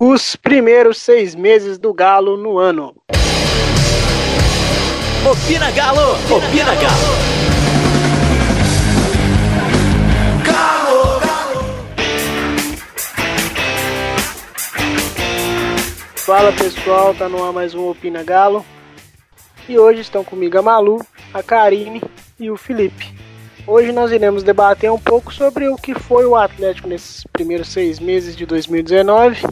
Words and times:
Os 0.00 0.36
primeiros 0.36 0.98
seis 0.98 1.34
meses 1.34 1.76
do 1.76 1.92
Galo 1.92 2.36
no 2.36 2.56
ano. 2.56 2.94
Opina 5.28 5.72
Galo! 5.72 6.12
Opina 6.30 6.72
Galo! 6.76 7.38
Fala 16.14 16.52
pessoal, 16.52 17.12
tá 17.12 17.28
no 17.28 17.44
ar 17.44 17.52
mais 17.52 17.74
um 17.74 17.88
Opina 17.88 18.22
Galo. 18.22 18.64
E 19.68 19.76
hoje 19.76 20.02
estão 20.02 20.22
comigo 20.22 20.56
a 20.56 20.62
Malu, 20.62 21.04
a 21.34 21.42
Karine 21.42 22.00
e 22.38 22.48
o 22.52 22.56
Felipe. 22.56 23.12
Hoje 23.66 23.90
nós 23.90 24.12
iremos 24.12 24.44
debater 24.44 24.92
um 24.92 24.98
pouco 24.98 25.34
sobre 25.34 25.66
o 25.66 25.74
que 25.74 25.92
foi 25.92 26.24
o 26.24 26.36
Atlético 26.36 26.86
nesses 26.86 27.24
primeiros 27.32 27.66
seis 27.66 27.98
meses 27.98 28.36
de 28.36 28.46
2019, 28.46 29.42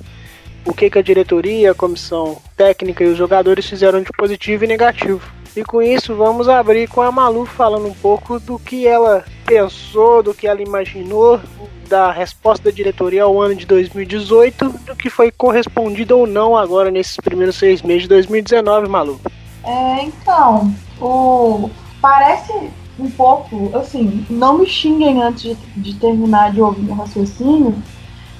o 0.66 0.74
que, 0.74 0.90
que 0.90 0.98
a 0.98 1.02
diretoria, 1.02 1.70
a 1.70 1.74
comissão 1.74 2.36
técnica 2.56 3.04
e 3.04 3.07
os 3.07 3.16
jogadores 3.16 3.66
fizeram 3.66 4.02
de 4.02 4.11
positivo 4.12 4.64
e 4.64 4.66
negativo. 4.66 5.22
E 5.57 5.64
com 5.64 5.80
isso 5.80 6.14
vamos 6.14 6.48
abrir 6.48 6.86
com 6.88 7.00
a 7.00 7.11
Malu 7.11 7.46
falando 7.46 7.86
um 7.86 7.94
pouco 7.94 8.38
do 8.38 8.58
que 8.58 8.86
ela 8.86 9.24
pensou, 9.46 10.22
do 10.22 10.34
que 10.34 10.46
ela 10.46 10.60
imaginou, 10.60 11.40
da 11.88 12.10
resposta 12.10 12.64
da 12.64 12.74
diretoria 12.74 13.22
ao 13.22 13.40
ano 13.40 13.54
de 13.54 13.64
2018, 13.64 14.68
do 14.84 14.96
que 14.96 15.08
foi 15.08 15.30
correspondido 15.30 16.18
ou 16.18 16.26
não 16.26 16.57
agora 16.57 16.90
nesses 16.90 17.16
primeiros 17.16 17.57
seis 17.57 17.80
meses 17.80 18.02
de 18.02 18.08
2019, 18.08 18.88
Malu. 18.88 19.21
É, 19.64 20.02
então, 20.02 20.74
o 21.00 21.71
parece 22.02 22.52
um 22.98 23.10
pouco, 23.10 23.71
assim, 23.76 24.26
não 24.29 24.58
me 24.58 24.66
xinguem 24.66 25.22
antes 25.22 25.43
de, 25.43 25.54
de 25.76 25.94
terminar 25.94 26.52
de 26.52 26.60
ouvir 26.60 26.82
meu 26.82 26.94
raciocínio, 26.94 27.74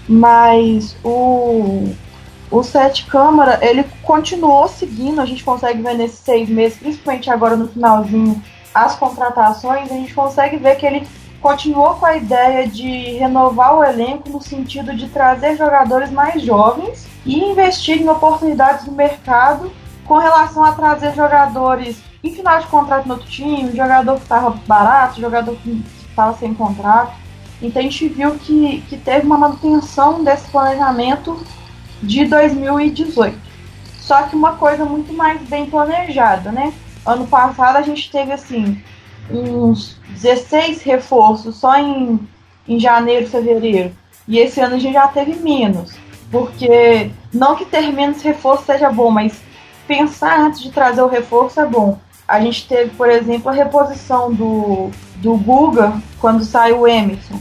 mas 0.09 0.97
o, 1.05 1.95
o 2.51 2.63
Sete 2.63 3.07
Câmara, 3.07 3.59
ele 3.63 3.85
continuou 4.03 4.69
seguindo, 4.69 5.21
a 5.21 5.27
gente 5.27 5.43
consegue 5.43 5.83
ver 5.83 5.95
nesses 5.95 6.19
seis 6.19 6.49
meses, 6.49 6.79
principalmente 6.79 7.31
agora 7.31 7.57
no 7.57 7.69
finalzinho, 7.69 8.43
as 8.75 8.95
contratações, 8.95 9.91
a 9.91 9.95
gente 9.95 10.15
consegue 10.15 10.57
ver 10.57 10.77
que 10.77 10.87
ele 10.87 11.07
continuou 11.41 11.95
com 11.95 12.07
a 12.07 12.17
ideia 12.17 12.67
de 12.67 13.15
renovar 13.19 13.77
o 13.77 13.85
elenco 13.85 14.29
no 14.29 14.41
sentido 14.41 14.95
de 14.95 15.09
trazer 15.09 15.57
jogadores 15.57 16.11
mais 16.11 16.43
jovens 16.43 17.07
e 17.25 17.39
investir 17.39 18.01
em 18.01 18.09
oportunidades 18.09 18.87
no 18.87 18.93
mercado 18.93 19.71
com 20.05 20.19
relação 20.19 20.65
a 20.65 20.73
trazer 20.73 21.15
jogadores 21.15 22.03
em 22.23 22.35
final 22.35 22.61
de 22.61 22.67
contrato 22.67 23.07
no 23.07 23.15
outro 23.15 23.29
time, 23.29 23.77
jogador 23.77 24.17
que 24.17 24.23
estava 24.23 24.51
barato, 24.67 25.21
jogador 25.21 25.57
que 25.57 25.85
estava 26.09 26.37
sem 26.37 26.55
contrato. 26.55 27.13
Então 27.63 27.81
a 27.81 27.83
gente 27.83 28.09
viu 28.09 28.35
que, 28.35 28.83
que 28.89 28.97
teve 28.97 29.27
uma 29.27 29.39
manutenção 29.39 30.23
desse 30.23 30.49
planejamento 30.51 31.41
de 32.03 32.25
2018. 32.25 33.37
Só 33.99 34.23
que 34.23 34.37
uma 34.37 34.57
coisa 34.57 34.85
muito 34.85 35.13
mais 35.13 35.41
bem 35.43 35.67
planejada, 35.67 36.53
né? 36.53 36.73
Ano 37.05 37.27
passado 37.27 37.77
a 37.77 37.83
gente 37.83 38.11
teve 38.11 38.33
assim 38.33 38.81
uns 39.31 39.97
16 40.11 40.83
reforços 40.83 41.57
só 41.57 41.77
em, 41.77 42.21
em 42.69 42.79
janeiro, 42.79 43.29
fevereiro. 43.29 43.93
E 44.29 44.39
esse 44.39 44.61
ano 44.61 44.77
a 44.77 44.79
gente 44.79 44.93
já 44.93 45.09
teve 45.09 45.35
menos. 45.37 45.95
Porque 46.31 47.11
não 47.33 47.57
que 47.57 47.65
ter 47.65 47.93
menos 47.93 48.23
reforço 48.23 48.65
seja 48.65 48.91
bom, 48.91 49.11
mas 49.11 49.41
pensar 49.87 50.41
antes 50.41 50.61
de 50.61 50.71
trazer 50.71 51.03
o 51.03 51.09
reforço 51.09 51.61
é 51.61 51.67
bom. 51.67 51.99
A 52.27 52.41
gente 52.41 52.67
teve, 52.67 52.91
por 52.91 53.09
exemplo, 53.09 53.49
a 53.49 53.55
reposição 53.55 54.33
do, 54.33 54.91
do 55.17 55.37
Guga 55.37 56.01
quando 56.21 56.45
saiu 56.45 56.81
o 56.81 56.89
Emerson. 56.89 57.39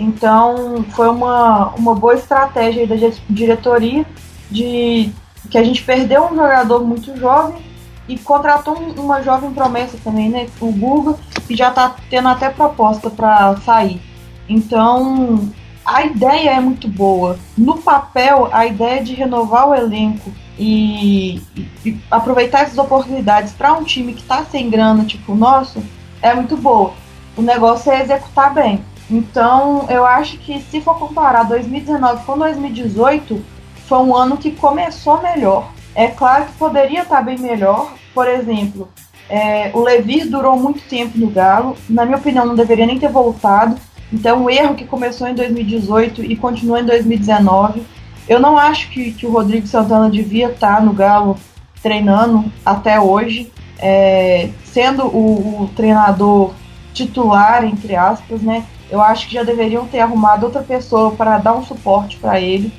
Então, 0.00 0.82
foi 0.92 1.10
uma, 1.10 1.74
uma 1.74 1.94
boa 1.94 2.14
estratégia 2.14 2.86
da 2.86 2.96
diretoria 3.28 4.06
de 4.50 5.12
que 5.50 5.58
a 5.58 5.62
gente 5.62 5.82
perdeu 5.82 6.24
um 6.24 6.34
jogador 6.34 6.82
muito 6.82 7.14
jovem 7.18 7.60
e 8.08 8.16
contratou 8.16 8.76
uma 8.96 9.22
jovem 9.22 9.52
promessa 9.52 9.98
também, 10.02 10.30
né? 10.30 10.48
O 10.58 10.72
Guga, 10.72 11.18
que 11.46 11.54
já 11.54 11.68
está 11.68 11.94
tendo 12.08 12.28
até 12.28 12.48
proposta 12.48 13.10
para 13.10 13.54
sair. 13.58 14.00
Então, 14.48 15.50
a 15.84 16.02
ideia 16.06 16.52
é 16.52 16.60
muito 16.60 16.88
boa. 16.88 17.38
No 17.56 17.76
papel, 17.76 18.48
a 18.52 18.64
ideia 18.64 19.04
de 19.04 19.14
renovar 19.14 19.68
o 19.68 19.74
elenco 19.74 20.32
e, 20.58 21.42
e 21.84 21.98
aproveitar 22.10 22.62
essas 22.62 22.78
oportunidades 22.78 23.52
para 23.52 23.74
um 23.74 23.84
time 23.84 24.14
que 24.14 24.22
está 24.22 24.46
sem 24.46 24.70
grana, 24.70 25.04
tipo 25.04 25.32
o 25.32 25.36
nosso, 25.36 25.82
é 26.22 26.34
muito 26.34 26.56
boa. 26.56 26.94
O 27.36 27.42
negócio 27.42 27.92
é 27.92 28.00
executar 28.00 28.54
bem. 28.54 28.82
Então, 29.10 29.86
eu 29.88 30.04
acho 30.04 30.38
que 30.38 30.60
se 30.60 30.80
for 30.80 30.98
comparar 30.98 31.42
2019 31.44 32.24
com 32.24 32.38
2018, 32.38 33.42
foi 33.86 33.98
um 33.98 34.14
ano 34.14 34.36
que 34.36 34.52
começou 34.52 35.20
melhor. 35.20 35.72
É 35.94 36.06
claro 36.06 36.46
que 36.46 36.52
poderia 36.52 37.02
estar 37.02 37.16
tá 37.16 37.22
bem 37.22 37.38
melhor. 37.38 37.92
Por 38.14 38.28
exemplo, 38.28 38.88
é, 39.28 39.70
o 39.74 39.80
Levi 39.80 40.24
durou 40.24 40.56
muito 40.56 40.80
tempo 40.88 41.18
no 41.18 41.28
Galo. 41.28 41.76
Na 41.88 42.04
minha 42.04 42.18
opinião, 42.18 42.46
não 42.46 42.54
deveria 42.54 42.86
nem 42.86 42.98
ter 42.98 43.10
voltado. 43.10 43.76
Então, 44.12 44.44
o 44.44 44.50
erro 44.50 44.74
que 44.74 44.84
começou 44.84 45.26
em 45.26 45.34
2018 45.34 46.22
e 46.22 46.36
continua 46.36 46.80
em 46.80 46.84
2019 46.84 47.84
eu 48.30 48.38
não 48.38 48.56
acho 48.56 48.88
que, 48.90 49.10
que 49.10 49.26
o 49.26 49.32
Rodrigo 49.32 49.66
Santana 49.66 50.08
devia 50.08 50.50
estar 50.50 50.76
tá 50.76 50.80
no 50.80 50.92
Galo 50.92 51.36
treinando 51.82 52.44
até 52.64 53.00
hoje, 53.00 53.50
é, 53.76 54.50
sendo 54.64 55.04
o, 55.06 55.64
o, 55.64 55.70
treinador 55.74 56.52
titular, 56.94 57.64
entre 57.64 57.96
aspas, 57.96 58.40
né? 58.40 58.64
Eu 58.90 59.00
acho 59.00 59.28
que 59.28 59.34
já 59.34 59.42
deveriam 59.42 59.86
ter 59.86 60.00
arrumado 60.00 60.46
outra 60.46 60.62
pessoa 60.62 61.12
para 61.12 61.38
dar 61.38 61.54
um 61.54 61.64
suporte 61.64 62.16
para 62.16 62.40
ele. 62.40 62.72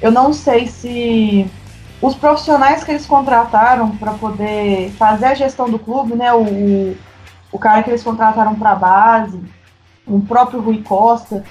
Eu 0.00 0.10
não 0.10 0.32
sei 0.32 0.66
se 0.66 1.46
os 2.00 2.14
profissionais 2.14 2.82
que 2.82 2.90
eles 2.90 3.06
contrataram 3.06 3.94
para 3.96 4.12
poder 4.14 4.90
fazer 4.92 5.26
a 5.26 5.34
gestão 5.34 5.68
do 5.68 5.78
clube, 5.78 6.14
né? 6.14 6.32
O, 6.32 6.96
o 7.52 7.58
cara 7.58 7.82
que 7.82 7.90
eles 7.90 8.02
contrataram 8.02 8.54
para 8.54 8.70
a 8.70 8.76
base, 8.76 9.40
o 10.06 10.20
próprio 10.20 10.60
Rui 10.60 10.82
Costa, 10.82 11.44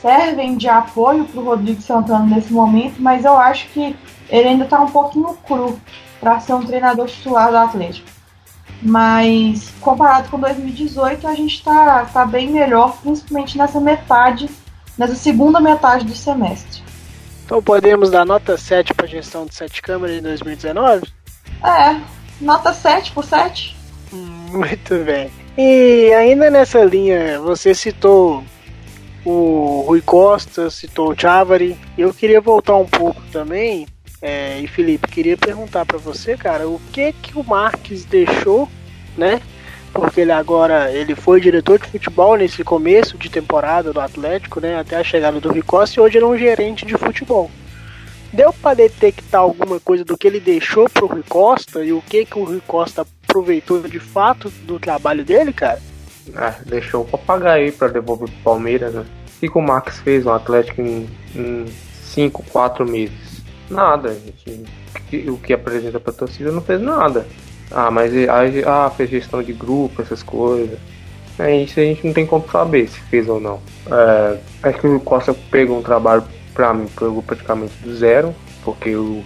servem 0.00 0.56
de 0.56 0.68
apoio 0.68 1.24
para 1.24 1.40
o 1.40 1.44
Rodrigo 1.44 1.80
Santana 1.80 2.26
nesse 2.26 2.52
momento, 2.52 3.00
mas 3.00 3.24
eu 3.24 3.36
acho 3.36 3.68
que 3.68 3.96
ele 4.28 4.48
ainda 4.48 4.64
está 4.64 4.80
um 4.80 4.90
pouquinho 4.90 5.38
cru 5.46 5.78
para 6.20 6.40
ser 6.40 6.54
um 6.54 6.64
treinador 6.64 7.06
titular 7.06 7.50
do 7.50 7.56
Atlético. 7.56 8.11
Mas 8.82 9.70
comparado 9.80 10.28
com 10.28 10.40
2018, 10.40 11.26
a 11.26 11.34
gente 11.34 11.54
está 11.54 12.04
tá 12.06 12.26
bem 12.26 12.50
melhor, 12.50 12.96
principalmente 13.00 13.56
nessa 13.56 13.80
metade, 13.80 14.50
nessa 14.98 15.14
segunda 15.14 15.60
metade 15.60 16.04
do 16.04 16.14
semestre. 16.14 16.82
Então 17.44 17.62
podemos 17.62 18.10
dar 18.10 18.24
nota 18.24 18.56
7 18.56 18.92
para 18.94 19.06
a 19.06 19.08
gestão 19.08 19.46
de 19.46 19.54
sete 19.54 19.80
câmeras 19.80 20.16
em 20.16 20.22
2019? 20.22 21.06
É, 21.62 22.00
nota 22.40 22.72
7 22.72 23.12
por 23.12 23.24
7. 23.24 23.76
Muito 24.10 24.98
bem. 25.04 25.30
E 25.56 26.12
ainda 26.14 26.50
nessa 26.50 26.82
linha, 26.84 27.38
você 27.40 27.74
citou 27.74 28.42
o 29.24 29.84
Rui 29.86 30.00
Costa, 30.00 30.70
citou 30.70 31.12
o 31.12 31.18
Chavari. 31.18 31.78
Eu 31.96 32.12
queria 32.12 32.40
voltar 32.40 32.76
um 32.76 32.86
pouco 32.86 33.22
também, 33.30 33.86
é, 34.22 34.60
e 34.60 34.68
Felipe, 34.68 35.08
queria 35.08 35.36
perguntar 35.36 35.84
para 35.84 35.98
você, 35.98 36.36
cara, 36.36 36.68
o 36.68 36.80
que 36.92 37.12
que 37.12 37.36
o 37.36 37.42
Marques 37.42 38.04
deixou, 38.04 38.68
né? 39.18 39.42
Porque 39.92 40.20
ele 40.20 40.30
agora 40.30 40.92
ele 40.92 41.16
foi 41.16 41.40
diretor 41.40 41.80
de 41.80 41.88
futebol 41.88 42.36
nesse 42.36 42.62
começo 42.62 43.18
de 43.18 43.28
temporada 43.28 43.92
do 43.92 44.00
Atlético, 44.00 44.60
né? 44.60 44.78
Até 44.78 44.96
a 44.96 45.02
chegada 45.02 45.40
do 45.40 45.50
Rui 45.50 45.62
Costa 45.62 45.98
e 45.98 46.02
hoje 46.02 46.18
ele 46.18 46.24
é 46.24 46.28
um 46.28 46.38
gerente 46.38 46.86
de 46.86 46.96
futebol. 46.96 47.50
Deu 48.32 48.52
para 48.52 48.76
detectar 48.76 49.40
alguma 49.40 49.80
coisa 49.80 50.04
do 50.04 50.16
que 50.16 50.28
ele 50.28 50.40
deixou 50.40 50.88
pro 50.88 51.06
Rui 51.06 51.24
Costa 51.28 51.84
e 51.84 51.92
o 51.92 52.00
que 52.00 52.24
que 52.24 52.38
o 52.38 52.44
Rui 52.44 52.62
Costa 52.64 53.04
aproveitou 53.24 53.82
de 53.82 53.98
fato 53.98 54.48
do 54.62 54.78
trabalho 54.78 55.24
dele, 55.24 55.52
cara? 55.52 55.82
Ah, 56.36 56.54
deixou 56.64 57.02
o 57.02 57.04
papagaio 57.04 57.72
para 57.72 57.88
devolver 57.88 58.30
pro 58.30 58.42
Palmeiras, 58.44 58.94
né? 58.94 59.04
O 59.36 59.40
que 59.40 59.58
o 59.58 59.60
Max 59.60 59.98
fez 59.98 60.24
no 60.24 60.32
Atlético 60.32 60.80
em 60.80 61.66
5, 62.04 62.44
4 62.44 62.88
meses? 62.88 63.31
Nada, 63.72 64.14
gente. 64.14 65.30
O 65.30 65.38
que 65.38 65.52
apresenta 65.52 65.98
pra 65.98 66.12
torcida 66.12 66.52
não 66.52 66.60
fez 66.60 66.80
nada. 66.80 67.26
Ah, 67.70 67.90
mas 67.90 68.12
ah, 68.66 68.90
fez 68.90 69.10
gestão 69.10 69.42
de 69.42 69.52
grupo, 69.52 70.02
essas 70.02 70.22
coisas. 70.22 70.78
É, 71.38 71.56
isso 71.56 71.80
a 71.80 71.82
gente 71.82 72.06
não 72.06 72.12
tem 72.12 72.26
como 72.26 72.46
saber 72.50 72.86
se 72.88 73.00
fez 73.00 73.28
ou 73.28 73.40
não. 73.40 73.60
É, 73.86 74.38
acho 74.62 74.78
que 74.78 74.86
o 74.86 75.00
Costa 75.00 75.34
pegou 75.50 75.78
um 75.78 75.82
trabalho 75.82 76.22
pra 76.52 76.74
mim, 76.74 76.86
pegou 76.86 77.22
praticamente 77.22 77.72
do 77.82 77.94
zero, 77.94 78.34
porque 78.62 78.94
o, 78.94 79.24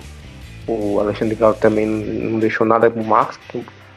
o 0.69 1.01
Alexandre 1.01 1.35
Galo 1.35 1.55
também 1.55 1.85
não, 1.85 2.31
não 2.31 2.39
deixou 2.39 2.65
nada 2.65 2.89
pro 2.89 3.03
Max, 3.03 3.39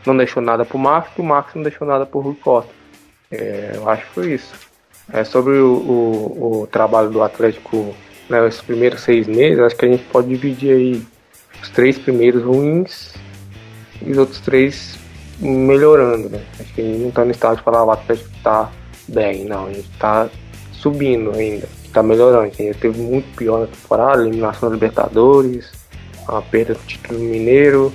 não 0.05 0.17
deixou 0.17 0.41
nada 0.41 0.65
pro 0.65 0.79
Max, 0.79 1.11
e 1.15 1.21
o 1.21 1.23
Max 1.23 1.53
não 1.53 1.61
deixou 1.61 1.87
nada 1.87 2.05
pro 2.07 2.19
Rui 2.19 2.35
Costa. 2.35 2.71
É, 3.31 3.73
eu 3.75 3.87
acho 3.87 4.07
que 4.07 4.13
foi 4.13 4.33
isso. 4.33 4.53
É, 5.13 5.23
sobre 5.23 5.53
o, 5.53 5.73
o, 5.73 6.61
o 6.63 6.67
trabalho 6.67 7.09
do 7.11 7.21
Atlético 7.21 7.93
né, 8.29 8.47
esses 8.47 8.61
primeiros 8.61 9.01
seis 9.01 9.27
meses, 9.27 9.59
acho 9.59 9.75
que 9.75 9.85
a 9.85 9.89
gente 9.89 10.03
pode 10.05 10.27
dividir 10.27 10.71
aí 10.71 11.01
os 11.61 11.69
três 11.69 11.97
primeiros 11.97 12.43
ruins 12.43 13.13
e 14.01 14.11
os 14.11 14.17
outros 14.17 14.39
três 14.39 14.97
melhorando, 15.39 16.29
né? 16.29 16.41
Acho 16.59 16.73
que 16.73 16.81
a 16.81 16.83
gente 16.83 16.99
não 16.99 17.11
tá 17.11 17.25
no 17.25 17.31
estado 17.31 17.57
de 17.57 17.63
falar 17.63 17.83
o 17.83 17.91
Atlético 17.91 18.29
tá 18.43 18.71
bem, 19.07 19.45
não, 19.45 19.67
a 19.67 19.73
gente 19.73 19.89
tá 19.97 20.29
subindo 20.73 21.31
ainda. 21.31 21.67
tá 21.93 22.03
melhorando. 22.03 22.43
A 22.43 22.63
gente 22.63 22.77
teve 22.77 22.99
muito 22.99 23.35
pior 23.35 23.61
na 23.61 23.67
temporada, 23.67 24.21
eliminação 24.21 24.69
da 24.69 24.75
Libertadores, 24.75 25.71
a 26.27 26.41
perda 26.41 26.73
do 26.73 26.79
título 26.85 27.19
mineiro, 27.19 27.91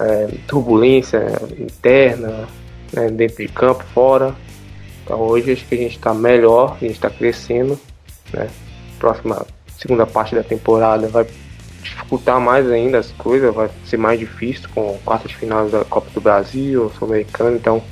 é, 0.00 0.28
turbulência 0.46 1.20
interna, 1.58 2.48
né, 2.92 3.08
dentro 3.10 3.46
de 3.46 3.52
campo, 3.52 3.84
fora. 3.92 4.34
Então 5.04 5.20
hoje 5.20 5.52
acho 5.52 5.66
que 5.66 5.74
a 5.74 5.78
gente 5.78 5.96
está 5.96 6.14
melhor, 6.14 6.76
a 6.76 6.84
gente 6.84 6.94
está 6.94 7.10
crescendo. 7.10 7.78
Né? 8.32 8.48
Próxima 9.04 9.46
segunda 9.76 10.06
parte 10.06 10.34
da 10.34 10.42
temporada 10.42 11.08
vai 11.08 11.26
dificultar 11.82 12.40
mais 12.40 12.70
ainda 12.70 12.96
as 12.96 13.12
coisas, 13.12 13.54
vai 13.54 13.68
ser 13.84 13.98
mais 13.98 14.18
difícil 14.18 14.66
com 14.74 14.98
quarta 15.04 15.28
de 15.28 15.36
final 15.36 15.68
da 15.68 15.84
Copa 15.84 16.08
do 16.14 16.22
Brasil, 16.22 16.90
Sul-Americano, 16.98 17.54
então 17.54 17.82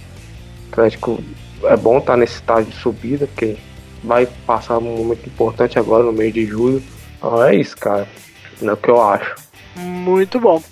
Atlético 0.71 1.23
é 1.65 1.77
bom 1.77 1.99
estar 1.99 2.13
tá 2.15 2.17
nesse 2.17 2.37
estágio 2.37 2.71
de 2.71 2.77
subida, 2.79 3.27
porque 3.27 3.59
vai 4.03 4.27
passar 4.47 4.79
um 4.79 4.97
momento 4.97 5.27
importante 5.27 5.79
agora 5.79 6.03
no 6.03 6.15
mês 6.15 6.33
de 6.33 6.47
julho. 6.47 6.83
Então 7.19 7.45
é 7.45 7.57
isso, 7.57 7.77
cara. 7.77 8.09
É 8.63 8.73
o 8.73 8.77
que 8.79 8.89
eu 8.89 9.03
acho. 9.03 9.35
Muito 9.77 10.41
bom. 10.41 10.63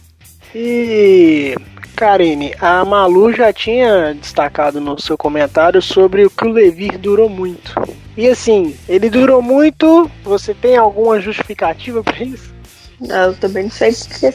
E 0.54 1.54
Karine, 1.94 2.54
a 2.58 2.82
Malu 2.82 3.30
já 3.30 3.52
tinha 3.52 4.14
destacado 4.14 4.80
no 4.80 4.98
seu 4.98 5.18
comentário 5.18 5.82
sobre 5.82 6.24
o 6.24 6.30
que 6.30 6.46
o 6.46 6.50
Levi 6.50 6.88
durou 6.92 7.28
muito. 7.28 7.74
E 8.16 8.28
assim, 8.28 8.76
ele 8.88 9.08
durou 9.08 9.40
muito, 9.40 10.10
você 10.24 10.52
tem 10.52 10.76
alguma 10.76 11.20
justificativa 11.20 12.02
para 12.02 12.22
isso? 12.22 12.52
Eu 13.00 13.34
também 13.36 13.64
não 13.64 13.70
sei 13.70 13.94
porque 13.94 14.26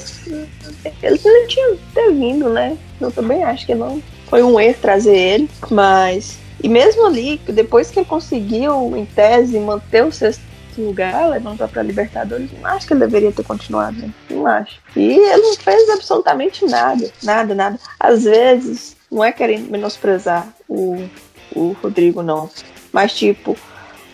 ele 1.04 1.20
não 1.24 1.48
tinha 1.48 1.78
ter 1.94 2.12
vindo, 2.12 2.50
né? 2.50 2.78
Eu 3.00 3.12
também 3.12 3.44
acho 3.44 3.66
que 3.66 3.76
não. 3.76 4.02
Foi 4.28 4.42
um 4.42 4.60
erro 4.60 4.78
trazer 4.82 5.16
ele, 5.16 5.50
mas. 5.70 6.38
E 6.64 6.68
mesmo 6.68 7.06
ali, 7.06 7.40
depois 7.48 7.92
que 7.92 8.00
ele 8.00 8.08
conseguiu, 8.08 8.96
em 8.96 9.06
tese, 9.06 9.60
manter 9.60 10.04
o 10.04 10.12
sexto 10.12 10.42
lugar, 10.78 11.30
levantar 11.30 11.68
para 11.68 11.84
Libertadores, 11.84 12.50
não 12.60 12.66
acho 12.66 12.88
que 12.88 12.94
ele 12.94 13.02
deveria 13.02 13.32
ter 13.32 13.44
continuado, 13.44 13.98
né? 13.98 14.10
Não 14.30 14.48
acho. 14.48 14.80
E 14.96 15.14
ele 15.14 15.42
não 15.42 15.56
fez 15.56 15.90
absolutamente 15.90 16.66
nada, 16.66 17.10
nada, 17.24 17.54
nada. 17.54 17.80
Às 18.00 18.24
vezes, 18.24 18.96
não 19.12 19.24
é 19.24 19.32
querendo 19.32 19.70
menosprezar 19.70 20.48
o, 20.68 21.08
o 21.56 21.76
Rodrigo, 21.82 22.24
não. 22.24 22.50
Mas, 22.96 23.14
tipo, 23.14 23.58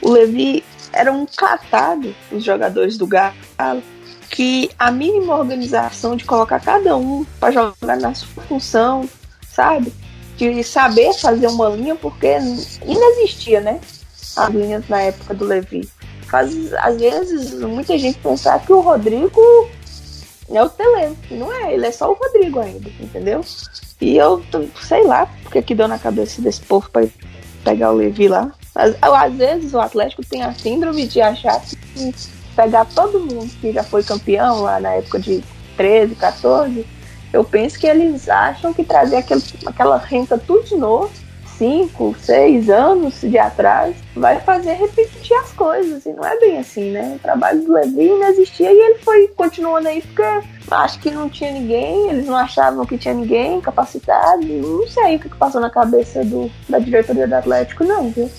o 0.01 0.09
Levi 0.09 0.63
era 0.91 1.11
um 1.11 1.23
catado, 1.27 2.15
os 2.31 2.43
jogadores 2.43 2.97
do 2.97 3.05
Galo 3.05 3.35
que 4.31 4.71
a 4.79 4.89
mínima 4.89 5.35
organização 5.35 6.15
de 6.15 6.25
colocar 6.25 6.59
cada 6.59 6.97
um 6.97 7.23
para 7.39 7.51
jogar 7.51 7.97
na 7.97 8.15
sua 8.15 8.41
função, 8.43 9.07
sabe? 9.53 9.93
De 10.35 10.63
saber 10.63 11.13
fazer 11.13 11.45
uma 11.45 11.69
linha, 11.69 11.95
porque 11.95 12.37
inexistia, 12.87 13.61
né? 13.61 13.79
As 14.35 14.49
linhas 14.49 14.89
na 14.89 15.01
época 15.01 15.35
do 15.35 15.45
Levi. 15.45 15.87
Faz, 16.23 16.73
às 16.73 16.99
vezes, 16.99 17.53
muita 17.59 17.95
gente 17.99 18.17
pensar 18.17 18.65
que 18.65 18.73
o 18.73 18.79
Rodrigo 18.79 19.69
é 20.49 20.63
o 20.63 20.69
Teleno. 20.69 21.15
Não 21.29 21.53
é, 21.53 21.75
ele 21.75 21.85
é 21.85 21.91
só 21.91 22.09
o 22.09 22.15
Rodrigo 22.15 22.59
ainda, 22.59 22.89
entendeu? 22.99 23.45
E 23.99 24.17
eu 24.17 24.43
sei 24.81 25.03
lá 25.03 25.29
porque 25.43 25.61
que 25.61 25.75
deu 25.75 25.87
na 25.87 25.99
cabeça 25.99 26.41
desse 26.41 26.61
povo 26.61 26.89
para 26.89 27.05
pegar 27.63 27.91
o 27.91 27.95
Levi 27.95 28.27
lá. 28.27 28.51
Às, 28.75 28.95
às 29.01 29.33
vezes 29.33 29.73
o 29.73 29.79
Atlético 29.79 30.25
tem 30.25 30.43
a 30.43 30.53
síndrome 30.53 31.07
de 31.07 31.21
achar 31.21 31.59
que 31.61 32.13
pegar 32.55 32.85
todo 32.85 33.19
mundo 33.19 33.49
que 33.59 33.71
já 33.71 33.83
foi 33.83 34.03
campeão 34.03 34.61
lá 34.61 34.79
na 34.79 34.93
época 34.93 35.19
de 35.19 35.43
13, 35.77 36.15
14, 36.15 36.85
eu 37.33 37.43
penso 37.43 37.79
que 37.79 37.87
eles 37.87 38.27
acham 38.29 38.73
que 38.73 38.83
trazer 38.83 39.17
aquele, 39.17 39.43
aquela 39.65 39.97
renta 39.97 40.37
tudo 40.37 40.63
de 40.65 40.75
novo, 40.75 41.09
5, 41.57 42.15
6 42.19 42.69
anos 42.69 43.21
de 43.21 43.37
atrás, 43.37 43.95
vai 44.15 44.39
fazer 44.39 44.73
repetir 44.73 45.37
as 45.37 45.51
coisas. 45.51 46.05
E 46.05 46.11
não 46.11 46.25
é 46.25 46.39
bem 46.39 46.57
assim, 46.57 46.89
né? 46.89 47.13
O 47.15 47.19
trabalho 47.19 47.63
do 47.63 47.73
Levi 47.73 48.09
não 48.09 48.27
existia 48.29 48.71
e 48.73 48.77
ele 48.77 48.99
foi 48.99 49.27
continuando 49.29 49.87
aí 49.87 50.01
porque 50.01 50.23
acho 50.71 50.99
que 50.99 51.11
não 51.11 51.29
tinha 51.29 51.51
ninguém, 51.51 52.09
eles 52.09 52.25
não 52.25 52.35
achavam 52.35 52.85
que 52.85 52.97
tinha 52.97 53.13
ninguém 53.13 53.61
capacitado. 53.61 54.43
Não 54.43 54.87
sei 54.87 55.17
o 55.17 55.19
que 55.19 55.29
passou 55.29 55.61
na 55.61 55.69
cabeça 55.69 56.25
do, 56.25 56.51
da 56.67 56.79
diretoria 56.79 57.27
do 57.27 57.35
Atlético, 57.35 57.83
não, 57.83 58.09
viu? 58.09 58.29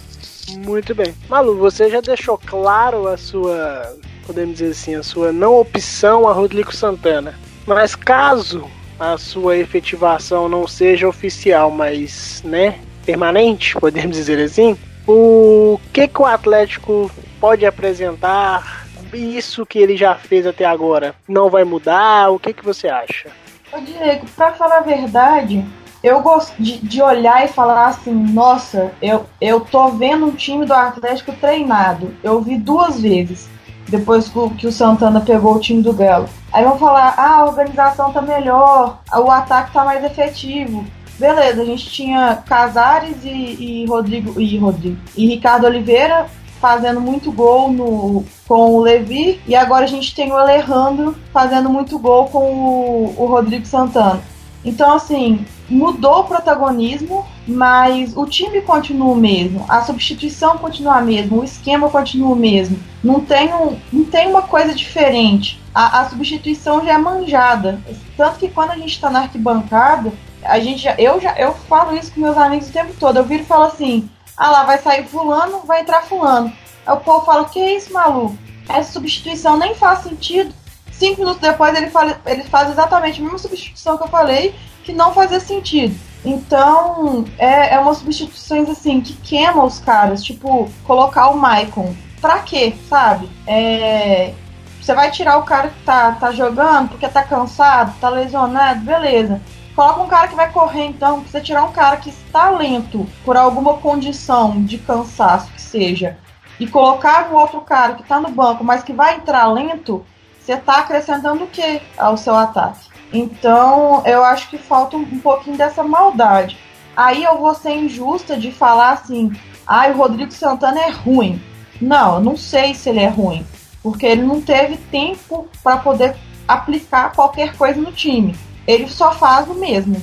Muito 0.59 0.95
bem. 0.95 1.15
Malu, 1.29 1.57
você 1.57 1.91
já 1.91 2.01
deixou 2.01 2.39
claro 2.39 3.09
a 3.09 3.17
sua 3.17 3.97
podemos 4.27 4.59
dizer 4.59 4.71
assim, 4.71 4.95
a 4.95 5.03
sua 5.03 5.33
não 5.33 5.59
opção 5.59 6.29
a 6.29 6.33
Rodrigo 6.33 6.75
Santana. 6.75 7.35
Mas 7.67 7.95
caso 7.95 8.71
a 8.99 9.19
sua 9.19 9.57
efetivação 9.57 10.49
não 10.49 10.67
seja 10.67 11.09
oficial, 11.09 11.71
mas, 11.71 12.43
né, 12.45 12.79
permanente, 13.05 13.75
podemos 13.81 14.17
dizer 14.17 14.43
assim, 14.43 14.77
o 15.07 15.79
que 15.93 16.09
que 16.09 16.23
o 16.23 16.27
Atlético 16.27 17.11
pode 17.41 17.67
apresentar? 17.67 18.87
Isso 19.13 19.67
que 19.67 19.79
ele 19.79 19.97
já 19.97 20.15
fez 20.15 20.47
até 20.47 20.65
agora 20.65 21.15
não 21.29 21.51
vai 21.51 21.65
mudar? 21.65 22.31
O 22.31 22.39
que 22.39 22.55
que 22.55 22.65
você 22.65 22.89
acha? 22.89 23.29
Ô 23.73 23.79
Diego, 23.81 24.27
pra 24.35 24.53
falar 24.53 24.79
a 24.79 24.83
verdade, 24.83 25.65
eu 26.03 26.21
gosto 26.21 26.61
de, 26.61 26.79
de, 26.79 27.01
olhar 27.01 27.45
e 27.45 27.49
falar 27.49 27.87
assim, 27.87 28.13
nossa, 28.13 28.93
eu, 29.01 29.25
eu 29.41 29.61
tô 29.61 29.89
vendo 29.91 30.27
um 30.27 30.33
time 30.33 30.67
do 30.67 30.75
Atlético 30.75 31.33
treinado. 31.33 32.15
Eu 32.23 32.41
vi 32.41 32.59
duas 32.59 33.01
vezes 33.01 33.49
depois 33.89 34.31
que 34.59 34.67
o 34.67 34.73
Santana 34.73 35.21
pegou 35.21 35.55
o 35.55 35.61
time 35.61 35.83
do 35.83 35.93
Galo. 35.93 36.29
Aí 36.53 36.65
vão 36.65 36.79
falar, 36.79 37.15
ah, 37.17 37.41
a 37.41 37.45
organização 37.45 38.13
tá 38.13 38.23
melhor, 38.23 39.01
o 39.15 39.31
ataque 39.31 39.73
tá 39.73 39.85
mais 39.85 40.03
efetivo. 40.03 40.85
Beleza, 41.19 41.63
a 41.63 41.65
gente 41.65 41.89
tinha 41.89 42.43
Casares 42.47 43.17
e, 43.23 43.29
e 43.29 43.87
Rodrigo 43.87 44.41
e 44.41 44.59
Rodrigo 44.59 44.99
e 45.17 45.27
Ricardo 45.27 45.67
Oliveira 45.67 46.27
fazendo 46.61 47.01
muito 47.01 47.31
gol 47.31 47.71
no, 47.71 48.25
com 48.47 48.75
o 48.75 48.81
Levi 48.81 49.41
e 49.47 49.55
agora 49.55 49.85
a 49.85 49.89
gente 49.89 50.15
tem 50.15 50.33
o 50.33 50.37
Alejandro 50.37 51.17
fazendo 51.33 51.69
muito 51.69 51.99
gol 51.99 52.27
com 52.27 52.39
o, 52.39 53.15
o 53.19 53.27
Rodrigo 53.27 53.67
Santana. 53.67 54.21
Então, 54.65 54.95
assim, 54.95 55.45
mudou 55.73 56.21
o 56.21 56.25
protagonismo, 56.25 57.27
mas 57.49 58.17
o 58.17 58.27
time 58.27 58.61
continua 58.61 59.13
o 59.13 59.17
mesmo, 59.17 59.65
a 59.69 59.83
substituição 59.83 60.59
continua 60.59 60.97
a 60.97 61.01
mesma, 61.01 61.39
o 61.39 61.45
esquema 61.45 61.89
continua 61.89 62.31
o 62.31 62.37
mesmo. 62.37 62.79
Não 63.03 63.21
tem, 63.21 63.53
um, 63.55 63.79
não 63.93 64.05
tem 64.05 64.29
uma 64.29 64.43
coisa 64.43 64.75
diferente. 64.75 65.61
A, 65.75 66.01
a 66.01 66.09
substituição 66.11 66.85
já 66.85 66.93
é 66.93 66.99
manjada. 66.99 67.81
Tanto 68.17 68.39
que 68.39 68.49
quando 68.49 68.73
a 68.73 68.77
gente 68.77 68.91
está 68.91 69.11
na 69.11 69.21
arquibancada, 69.21 70.13
a 70.45 70.59
gente 70.61 70.83
já, 70.83 70.95
eu 70.99 71.21
já 71.21 71.35
eu 71.37 71.55
falo 71.55 71.97
isso 71.97 72.13
com 72.13 72.21
meus 72.21 72.37
amigos 72.37 72.69
o 72.69 72.73
tempo 72.73 72.93
todo. 73.01 73.17
Eu 73.17 73.25
viro 73.25 73.43
e 73.43 73.47
falo 73.47 73.65
assim: 73.65 74.09
ah 74.37 74.51
lá, 74.51 74.65
vai 74.65 74.79
sair 74.79 75.05
fulano, 75.07 75.63
vai 75.65 75.81
entrar 75.81 76.03
fulano. 76.03 76.53
Aí 76.87 76.95
o 76.95 77.01
povo 77.01 77.25
fala: 77.25 77.47
que 77.47 77.59
é 77.59 77.77
isso, 77.77 77.93
maluco? 77.93 78.37
Essa 78.69 78.93
substituição 78.93 79.57
nem 79.57 79.75
faz 79.75 80.01
sentido. 80.01 80.55
Cinco 80.93 81.21
minutos 81.21 81.41
depois 81.41 81.75
ele, 81.75 81.91
fala, 81.91 82.21
ele 82.27 82.45
faz 82.45 82.71
exatamente 82.71 83.21
a 83.21 83.25
mesma 83.25 83.39
substituição 83.39 83.97
que 83.97 84.05
eu 84.05 84.09
falei 84.09 84.55
que 84.83 84.93
não 84.93 85.13
fazia 85.13 85.41
sentido. 85.41 85.99
Então, 86.25 87.25
é, 87.39 87.75
é 87.75 87.79
umas 87.81 87.99
substituições 87.99 88.69
assim 88.69 89.01
que 89.01 89.15
queima 89.15 89.65
os 89.65 89.79
caras, 89.81 90.23
tipo, 90.23 90.71
colocar 90.85 91.31
o 91.31 91.39
Maicon. 91.39 91.95
Pra 92.21 92.39
quê, 92.39 92.75
sabe? 92.89 93.29
É, 93.47 94.33
você 94.81 94.95
vai 94.95 95.11
tirar 95.11 95.39
o 95.39 95.43
cara 95.43 95.69
que 95.69 95.83
tá, 95.85 96.13
tá 96.13 96.31
jogando 96.31 96.91
porque 96.91 97.09
tá 97.09 97.23
cansado, 97.23 97.95
tá 98.01 98.09
lesionado, 98.09 98.81
beleza. 98.81 99.41
Coloca 99.75 100.03
um 100.03 100.09
cara 100.09 100.29
que 100.29 100.35
vai 100.35 100.51
correr, 100.53 100.85
então. 100.85 101.21
Precisa 101.21 101.43
tirar 101.43 101.65
um 101.65 101.73
cara 101.73 101.97
que 101.97 102.11
está 102.11 102.51
lento 102.51 103.07
por 103.25 103.37
alguma 103.37 103.79
condição 103.79 104.63
de 104.63 104.79
cansaço 104.79 105.51
que 105.53 105.61
seja. 105.61 106.19
E 106.61 106.67
colocar 106.67 107.31
um 107.31 107.35
outro 107.35 107.61
cara 107.63 107.95
que 107.95 108.03
tá 108.05 108.21
no 108.21 108.31
banco, 108.31 108.63
mas 108.63 108.83
que 108.83 108.93
vai 108.93 109.17
entrar 109.17 109.47
lento, 109.47 110.05
você 110.39 110.57
tá 110.57 110.79
acrescentando 110.79 111.45
o 111.45 111.49
que 111.49 111.81
ao 111.97 112.17
seu 112.17 112.35
ataque? 112.35 112.92
Então, 113.13 114.03
eu 114.07 114.25
acho 114.25 114.49
que 114.49 114.57
falta 114.57 114.97
um, 114.97 115.19
pouquinho 115.19 115.57
dessa 115.57 115.83
maldade. 115.83 116.57
Aí 116.97 117.23
eu 117.23 117.39
vou 117.39 117.55
ser 117.55 117.77
injusta 117.77 118.37
de 118.37 118.51
falar 118.51 118.93
assim: 118.93 119.33
ah, 119.67 119.89
o 119.89 119.97
Rodrigo 119.97 120.33
Santana 120.33 120.81
é 120.81 120.91
ruim. 120.91 121.41
Não, 121.81 122.17
eu 122.17 122.21
não 122.21 122.37
sei 122.37 122.75
se 122.75 122.89
ele 122.89 123.01
é 123.01 123.09
ruim, 123.09 123.45
porque 123.83 124.07
ele 124.07 124.23
não 124.23 124.41
teve 124.41 124.77
tempo 124.77 125.49
para 125.63 125.79
poder 125.79 126.17
aplicar 126.47 127.13
qualquer 127.13 127.57
coisa 127.57 127.81
no 127.81 127.93
time. 127.93 128.35
Ele 128.67 128.89
só 128.89 129.13
faz 129.13 129.49
o 129.49 129.55
mesmo. 129.55 129.97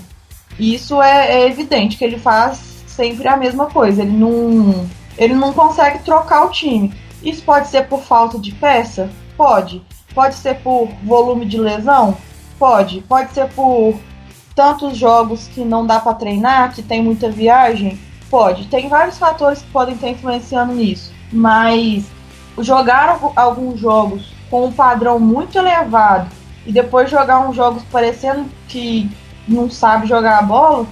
Isso 0.59 1.01
é, 1.01 1.41
é 1.41 1.47
evidente 1.47 1.97
que 1.97 2.03
ele 2.03 2.19
faz 2.19 2.83
sempre 2.87 3.27
a 3.27 3.37
mesma 3.37 3.67
coisa. 3.67 4.01
Ele 4.01 4.11
não, 4.11 4.87
ele 5.17 5.33
não 5.33 5.53
consegue 5.53 5.99
trocar 5.99 6.45
o 6.45 6.51
time. 6.51 6.93
Isso 7.23 7.43
pode 7.43 7.69
ser 7.69 7.87
por 7.87 8.01
falta 8.01 8.37
de 8.37 8.51
peça? 8.51 9.09
Pode. 9.37 9.81
Pode 10.13 10.35
ser 10.35 10.55
por 10.55 10.89
volume 11.03 11.45
de 11.45 11.57
lesão? 11.57 12.17
Pode. 12.59 13.01
Pode 13.07 13.31
ser 13.31 13.47
por 13.49 13.97
tantos 14.53 14.97
jogos 14.97 15.47
que 15.47 15.63
não 15.63 15.87
dá 15.87 15.99
para 15.99 16.13
treinar, 16.13 16.73
que 16.75 16.83
tem 16.83 17.01
muita 17.01 17.31
viagem? 17.31 17.97
Pode. 18.29 18.67
Tem 18.67 18.89
vários 18.89 19.17
fatores 19.17 19.61
que 19.61 19.71
podem 19.71 19.95
estar 19.95 20.09
influenciando 20.09 20.73
nisso. 20.73 21.13
Mas 21.31 22.03
jogar 22.59 23.17
alguns 23.35 23.79
jogos 23.79 24.33
com 24.49 24.65
um 24.65 24.71
padrão 24.71 25.19
muito 25.19 25.57
elevado 25.57 26.29
e 26.65 26.71
depois 26.71 27.09
jogar 27.09 27.47
uns 27.47 27.55
jogos 27.55 27.83
parecendo 27.91 28.45
que 28.67 29.09
não 29.47 29.69
sabe 29.69 30.07
jogar 30.07 30.39
a 30.39 30.41
bola, 30.41 30.85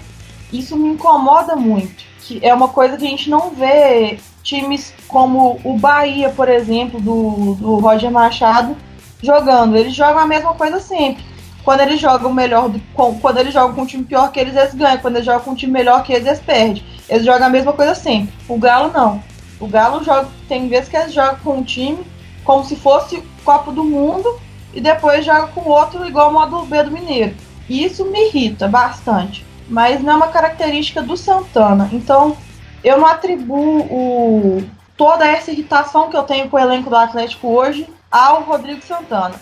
isso 0.52 0.78
me 0.78 0.90
incomoda 0.90 1.56
muito. 1.56 2.06
Que 2.22 2.40
é 2.46 2.54
uma 2.54 2.70
coisa 2.70 2.98
que 2.98 3.06
a 3.06 3.10
gente 3.10 3.30
não 3.30 3.52
vê 3.52 4.20
times 4.42 4.94
como 5.08 5.60
o 5.64 5.78
Bahia, 5.78 6.30
por 6.30 6.48
exemplo, 6.48 7.00
do, 7.02 7.56
do 7.56 7.76
Roger 7.80 8.12
Machado, 8.12 8.76
jogando. 9.22 9.76
Eles 9.76 9.94
jogam 9.94 10.20
a 10.20 10.28
mesma 10.28 10.54
coisa 10.54 10.80
sempre. 10.80 11.24
Quando 11.68 11.82
eles 11.82 12.00
jogam 12.00 12.34
melhor, 12.34 12.72
com, 12.94 13.20
quando 13.20 13.40
eles 13.40 13.54
jogam 13.54 13.76
com 13.76 13.82
um 13.82 13.86
time 13.86 14.06
pior 14.06 14.32
que 14.32 14.40
eles, 14.40 14.56
eles 14.56 14.74
ganham. 14.74 15.00
Quando 15.00 15.16
eles 15.16 15.26
jogam 15.26 15.42
com 15.42 15.52
um 15.52 15.56
time 15.56 15.74
melhor 15.74 16.02
que 16.02 16.14
eles, 16.14 16.26
eles 16.26 16.40
perdem. 16.40 16.82
Eles 17.10 17.26
jogam 17.26 17.46
a 17.46 17.50
mesma 17.50 17.74
coisa 17.74 17.94
sempre. 17.94 18.34
O 18.48 18.58
Galo 18.58 18.90
não. 18.94 19.22
O 19.60 19.68
Galo 19.68 20.02
joga, 20.02 20.30
tem 20.48 20.70
vezes 20.70 20.88
que 20.88 20.96
eles 20.96 21.12
jogam 21.12 21.36
com 21.44 21.58
um 21.58 21.64
time 21.64 22.08
como 22.46 22.64
se 22.64 22.78
fosse 22.78 23.22
Copa 23.44 23.70
do 23.70 23.84
Mundo 23.84 24.40
e 24.74 24.80
depois 24.80 25.26
joga 25.26 25.48
com 25.48 25.70
outro 25.70 26.08
igual 26.08 26.30
o 26.30 26.34
modo 26.34 26.62
B 26.62 26.84
do 26.84 26.90
Mineiro. 26.92 27.36
E 27.68 27.84
isso 27.84 28.06
me 28.06 28.30
irrita 28.30 28.70
bastante. 28.70 29.46
Mas 29.68 30.02
não 30.02 30.14
é 30.14 30.16
uma 30.16 30.30
característica 30.30 31.02
do 31.02 31.18
Santana. 31.18 31.90
Então, 31.92 32.38
eu 32.82 32.98
não 32.98 33.06
atribuo 33.06 33.82
o, 33.92 34.64
toda 34.96 35.28
essa 35.28 35.52
irritação 35.52 36.10
que 36.10 36.16
eu 36.16 36.24
tenho 36.24 36.48
com 36.48 36.56
o 36.56 36.60
elenco 36.62 36.90
do 36.90 36.96
Atlético 36.96 37.50
hoje 37.50 37.90
ao 38.10 38.44
Rodrigo 38.44 38.82
Santana. 38.86 39.36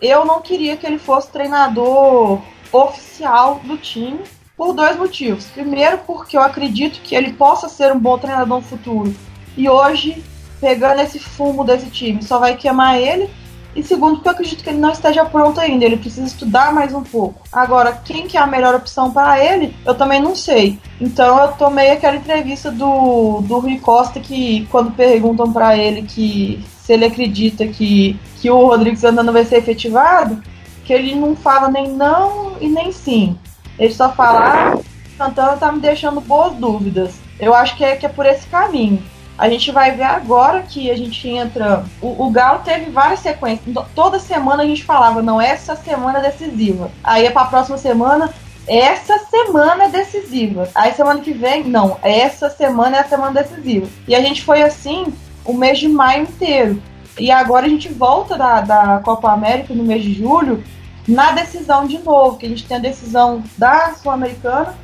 Eu 0.00 0.24
não 0.24 0.40
queria 0.40 0.76
que 0.76 0.86
ele 0.86 0.98
fosse 0.98 1.30
treinador 1.30 2.40
oficial 2.72 3.60
do 3.64 3.76
time 3.76 4.20
por 4.56 4.72
dois 4.72 4.96
motivos. 4.96 5.46
Primeiro, 5.46 5.98
porque 6.06 6.36
eu 6.36 6.42
acredito 6.42 7.00
que 7.02 7.14
ele 7.14 7.32
possa 7.32 7.68
ser 7.68 7.92
um 7.92 7.98
bom 7.98 8.18
treinador 8.18 8.58
no 8.58 8.62
futuro. 8.62 9.14
E 9.56 9.68
hoje, 9.68 10.22
pegando 10.60 11.00
esse 11.00 11.18
fumo 11.18 11.64
desse 11.64 11.90
time, 11.90 12.22
só 12.22 12.38
vai 12.38 12.56
queimar 12.56 12.98
ele. 12.98 13.28
E 13.74 13.82
segundo, 13.82 14.16
porque 14.16 14.28
eu 14.28 14.32
acredito 14.32 14.64
que 14.64 14.70
ele 14.70 14.78
não 14.78 14.90
esteja 14.90 15.24
pronto 15.24 15.60
ainda, 15.60 15.84
ele 15.84 15.96
precisa 15.96 16.26
estudar 16.26 16.72
mais 16.72 16.92
um 16.92 17.04
pouco. 17.04 17.40
Agora, 17.52 17.92
quem 17.92 18.26
que 18.26 18.36
é 18.36 18.40
a 18.40 18.46
melhor 18.46 18.74
opção 18.74 19.12
para 19.12 19.42
ele, 19.42 19.76
eu 19.86 19.94
também 19.94 20.20
não 20.20 20.34
sei. 20.34 20.78
Então 21.00 21.38
eu 21.40 21.52
tomei 21.52 21.90
aquela 21.90 22.16
entrevista 22.16 22.70
do, 22.70 23.40
do 23.42 23.58
Rui 23.60 23.78
Costa 23.78 24.18
que 24.18 24.66
quando 24.70 24.90
perguntam 24.92 25.52
para 25.52 25.76
ele 25.76 26.02
que 26.02 26.64
se 26.90 26.94
ele 26.94 27.04
acredita 27.04 27.68
que, 27.68 28.18
que 28.40 28.50
o 28.50 28.66
Rodrigo 28.66 28.96
Santana 28.96 29.30
vai 29.30 29.44
ser 29.44 29.58
efetivado, 29.58 30.42
que 30.84 30.92
ele 30.92 31.14
não 31.14 31.36
fala 31.36 31.68
nem 31.68 31.86
não 31.86 32.56
e 32.60 32.68
nem 32.68 32.90
sim. 32.90 33.38
Ele 33.78 33.94
só 33.94 34.10
fala, 34.10 34.74
ah, 34.74 34.78
Santana 35.16 35.56
tá 35.56 35.70
me 35.70 35.78
deixando 35.78 36.20
boas 36.20 36.54
dúvidas. 36.54 37.14
Eu 37.38 37.54
acho 37.54 37.76
que 37.76 37.84
é, 37.84 37.94
que 37.94 38.04
é 38.04 38.08
por 38.08 38.26
esse 38.26 38.44
caminho. 38.48 39.00
A 39.38 39.48
gente 39.48 39.70
vai 39.70 39.92
ver 39.92 40.02
agora 40.02 40.62
que 40.62 40.90
a 40.90 40.96
gente 40.96 41.28
entra. 41.28 41.84
O, 42.02 42.26
o 42.26 42.30
Galo 42.30 42.58
teve 42.64 42.90
várias 42.90 43.20
sequências. 43.20 43.72
Toda 43.94 44.18
semana 44.18 44.64
a 44.64 44.66
gente 44.66 44.82
falava, 44.82 45.22
não, 45.22 45.40
essa 45.40 45.76
semana 45.76 46.18
é 46.18 46.22
decisiva. 46.22 46.90
Aí 47.04 47.24
é 47.24 47.30
pra 47.30 47.44
próxima 47.44 47.78
semana, 47.78 48.34
essa 48.66 49.16
semana 49.30 49.84
é 49.84 49.88
decisiva. 49.90 50.68
Aí 50.74 50.92
semana 50.92 51.20
que 51.20 51.32
vem, 51.32 51.62
não, 51.62 51.98
essa 52.02 52.50
semana 52.50 52.96
é 52.96 53.00
a 53.00 53.08
semana 53.08 53.40
decisiva. 53.42 53.86
E 54.08 54.14
a 54.16 54.20
gente 54.20 54.42
foi 54.42 54.60
assim 54.60 55.14
o 55.44 55.52
mês 55.52 55.78
de 55.78 55.88
maio 55.88 56.22
inteiro. 56.24 56.82
E 57.18 57.30
agora 57.30 57.66
a 57.66 57.68
gente 57.68 57.88
volta 57.88 58.36
da, 58.36 58.60
da 58.60 59.00
Copa 59.04 59.30
América 59.30 59.74
no 59.74 59.82
mês 59.82 60.02
de 60.02 60.14
julho 60.14 60.62
na 61.06 61.32
decisão 61.32 61.86
de 61.86 61.98
novo, 61.98 62.36
que 62.36 62.46
a 62.46 62.48
gente 62.48 62.66
tem 62.66 62.76
a 62.76 62.80
decisão 62.80 63.42
da 63.58 63.94
Sul-Americana 63.94 64.74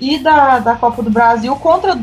e 0.00 0.18
da, 0.18 0.58
da 0.58 0.74
Copa 0.74 1.02
do 1.02 1.10
Brasil 1.10 1.54
contra 1.56 1.98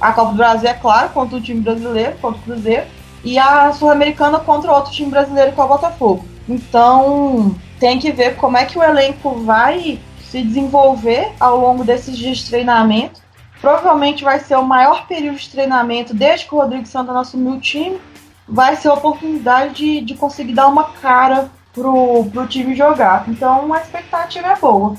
a 0.00 0.12
Copa 0.12 0.30
do 0.30 0.36
Brasil, 0.36 0.68
é 0.68 0.74
claro, 0.74 1.10
contra 1.10 1.36
o 1.36 1.40
time 1.40 1.60
brasileiro, 1.60 2.16
contra 2.20 2.40
o 2.40 2.42
Cruzeiro, 2.42 2.86
e 3.24 3.38
a 3.38 3.72
Sul-Americana 3.72 4.40
contra 4.40 4.72
outro 4.72 4.92
time 4.92 5.10
brasileiro, 5.10 5.52
que 5.52 5.60
é 5.60 5.64
o 5.64 5.68
Botafogo. 5.68 6.24
Então, 6.48 7.54
tem 7.78 7.98
que 7.98 8.10
ver 8.10 8.36
como 8.36 8.56
é 8.56 8.64
que 8.64 8.78
o 8.78 8.82
elenco 8.82 9.40
vai 9.44 10.00
se 10.24 10.42
desenvolver 10.42 11.30
ao 11.38 11.60
longo 11.60 11.84
desses 11.84 12.16
dias 12.16 12.38
de 12.38 12.46
treinamento 12.46 13.21
Provavelmente 13.62 14.24
vai 14.24 14.40
ser 14.40 14.56
o 14.56 14.64
maior 14.64 15.06
período 15.06 15.38
de 15.38 15.48
treinamento 15.48 16.12
desde 16.12 16.46
que 16.46 16.54
o 16.54 16.58
Rodrigo 16.58 16.84
Santana 16.84 17.20
assumiu 17.20 17.52
o 17.52 17.60
time. 17.60 18.00
Vai 18.46 18.74
ser 18.74 18.88
a 18.88 18.94
oportunidade 18.94 19.74
de, 19.74 20.00
de 20.00 20.14
conseguir 20.16 20.52
dar 20.52 20.66
uma 20.66 20.90
cara 20.94 21.48
pro, 21.72 22.24
pro 22.24 22.46
time 22.48 22.74
jogar. 22.74 23.24
Então 23.28 23.72
a 23.72 23.80
expectativa 23.80 24.48
é 24.48 24.56
boa. 24.56 24.96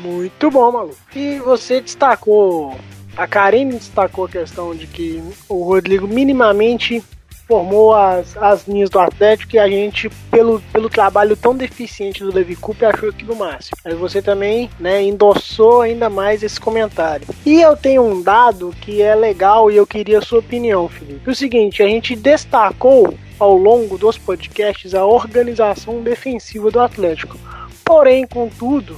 Muito 0.00 0.48
bom, 0.48 0.70
Malu. 0.70 0.94
E 1.14 1.40
você 1.40 1.80
destacou, 1.80 2.76
a 3.16 3.26
Karine 3.26 3.72
destacou 3.72 4.26
a 4.26 4.28
questão 4.28 4.76
de 4.76 4.86
que 4.86 5.20
o 5.48 5.64
Rodrigo 5.64 6.06
minimamente 6.06 7.02
formou 7.48 7.94
as, 7.94 8.36
as 8.36 8.68
linhas 8.68 8.90
do 8.90 8.98
Atlético 9.00 9.56
e 9.56 9.58
a 9.58 9.66
gente, 9.66 10.10
pelo, 10.30 10.60
pelo 10.70 10.90
trabalho 10.90 11.34
tão 11.34 11.56
deficiente 11.56 12.22
do 12.22 12.32
Levi 12.32 12.54
Cooper, 12.54 12.90
achou 12.90 13.08
aquilo 13.08 13.34
máximo. 13.34 13.78
Mas 13.82 13.94
você 13.94 14.20
também 14.20 14.68
né, 14.78 15.02
endossou 15.02 15.80
ainda 15.80 16.10
mais 16.10 16.42
esse 16.42 16.60
comentário. 16.60 17.26
E 17.46 17.62
eu 17.62 17.74
tenho 17.74 18.02
um 18.02 18.22
dado 18.22 18.74
que 18.82 19.00
é 19.00 19.14
legal 19.14 19.70
e 19.70 19.76
eu 19.76 19.86
queria 19.86 20.18
a 20.18 20.22
sua 20.22 20.40
opinião, 20.40 20.86
Felipe. 20.88 21.30
O 21.30 21.34
seguinte, 21.34 21.82
a 21.82 21.86
gente 21.86 22.14
destacou 22.14 23.14
ao 23.38 23.56
longo 23.56 23.96
dos 23.96 24.18
podcasts 24.18 24.94
a 24.94 25.06
organização 25.06 26.02
defensiva 26.02 26.70
do 26.70 26.80
Atlético. 26.80 27.38
Porém, 27.82 28.26
contudo, 28.26 28.96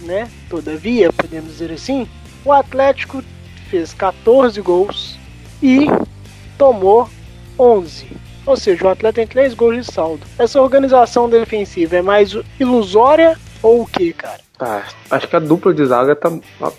né, 0.00 0.28
todavia, 0.50 1.12
podemos 1.12 1.52
dizer 1.52 1.70
assim, 1.70 2.08
o 2.44 2.52
Atlético 2.52 3.22
fez 3.70 3.94
14 3.94 4.60
gols 4.60 5.16
e 5.62 5.86
tomou 6.58 7.08
11. 7.58 8.06
Ou 8.44 8.56
seja, 8.56 8.84
o 8.84 8.88
atleta 8.88 9.16
tem 9.16 9.26
3 9.26 9.54
gols 9.54 9.86
de 9.86 9.92
saldo. 9.92 10.22
Essa 10.38 10.60
organização 10.60 11.28
defensiva 11.28 11.96
é 11.96 12.02
mais 12.02 12.36
ilusória 12.58 13.38
ou 13.62 13.82
o 13.82 13.86
que, 13.86 14.12
cara? 14.12 14.40
Ah, 14.58 14.82
acho 15.10 15.28
que 15.28 15.36
a 15.36 15.40
dupla 15.40 15.72
de 15.72 15.84
zaga 15.84 16.14
tá, 16.14 16.30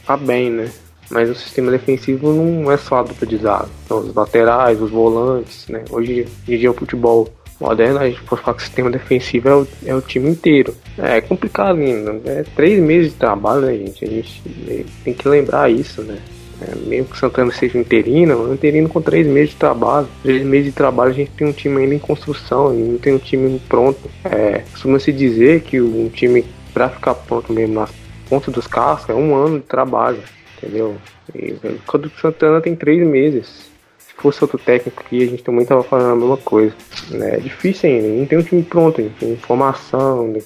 tá 0.05 0.17
bem, 0.17 0.49
né? 0.49 0.69
Mas 1.09 1.29
o 1.29 1.35
sistema 1.35 1.71
defensivo 1.71 2.31
não 2.31 2.71
é 2.71 2.77
só 2.77 2.97
a 2.97 3.03
dupla 3.03 3.27
de 3.27 3.37
zaga. 3.37 3.69
São 3.87 3.99
os 3.99 4.13
laterais, 4.13 4.81
os 4.81 4.91
volantes, 4.91 5.67
né? 5.67 5.83
Hoje 5.89 6.27
em 6.47 6.57
dia 6.57 6.71
o 6.71 6.73
futebol 6.73 7.29
moderno, 7.59 7.99
a 7.99 8.09
gente 8.09 8.21
pode 8.23 8.41
falar 8.41 8.57
que 8.57 8.63
o 8.63 8.65
sistema 8.65 8.89
defensivo 8.89 9.49
é 9.49 9.55
o, 9.55 9.67
é 9.85 9.95
o 9.95 10.01
time 10.01 10.29
inteiro. 10.29 10.75
É, 10.97 11.17
é 11.17 11.21
complicado 11.21 11.79
ainda. 11.79 12.19
É 12.25 12.43
três 12.55 12.81
meses 12.81 13.11
de 13.11 13.17
trabalho, 13.17 13.61
né, 13.61 13.73
gente? 13.73 14.03
A 14.03 14.09
gente 14.09 14.85
tem 15.03 15.13
que 15.13 15.27
lembrar 15.27 15.71
isso, 15.71 16.01
né? 16.01 16.19
É, 16.63 16.75
mesmo 16.87 17.07
que 17.07 17.15
o 17.15 17.19
Santana 17.19 17.51
seja 17.51 17.77
interino, 17.77 18.49
um 18.49 18.53
interino 18.53 18.87
com 18.87 19.01
três 19.01 19.27
meses 19.27 19.49
de 19.49 19.57
trabalho. 19.57 20.07
Três 20.21 20.43
meses 20.43 20.67
de 20.67 20.71
trabalho 20.71 21.11
a 21.11 21.13
gente 21.13 21.31
tem 21.31 21.47
um 21.47 21.51
time 21.51 21.81
ainda 21.81 21.95
em 21.95 21.99
construção, 21.99 22.73
e 22.73 22.77
não 22.77 22.97
tem 22.97 23.13
um 23.13 23.19
time 23.19 23.59
pronto. 23.67 23.99
É, 24.23 24.63
Costuma-se 24.71 25.11
dizer 25.11 25.61
que 25.61 25.81
um 25.81 26.09
time, 26.09 26.45
para 26.73 26.89
ficar 26.89 27.15
pronto 27.15 27.51
mesmo 27.51 27.75
nas 27.75 27.91
pontas 28.29 28.53
dos 28.53 28.67
carros, 28.67 29.07
é 29.09 29.13
um 29.13 29.35
ano 29.35 29.59
de 29.59 29.65
trabalho, 29.65 30.19
entendeu? 30.57 30.95
E 31.35 31.55
quando 31.85 32.05
o 32.05 32.11
Santana 32.21 32.61
tem 32.61 32.75
três 32.75 33.05
meses. 33.05 33.71
Se 33.97 34.21
fosse 34.21 34.43
outro 34.43 34.59
técnico 34.59 35.01
aqui, 35.03 35.23
a 35.23 35.25
gente 35.25 35.43
também 35.43 35.63
estava 35.63 35.83
falando 35.83 36.11
a 36.11 36.15
mesma 36.15 36.37
coisa. 36.37 36.73
Né? 37.09 37.35
É 37.35 37.37
difícil 37.39 37.89
ainda, 37.89 38.07
não 38.07 38.25
tem 38.25 38.37
um 38.37 38.43
time 38.43 38.63
pronto, 38.63 39.01
ainda. 39.01 39.13
tem 39.19 39.31
informação, 39.33 40.27
né? 40.27 40.39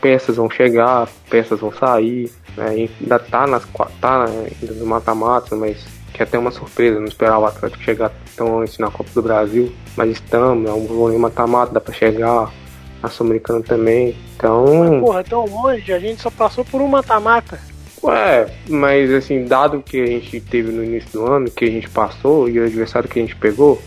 Peças 0.00 0.36
vão 0.36 0.50
chegar, 0.50 1.08
peças 1.28 1.60
vão 1.60 1.72
sair. 1.72 2.30
Né? 2.56 2.88
Ainda 3.02 3.18
tá, 3.18 3.46
nas, 3.46 3.64
tá 4.00 4.24
ainda 4.24 4.74
no 4.74 4.86
mata-mata, 4.86 5.54
mas 5.56 5.84
que 6.12 6.22
é 6.22 6.24
até 6.24 6.38
uma 6.38 6.50
surpresa, 6.50 6.98
não 6.98 7.06
esperar 7.06 7.38
o 7.38 7.46
Atlético 7.46 7.82
chegar 7.82 8.12
tão 8.36 8.48
longe 8.48 8.80
na 8.80 8.90
Copa 8.90 9.10
do 9.14 9.22
Brasil, 9.22 9.72
mas 9.96 10.10
estamos, 10.10 10.68
é 10.68 10.72
um 10.72 11.18
mata-mata, 11.18 11.72
dá 11.72 11.80
pra 11.80 11.94
chegar, 11.94 12.52
a 13.02 13.08
Sul-Americana 13.08 13.62
também, 13.62 14.16
então... 14.36 14.66
Mas, 14.66 15.00
porra, 15.00 15.24
tão 15.24 15.46
longe, 15.46 15.92
a 15.92 15.98
gente 15.98 16.20
só 16.20 16.30
passou 16.30 16.64
por 16.64 16.82
um 16.82 16.88
mata-mata. 16.88 17.58
Ué, 18.02 18.50
mas 18.68 19.12
assim, 19.12 19.44
dado 19.44 19.82
que 19.82 20.00
a 20.00 20.06
gente 20.06 20.40
teve 20.40 20.72
no 20.72 20.82
início 20.82 21.10
do 21.12 21.26
ano, 21.26 21.50
que 21.50 21.64
a 21.64 21.70
gente 21.70 21.88
passou 21.88 22.48
e 22.48 22.58
o 22.58 22.64
adversário 22.64 23.08
que 23.08 23.18
a 23.18 23.22
gente 23.22 23.36
pegou, 23.36 23.80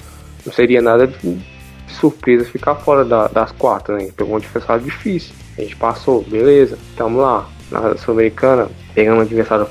não 0.46 0.53
seria 0.53 0.82
nada 0.82 1.08
de 1.08 1.39
surpresa 1.88 2.46
ficar 2.46 2.75
fora 2.75 3.03
da, 3.03 3.27
das 3.27 3.51
quartas, 3.51 3.98
né? 3.98 4.12
Pegou 4.15 4.34
um 4.34 4.38
adversário 4.38 4.84
difícil. 4.84 5.34
A 5.57 5.62
gente 5.62 5.75
passou, 5.75 6.22
beleza, 6.24 6.77
tamo 6.95 7.19
lá. 7.19 7.50
Na 7.72 7.98
Sul-Americana, 7.98 8.69
pegando 8.93 9.17
um 9.17 9.22
adversário 9.22 9.65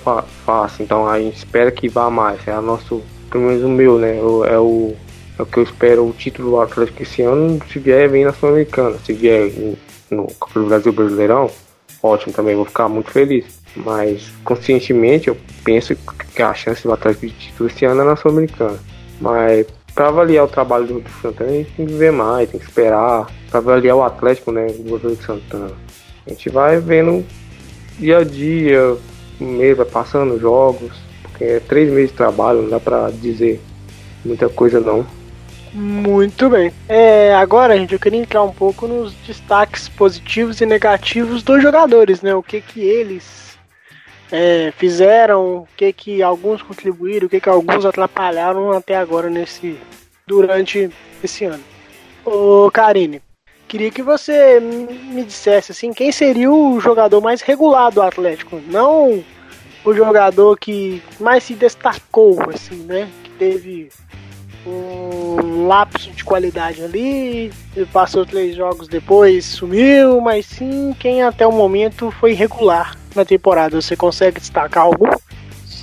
fácil, 0.45 0.83
então 0.83 1.07
a 1.07 1.21
gente 1.21 1.37
espera 1.37 1.71
que 1.71 1.89
vá 1.89 2.11
mais. 2.11 2.41
É 2.49 2.59
o 2.59 2.63
nosso, 2.63 3.01
pelo 3.31 3.45
menos 3.45 3.63
o 3.63 3.69
meu, 3.69 3.99
né? 3.99 4.19
É 4.19 4.59
o, 4.59 4.97
é 5.39 5.43
o 5.43 5.47
que 5.47 5.59
eu 5.59 5.63
espero, 5.63 6.07
o 6.07 6.13
título 6.13 6.51
do 6.51 6.61
Atlético 6.61 7.03
esse 7.03 7.23
ano, 7.23 7.61
se 7.71 7.79
vier, 7.79 8.09
vem 8.09 8.25
na 8.25 8.33
Sul-Americana. 8.33 8.99
Se 9.05 9.13
vier 9.13 9.53
no 10.11 10.27
Copa 10.39 10.61
do 10.61 10.67
Brasil 10.67 10.93
Brasileirão, 10.93 11.51
ótimo 12.03 12.33
também, 12.33 12.57
vou 12.57 12.65
ficar 12.65 12.89
muito 12.89 13.11
feliz. 13.11 13.45
Mas 13.77 14.31
conscientemente 14.45 15.29
eu 15.29 15.37
penso 15.65 15.97
que 16.35 16.43
a 16.43 16.53
chance 16.55 16.83
do 16.83 16.93
Atlético 16.93 17.27
de 17.27 17.33
título 17.33 17.71
esse 17.71 17.85
ano 17.85 18.03
é 18.03 18.05
na 18.05 18.17
Sul-Americana. 18.17 18.79
Mas 19.21 19.67
para 19.95 20.09
avaliar 20.09 20.45
o 20.45 20.49
trabalho 20.49 20.87
do, 20.87 21.05
Santana, 21.21 21.51
a 21.51 21.55
gente 21.55 21.73
tem 21.73 21.87
que 21.87 21.93
ver 21.93 22.13
mais, 22.13 22.51
tem 22.51 22.59
que 22.59 22.67
esperar. 22.67 23.27
Para 23.51 23.59
avaliar 23.61 23.97
o 23.97 24.03
Atlético, 24.03 24.51
né, 24.51 24.67
do 24.67 24.91
Rodrigo 24.91 25.23
Santana. 25.23 25.73
A 26.27 26.31
gente 26.31 26.49
vai 26.49 26.79
vendo 26.79 27.25
dia 27.99 28.19
a 28.19 28.25
dia, 28.25 28.97
mês 29.39 29.77
vai 29.77 29.87
passando 29.87 30.41
jogos, 30.41 30.93
porque 31.23 31.45
é 31.45 31.61
três 31.61 31.93
meses 31.93 32.11
de 32.11 32.17
trabalho, 32.17 32.63
não 32.63 32.71
dá 32.71 32.81
para 32.81 33.11
dizer 33.11 33.61
muita 34.25 34.49
coisa 34.49 34.81
não. 34.81 35.05
Muito 35.75 36.51
bem. 36.51 36.71
É, 36.89 37.35
agora, 37.35 37.77
gente, 37.77 37.95
eu 37.95 37.99
queria 37.99 38.21
entrar 38.21 38.43
um 38.43 38.53
pouco 38.53 38.87
nos 38.87 39.15
destaques 39.27 39.89
positivos 39.89 40.61
e 40.61 40.67
negativos 40.67 41.43
dos 41.43 41.63
jogadores, 41.63 42.21
né? 42.21 42.35
O 42.35 42.43
que 42.43 42.61
que 42.61 42.81
eles 42.81 43.52
é, 44.33 44.73
fizeram, 44.79 45.59
o 45.59 45.69
que 45.77 45.93
que 45.93 46.23
alguns 46.23 46.63
contribuíram, 46.63 47.27
o 47.27 47.31
que 47.31 47.39
que 47.39 47.49
alguns 47.51 47.85
atrapalharam 47.85 48.73
até 48.73 48.97
agora 48.97 49.29
nesse, 49.29 49.79
durante 50.27 50.91
esse 51.23 51.45
ano. 51.45 51.63
Ô, 52.25 52.71
Karine, 52.73 53.21
queria 53.69 53.91
que 53.91 54.03
você 54.03 54.59
me 54.59 55.23
dissesse 55.23 55.73
assim, 55.73 55.93
quem 55.93 56.11
seria 56.11 56.51
o 56.51 56.81
jogador 56.81 57.21
mais 57.21 57.43
regular 57.43 57.93
do 57.93 58.01
Atlético? 58.01 58.61
Não 58.67 59.23
o 59.85 59.93
jogador 59.93 60.57
que 60.59 61.03
mais 61.21 61.43
se 61.45 61.55
destacou, 61.55 62.39
assim, 62.51 62.85
né? 62.85 63.09
Que 63.25 63.31
teve 63.31 63.89
um 64.67 65.67
lapso 65.67 66.11
de 66.11 66.25
qualidade 66.25 66.83
ali, 66.83 67.53
ele 67.77 67.87
passou 67.93 68.25
três 68.25 68.55
jogos 68.55 68.89
depois, 68.89 69.45
sumiu, 69.45 70.21
mas 70.21 70.47
sim 70.47 70.95
quem 70.99 71.23
até 71.23 71.47
o 71.47 71.53
momento 71.53 72.11
foi 72.13 72.33
regular 72.33 72.97
na 73.15 73.25
temporada. 73.25 73.81
Você 73.81 73.97
consegue 73.97 74.41
destacar 74.41 74.85
algum? 74.85 75.11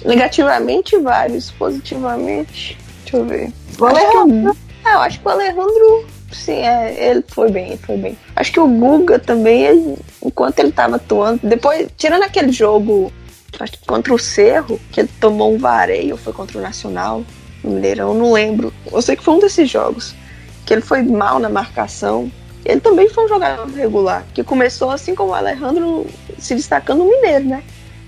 Negativamente, 0.06 0.98
vários. 0.98 1.52
Positivamente, 1.52 2.78
deixa 3.04 3.18
eu 3.18 3.26
ver. 3.26 3.52
O 3.78 3.86
Alejandro. 3.86 4.58
Ah, 4.86 4.94
eu 4.94 5.00
acho 5.00 5.20
que 5.20 5.28
o 5.28 5.32
Alejandro, 5.32 6.06
sim, 6.32 6.62
é, 6.62 7.10
ele 7.10 7.24
foi 7.28 7.52
bem, 7.52 7.68
ele 7.70 7.78
foi 7.78 7.98
bem. 7.98 8.18
Acho 8.36 8.52
que 8.52 8.60
o 8.60 8.68
Guga 8.68 9.20
também, 9.20 9.64
ele, 9.64 9.98
enquanto 10.24 10.60
ele 10.60 10.72
tava 10.72 10.96
atuando, 10.96 11.42
depois, 11.44 11.90
tirando 11.98 12.24
aquele 12.24 12.52
jogo, 12.52 13.12
acho 13.60 13.74
que 13.74 13.86
contra 13.86 14.14
o 14.14 14.20
Cerro, 14.20 14.80
que 14.92 15.02
ele 15.02 15.10
tomou 15.20 15.54
um 15.54 15.58
vareio, 15.58 16.16
foi 16.16 16.32
contra 16.32 16.58
o 16.58 16.62
Nacional, 16.62 17.24
Mineirão, 17.64 18.14
não 18.14 18.34
lembro. 18.34 18.74
Eu 18.92 19.02
sei 19.02 19.16
que 19.16 19.24
foi 19.24 19.36
um 19.36 19.40
desses 19.40 19.70
jogos, 19.70 20.16
que 20.66 20.74
ele 20.74 20.82
foi 20.82 21.02
mal 21.04 21.40
na 21.40 21.50
marcação. 21.50 22.32
Ele 22.66 22.80
também 22.80 23.10
foi 23.10 23.26
um 23.26 23.28
jogador 23.28 23.68
regular, 23.68 24.26
que 24.34 24.44
começou 24.44 24.92
assim 24.92 25.16
como 25.16 25.32
o 25.32 25.34
Alejandro 25.34 26.06
se 26.38 26.56
destacando 26.56 27.00
no 27.00 27.10
Mineiro, 27.10 27.46
né? 27.46 27.64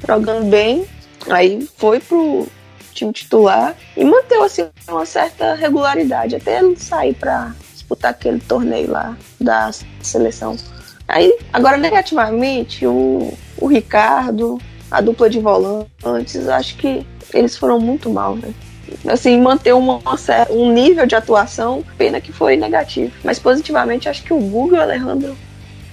Jogando 0.08 0.50
bem, 0.50 0.86
aí 1.30 1.68
foi 1.78 2.00
pro 2.00 2.48
time 2.94 3.14
titular 3.14 3.76
e 3.96 4.04
manteve 4.04 4.44
assim 4.44 4.70
uma 4.88 5.06
certa 5.06 5.56
regularidade 5.56 6.36
até 6.36 6.60
ele 6.60 6.76
sair 6.76 7.14
para 7.14 7.54
disputar 7.72 8.12
aquele 8.12 8.40
torneio 8.40 8.92
lá 8.92 9.18
da 9.40 9.72
seleção. 10.02 10.58
Aí, 11.08 11.38
agora 11.52 11.78
negativamente, 11.78 12.86
o, 12.86 13.34
o 13.58 13.68
Ricardo, 13.68 14.60
a 14.90 15.02
dupla 15.02 15.30
de 15.30 15.40
volantes, 15.40 16.48
acho 16.48 16.78
que 16.78 17.06
eles 17.34 17.58
foram 17.58 17.80
muito 17.80 18.10
mal, 18.10 18.36
né? 18.36 18.54
Assim, 19.08 19.40
manter 19.40 19.74
uma, 19.74 20.00
um 20.50 20.72
nível 20.72 21.06
de 21.06 21.16
atuação, 21.16 21.84
pena 21.98 22.22
que 22.22 22.32
foi 22.32 22.56
negativo. 22.56 23.14
Mas 23.24 23.40
positivamente, 23.40 24.10
acho 24.10 24.24
que 24.24 24.34
o 24.34 24.40
Google 24.40 24.78
e 24.78 24.80
o 24.80 24.82
Alejandro 24.82 25.38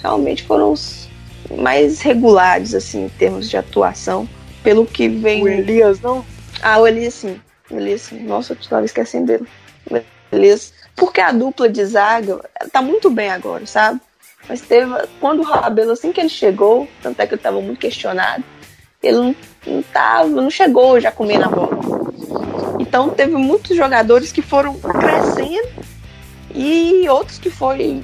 realmente 0.03 0.43
foram 0.43 0.73
os 0.73 1.09
mais 1.57 2.01
regulares, 2.01 2.75
assim, 2.75 3.07
em 3.07 3.09
termos 3.09 3.49
de 3.49 3.57
atuação. 3.57 4.29
Pelo 4.63 4.85
que 4.85 5.09
vem. 5.09 5.43
O 5.43 5.49
Elias, 5.49 6.01
não? 6.01 6.25
Ah, 6.63 6.79
o 6.79 6.87
Elias 6.87 7.15
sim. 7.15 7.41
O 7.71 7.77
Elias 7.77 8.03
sim. 8.03 8.21
Nossa, 8.21 8.53
eu 8.53 8.59
estava 8.61 8.85
esquecendo 8.85 9.27
dele. 9.27 9.47
O 9.91 10.01
Elias. 10.33 10.75
Porque 10.95 11.21
a 11.21 11.31
dupla 11.31 11.69
de 11.69 11.85
zaga 11.85 12.41
tá 12.73 12.83
muito 12.83 13.09
bem 13.09 13.31
agora, 13.31 13.65
sabe? 13.67 14.01
Mas 14.49 14.61
teve. 14.61 14.93
Quando 15.21 15.41
o 15.41 15.45
Rabelo, 15.45 15.93
assim 15.93 16.13
que 16.13 16.21
ele 16.21 16.29
chegou, 16.29 16.89
tanto 17.03 17.21
é 17.21 17.27
que 17.27 17.35
ele 17.35 17.39
estava 17.39 17.61
muito 17.61 17.79
questionado, 17.79 18.43
ele 19.03 19.17
não, 19.17 19.37
não 19.67 19.83
tava, 19.83 20.29
não 20.29 20.51
chegou 20.51 21.01
já 21.01 21.13
comendo 21.13 21.45
a 21.45 21.49
bola. 21.49 21.98
Então 22.89 23.11
teve 23.11 23.37
muitos 23.37 23.77
jogadores 23.77 24.33
que 24.33 24.41
foram 24.41 24.75
crescendo 24.79 25.69
e 26.55 27.07
outros 27.11 27.39
que 27.39 27.51
foi 27.51 28.03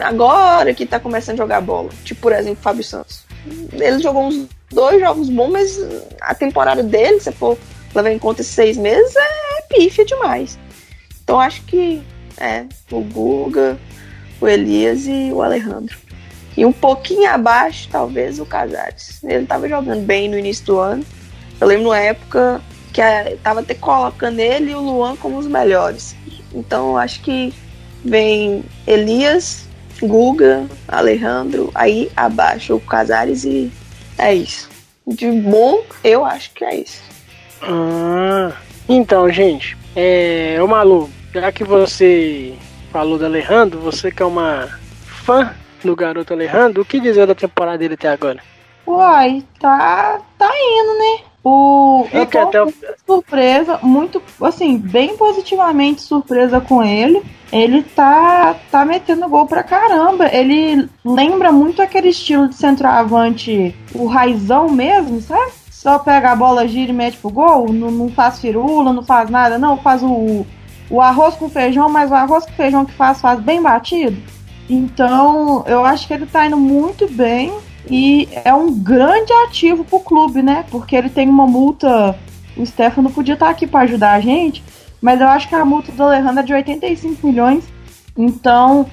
agora 0.00 0.72
que 0.72 0.86
tá 0.86 0.98
começando 0.98 1.34
a 1.34 1.42
jogar 1.44 1.60
bola. 1.60 1.90
Tipo, 2.02 2.22
por 2.22 2.32
exemplo, 2.32 2.62
Fábio 2.62 2.82
Santos. 2.82 3.24
Ele 3.74 3.98
jogou 4.02 4.28
uns 4.28 4.46
dois 4.72 4.98
jogos 5.00 5.28
bons, 5.28 5.50
mas 5.50 5.78
a 6.22 6.34
temporada 6.34 6.82
dele, 6.82 7.20
se 7.20 7.30
for 7.30 7.58
levar 7.94 8.10
em 8.10 8.18
conta 8.18 8.40
esses 8.40 8.54
seis 8.54 8.78
meses, 8.78 9.14
é 9.14 9.62
pífia 9.68 10.04
demais. 10.06 10.58
Então 11.22 11.38
acho 11.38 11.62
que 11.64 12.02
é 12.38 12.64
o 12.90 13.02
Guga, 13.02 13.78
o 14.40 14.48
Elias 14.48 15.06
e 15.06 15.30
o 15.30 15.42
Alejandro. 15.42 15.94
E 16.56 16.64
um 16.64 16.72
pouquinho 16.72 17.28
abaixo, 17.28 17.86
talvez, 17.92 18.38
o 18.38 18.46
Casares. 18.46 19.22
Ele 19.22 19.42
estava 19.42 19.68
jogando 19.68 20.06
bem 20.06 20.26
no 20.26 20.38
início 20.38 20.64
do 20.64 20.78
ano. 20.78 21.04
Eu 21.60 21.66
lembro 21.66 21.90
na 21.90 21.98
época 21.98 22.62
que 22.96 23.02
estava 23.02 23.60
até 23.60 23.74
colocando 23.74 24.40
ele 24.40 24.70
e 24.70 24.74
o 24.74 24.80
Luan 24.80 25.16
como 25.16 25.36
os 25.36 25.46
melhores. 25.46 26.16
Então 26.54 26.96
acho 26.96 27.20
que 27.20 27.52
vem 28.02 28.64
Elias, 28.86 29.68
Guga, 30.00 30.64
Alejandro, 30.88 31.70
aí 31.74 32.10
abaixo 32.16 32.74
o 32.74 32.80
Casares 32.80 33.44
e 33.44 33.70
é 34.16 34.34
isso. 34.34 34.70
De 35.06 35.30
bom, 35.30 35.82
eu 36.02 36.24
acho 36.24 36.50
que 36.54 36.64
é 36.64 36.76
isso. 36.76 37.02
Ah, 37.60 38.52
então, 38.88 39.30
gente, 39.30 39.76
é, 39.94 40.56
o 40.62 40.66
Malu, 40.66 41.10
já 41.34 41.52
que 41.52 41.64
você 41.64 42.54
falou 42.90 43.18
do 43.18 43.26
Alejandro, 43.26 43.78
você 43.78 44.10
que 44.10 44.22
é 44.22 44.26
uma 44.26 44.70
fã 45.04 45.54
do 45.84 45.94
garoto 45.94 46.32
Alejandro, 46.32 46.80
o 46.80 46.84
que 46.84 46.98
dizer 46.98 47.26
da 47.26 47.34
temporada 47.34 47.76
dele 47.76 47.94
até 47.94 48.08
agora? 48.08 48.40
Uai, 48.86 49.44
tá, 49.60 50.18
tá 50.38 50.48
indo, 50.48 50.98
né? 50.98 51.35
O, 51.48 52.04
eu 52.12 52.26
tô 52.26 52.40
até... 52.40 52.58
surpresa, 53.06 53.78
muito, 53.80 54.20
assim, 54.42 54.76
bem 54.76 55.16
positivamente 55.16 56.02
surpresa 56.02 56.60
com 56.60 56.82
ele. 56.82 57.22
Ele 57.52 57.84
tá, 57.84 58.56
tá 58.68 58.84
metendo 58.84 59.28
gol 59.28 59.46
pra 59.46 59.62
caramba. 59.62 60.26
Ele 60.26 60.88
lembra 61.04 61.52
muito 61.52 61.80
aquele 61.80 62.08
estilo 62.08 62.48
de 62.48 62.56
centroavante, 62.56 63.72
o 63.94 64.06
raizão 64.06 64.68
mesmo, 64.68 65.20
sabe? 65.20 65.52
Só 65.70 66.00
pega 66.00 66.32
a 66.32 66.36
bola, 66.36 66.66
gira 66.66 66.90
e 66.90 66.92
mete 66.92 67.16
pro 67.18 67.30
gol, 67.30 67.72
não, 67.72 67.92
não 67.92 68.08
faz 68.08 68.40
firula, 68.40 68.92
não 68.92 69.04
faz 69.04 69.30
nada, 69.30 69.56
não, 69.56 69.76
faz 69.76 70.02
o, 70.02 70.44
o 70.90 71.00
arroz 71.00 71.36
com 71.36 71.48
feijão, 71.48 71.88
mas 71.88 72.10
o 72.10 72.14
arroz 72.14 72.44
com 72.44 72.54
feijão 72.54 72.84
que 72.84 72.92
faz, 72.92 73.20
faz 73.20 73.38
bem 73.38 73.62
batido. 73.62 74.20
Então, 74.68 75.62
eu 75.68 75.84
acho 75.84 76.08
que 76.08 76.14
ele 76.14 76.26
tá 76.26 76.44
indo 76.44 76.56
muito 76.56 77.06
bem 77.06 77.52
e 77.88 78.28
é 78.44 78.52
um 78.52 78.72
grande 78.72 79.32
ativo 79.46 79.84
pro 79.84 80.00
clube, 80.00 80.42
né? 80.42 80.64
Porque 80.70 80.96
ele 80.96 81.08
tem 81.08 81.28
uma 81.28 81.46
multa. 81.46 82.18
O 82.56 82.64
Stefano 82.64 83.10
podia 83.10 83.34
estar 83.34 83.50
aqui 83.50 83.66
para 83.66 83.80
ajudar 83.80 84.12
a 84.12 84.20
gente, 84.20 84.62
mas 85.00 85.20
eu 85.20 85.28
acho 85.28 85.48
que 85.48 85.54
a 85.54 85.64
multa 85.64 85.92
do 85.92 86.02
Alejandro 86.02 86.40
é 86.40 86.42
de 86.42 86.52
85 86.54 87.26
milhões. 87.26 87.64
Então, 88.16 88.86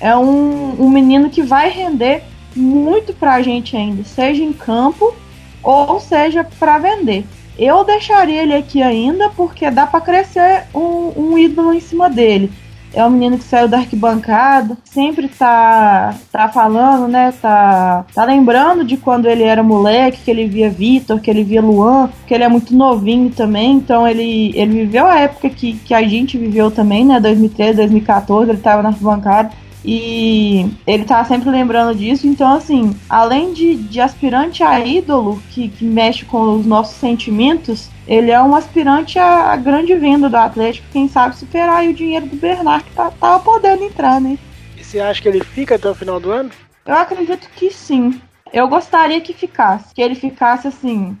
é 0.00 0.16
um, 0.16 0.82
um 0.82 0.88
menino 0.88 1.28
que 1.28 1.42
vai 1.42 1.68
render 1.68 2.22
muito 2.56 3.12
pra 3.12 3.42
gente 3.42 3.76
ainda, 3.76 4.02
seja 4.02 4.42
em 4.42 4.52
campo 4.52 5.14
ou 5.62 6.00
seja 6.00 6.42
para 6.58 6.78
vender. 6.78 7.24
Eu 7.58 7.84
deixaria 7.84 8.42
ele 8.42 8.54
aqui 8.54 8.82
ainda 8.82 9.28
porque 9.28 9.70
dá 9.70 9.86
para 9.86 10.00
crescer 10.00 10.64
um, 10.74 11.12
um 11.14 11.38
ídolo 11.38 11.74
em 11.74 11.80
cima 11.80 12.08
dele 12.08 12.50
é 12.92 13.04
um 13.04 13.10
menino 13.10 13.38
que 13.38 13.44
saiu 13.44 13.68
da 13.68 13.78
arquibancada, 13.78 14.76
sempre 14.84 15.28
tá, 15.28 16.14
tá 16.30 16.48
falando, 16.48 17.08
né? 17.08 17.32
Tá, 17.40 18.04
tá 18.14 18.24
lembrando 18.24 18.84
de 18.84 18.96
quando 18.96 19.26
ele 19.26 19.42
era 19.42 19.62
moleque, 19.62 20.22
que 20.24 20.30
ele 20.30 20.46
via 20.46 20.70
Vitor, 20.70 21.20
que 21.20 21.30
ele 21.30 21.44
via 21.44 21.60
Luan, 21.60 22.10
que 22.26 22.34
ele 22.34 22.44
é 22.44 22.48
muito 22.48 22.74
novinho 22.74 23.30
também, 23.30 23.74
então 23.74 24.06
ele, 24.06 24.52
ele 24.54 24.84
viveu 24.84 25.06
a 25.06 25.20
época 25.20 25.50
que, 25.50 25.74
que 25.74 25.94
a 25.94 26.02
gente 26.02 26.36
viveu 26.36 26.70
também, 26.70 27.04
né? 27.04 27.20
2013, 27.20 27.76
2014, 27.76 28.50
ele 28.50 28.58
tava 28.58 28.82
na 28.82 28.88
arquibancada. 28.90 29.50
E 29.84 30.70
ele 30.86 31.04
tá 31.04 31.24
sempre 31.24 31.48
lembrando 31.50 31.96
disso. 31.96 32.26
Então, 32.26 32.54
assim, 32.54 32.94
além 33.08 33.52
de, 33.52 33.76
de 33.76 34.00
aspirante 34.00 34.62
a 34.62 34.78
ídolo, 34.84 35.42
que, 35.50 35.68
que 35.68 35.84
mexe 35.84 36.24
com 36.24 36.58
os 36.58 36.66
nossos 36.66 36.96
sentimentos, 36.96 37.88
ele 38.06 38.30
é 38.30 38.42
um 38.42 38.54
aspirante 38.54 39.18
a, 39.18 39.56
grande 39.56 39.94
venda 39.94 40.28
do 40.28 40.36
Atlético. 40.36 40.86
Quem 40.92 41.08
sabe 41.08 41.36
superar 41.36 41.84
o 41.84 41.94
dinheiro 41.94 42.26
do 42.26 42.36
Bernard, 42.36 42.84
que 42.84 42.90
tá, 42.92 43.10
tava 43.10 43.42
podendo 43.42 43.84
entrar, 43.84 44.20
né? 44.20 44.38
E 44.76 44.84
você 44.84 45.00
acha 45.00 45.22
que 45.22 45.28
ele 45.28 45.42
fica 45.42 45.76
até 45.76 45.88
o 45.88 45.94
final 45.94 46.20
do 46.20 46.30
ano? 46.30 46.50
Eu 46.84 46.94
acredito 46.94 47.48
que 47.56 47.70
sim. 47.70 48.20
Eu 48.52 48.68
gostaria 48.68 49.20
que 49.20 49.32
ficasse. 49.32 49.94
Que 49.94 50.02
ele 50.02 50.14
ficasse, 50.14 50.68
assim, 50.68 51.16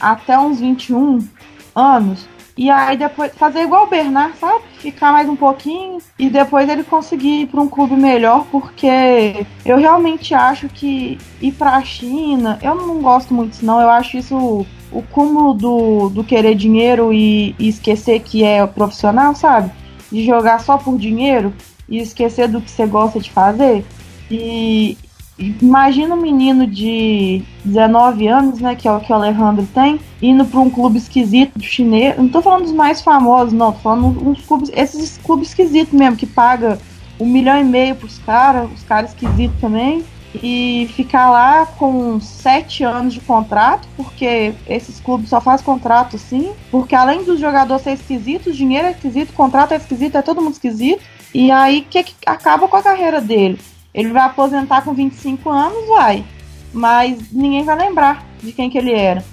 até 0.00 0.38
uns 0.38 0.60
21 0.60 1.26
anos 1.74 2.26
e 2.56 2.70
aí 2.70 2.96
depois 2.96 3.32
fazer 3.34 3.62
igual 3.62 3.84
o 3.84 3.90
Bernard, 3.90 4.36
sabe? 4.38 4.62
Ficar 4.78 5.12
mais 5.12 5.28
um 5.28 5.36
pouquinho 5.36 5.98
e 6.18 6.28
depois 6.28 6.68
ele 6.68 6.84
conseguir 6.84 7.42
ir 7.42 7.46
para 7.46 7.60
um 7.60 7.68
clube 7.68 7.96
melhor, 7.96 8.46
porque 8.50 9.46
eu 9.64 9.78
realmente 9.78 10.34
acho 10.34 10.68
que 10.68 11.18
ir 11.40 11.52
para 11.52 11.76
a 11.76 11.82
China, 11.82 12.58
eu 12.62 12.74
não 12.74 13.00
gosto 13.00 13.32
muito 13.32 13.64
não, 13.64 13.80
eu 13.80 13.90
acho 13.90 14.18
isso 14.18 14.66
o 14.92 15.02
cúmulo 15.02 15.54
do, 15.54 16.10
do 16.10 16.22
querer 16.22 16.54
dinheiro 16.54 17.12
e, 17.12 17.56
e 17.58 17.68
esquecer 17.68 18.20
que 18.20 18.44
é 18.44 18.66
profissional, 18.66 19.34
sabe? 19.34 19.70
De 20.10 20.24
jogar 20.24 20.60
só 20.60 20.76
por 20.76 20.98
dinheiro 20.98 21.52
e 21.88 21.98
esquecer 21.98 22.46
do 22.48 22.60
que 22.60 22.70
você 22.70 22.86
gosta 22.86 23.18
de 23.18 23.30
fazer. 23.30 23.84
E, 24.30 24.98
Imagina 25.38 26.14
um 26.14 26.20
menino 26.20 26.66
de 26.66 27.42
19 27.64 28.26
anos, 28.28 28.60
né, 28.60 28.74
que 28.74 28.86
é 28.86 28.92
o 28.92 29.00
que 29.00 29.10
o 29.10 29.14
Alejandro 29.14 29.66
tem, 29.74 29.98
indo 30.20 30.44
para 30.44 30.60
um 30.60 30.70
clube 30.70 30.98
esquisito 30.98 31.60
chinês. 31.60 32.16
Não 32.16 32.28
tô 32.28 32.42
falando 32.42 32.64
dos 32.64 32.72
mais 32.72 33.00
famosos, 33.00 33.52
não, 33.52 33.72
tô 33.72 33.78
falando 33.78 34.28
uns 34.28 34.44
clubes, 34.44 34.70
esses 34.74 35.18
clubes 35.18 35.48
esquisitos 35.48 35.92
mesmo, 35.92 36.16
que 36.16 36.26
paga 36.26 36.78
um 37.18 37.26
milhão 37.26 37.58
e 37.58 37.64
meio 37.64 37.94
pros 37.94 38.18
caras, 38.18 38.70
os 38.72 38.82
caras 38.82 39.10
esquisitos 39.10 39.58
também. 39.60 40.04
e 40.42 40.88
ficar 40.94 41.30
lá 41.30 41.66
com 41.66 42.18
sete 42.18 42.82
anos 42.82 43.12
de 43.12 43.20
contrato, 43.20 43.86
porque 43.94 44.54
esses 44.66 44.98
clubes 44.98 45.28
só 45.28 45.42
fazem 45.42 45.66
contrato 45.66 46.16
sim, 46.16 46.52
porque 46.70 46.94
além 46.94 47.22
dos 47.22 47.38
jogadores 47.38 47.84
ser 47.84 47.92
esquisitos, 47.92 48.56
dinheiro 48.56 48.88
é 48.88 48.92
esquisito, 48.92 49.34
contrato 49.34 49.72
é 49.72 49.76
esquisito, 49.76 50.16
é 50.16 50.22
todo 50.22 50.40
mundo 50.40 50.54
esquisito. 50.54 51.02
E 51.34 51.50
aí 51.50 51.82
que, 51.82 52.02
que 52.02 52.14
acaba 52.24 52.66
com 52.66 52.76
a 52.76 52.82
carreira 52.82 53.20
dele. 53.20 53.58
Ele 53.94 54.10
vai 54.10 54.22
aposentar 54.22 54.82
com 54.82 54.94
25 54.94 55.50
anos, 55.50 55.88
vai. 55.88 56.24
Mas 56.72 57.30
ninguém 57.30 57.64
vai 57.64 57.76
lembrar 57.76 58.26
de 58.42 58.52
quem 58.52 58.70
que 58.70 58.78
ele 58.78 58.92
era. 58.92 59.24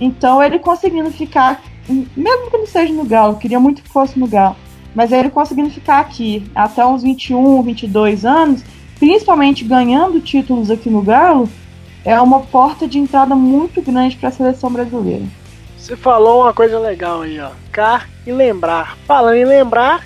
Então 0.00 0.42
ele 0.42 0.58
conseguindo 0.58 1.10
ficar, 1.10 1.62
mesmo 1.88 2.50
que 2.50 2.58
não 2.58 2.66
seja 2.66 2.92
no 2.92 3.04
Galo, 3.04 3.36
queria 3.36 3.58
muito 3.58 3.82
que 3.82 3.88
fosse 3.88 4.18
no 4.18 4.26
Galo, 4.26 4.56
mas 4.94 5.12
ele 5.12 5.30
conseguindo 5.30 5.70
ficar 5.70 6.00
aqui 6.00 6.48
até 6.54 6.84
uns 6.84 7.02
21, 7.02 7.62
22 7.62 8.24
anos, 8.24 8.62
principalmente 8.98 9.64
ganhando 9.64 10.20
títulos 10.20 10.70
aqui 10.70 10.88
no 10.90 11.02
Galo, 11.02 11.48
é 12.04 12.20
uma 12.20 12.40
porta 12.40 12.86
de 12.86 12.98
entrada 12.98 13.34
muito 13.34 13.82
grande 13.82 14.16
para 14.16 14.28
a 14.28 14.32
seleção 14.32 14.70
brasileira. 14.70 15.24
Você 15.76 15.96
falou 15.96 16.42
uma 16.42 16.52
coisa 16.52 16.78
legal 16.78 17.22
aí, 17.22 17.40
ó. 17.40 17.50
Car 17.72 18.08
e 18.26 18.32
lembrar. 18.32 18.96
Falando 19.06 19.36
em 19.36 19.44
lembrar, 19.44 20.04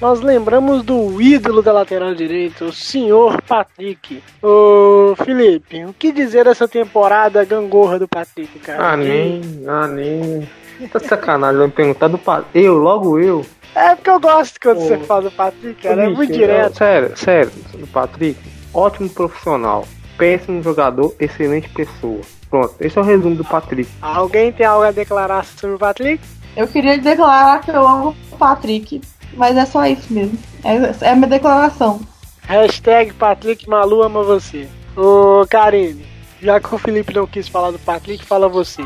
nós 0.00 0.20
lembramos 0.20 0.82
do 0.82 1.20
ídolo 1.20 1.60
da 1.60 1.72
lateral 1.72 2.14
direita, 2.14 2.64
o 2.64 2.72
senhor 2.72 3.40
Patrick. 3.42 4.22
Ô 4.42 5.14
Felipe, 5.16 5.84
o 5.84 5.92
que 5.92 6.10
dizer 6.10 6.44
dessa 6.44 6.66
temporada 6.66 7.44
gangorra 7.44 7.98
do 7.98 8.08
Patrick, 8.08 8.58
cara? 8.60 8.92
Ah, 8.92 8.96
nem, 8.96 9.42
ah, 9.68 9.86
nem. 9.86 10.48
Tá 10.90 10.98
de 10.98 11.06
sacanagem, 11.06 11.58
vai 11.58 11.66
me 11.66 11.72
perguntar 11.72 12.08
do 12.08 12.16
Patrick. 12.16 12.58
Eu, 12.58 12.78
logo 12.78 13.18
eu. 13.18 13.44
É 13.74 13.94
porque 13.94 14.10
eu 14.10 14.18
gosto 14.18 14.58
quando 14.60 14.78
Ô, 14.78 14.80
você 14.80 14.98
fala 14.98 15.22
do 15.22 15.30
Patrick, 15.30 15.82
cara. 15.82 16.02
É 16.02 16.06
Bicho, 16.06 16.16
muito 16.16 16.32
direto. 16.32 16.78
Sério, 16.78 17.16
sério, 17.16 17.52
do 17.74 17.86
Patrick. 17.86 18.40
Ótimo 18.72 19.10
profissional. 19.10 19.86
Péssimo 20.16 20.62
jogador, 20.62 21.14
excelente 21.20 21.68
pessoa. 21.68 22.20
Pronto, 22.48 22.74
esse 22.80 22.98
é 22.98 23.00
o 23.00 23.04
resumo 23.04 23.36
do 23.36 23.44
Patrick. 23.44 23.90
Alguém 24.00 24.50
tem 24.50 24.66
algo 24.66 24.84
a 24.84 24.90
declarar 24.90 25.44
sobre 25.44 25.76
o 25.76 25.78
Patrick? 25.78 26.22
Eu 26.56 26.66
queria 26.66 26.98
declarar 26.98 27.60
que 27.60 27.70
eu 27.70 27.86
amo 27.86 28.16
o 28.32 28.36
Patrick, 28.36 29.00
mas 29.34 29.56
é 29.56 29.66
só 29.66 29.86
isso 29.86 30.12
mesmo. 30.12 30.38
É, 30.64 31.06
é 31.06 31.10
a 31.10 31.16
minha 31.16 31.28
declaração. 31.28 32.00
Hashtag 32.42 33.12
Patrick 33.14 33.68
Malu 33.68 34.02
ama 34.02 34.22
você. 34.22 34.68
Ô 34.96 35.46
Karine, 35.48 36.04
já 36.42 36.58
que 36.58 36.74
o 36.74 36.78
Felipe 36.78 37.14
não 37.14 37.26
quis 37.26 37.48
falar 37.48 37.70
do 37.70 37.78
Patrick, 37.78 38.24
fala 38.24 38.48
você. 38.48 38.84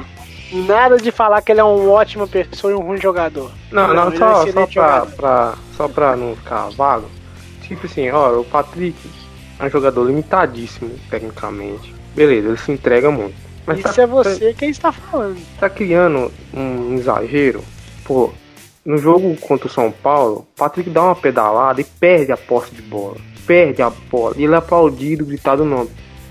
Nada 0.53 0.99
de 0.99 1.11
falar 1.11 1.41
que 1.43 1.51
ele 1.51 1.61
é 1.61 1.65
uma 1.65 1.91
ótima 1.91 2.27
pessoa 2.27 2.73
e 2.73 2.77
um 2.77 2.81
ruim 2.81 3.01
jogador. 3.01 3.51
Não, 3.73 3.93
não, 3.95 4.09
ele 4.09 4.17
é 4.17 4.19
só, 4.19 4.35
só, 4.35 4.43
excelente 4.47 4.75
pra, 4.75 5.07
pra, 5.07 5.55
só 5.77 5.89
pra 5.89 6.17
não 6.17 6.37
ficar 6.37 6.69
vago. 6.71 7.09
Tipo 7.63 7.87
assim, 7.87 8.11
ó, 8.11 8.41
o 8.41 8.45
Patrick 8.45 8.97
é 9.59 9.65
um 9.65 9.71
jogador 9.71 10.05
limitadíssimo, 10.05 10.91
tecnicamente. 11.09 11.95
Beleza, 12.15 12.49
ele 12.49 12.57
se 12.59 12.71
entrega 12.71 13.11
muito. 13.11 13.35
Mas 13.67 13.79
Isso 13.79 13.95
tá, 13.95 14.03
é 14.03 14.07
você 14.07 14.55
quem 14.55 14.69
está 14.69 14.93
falando. 14.93 15.39
tá 15.59 15.71
criando 15.71 16.31
um 16.53 16.95
exagero. 16.95 17.65
Pô, 18.05 18.31
no 18.85 18.99
jogo 18.99 19.37
contra 19.37 19.67
o 19.67 19.71
São 19.71 19.91
Paulo, 19.91 20.47
o 20.55 20.59
Patrick 20.59 20.91
dá 20.91 21.03
uma 21.03 21.15
pedalada 21.17 21.81
e 21.81 21.85
perde 21.85 22.33
a 22.33 22.37
posse 22.37 22.75
de 22.75 22.83
bola. 22.83 23.17
Perde 23.47 23.83
a 23.83 23.91
bola. 23.91 24.35
E 24.37 24.45
ele 24.45 24.55
é 24.55 24.59
aplaudido, 24.59 25.25
gritado 25.25 25.63
o 25.63 25.67
nome. 25.67 25.91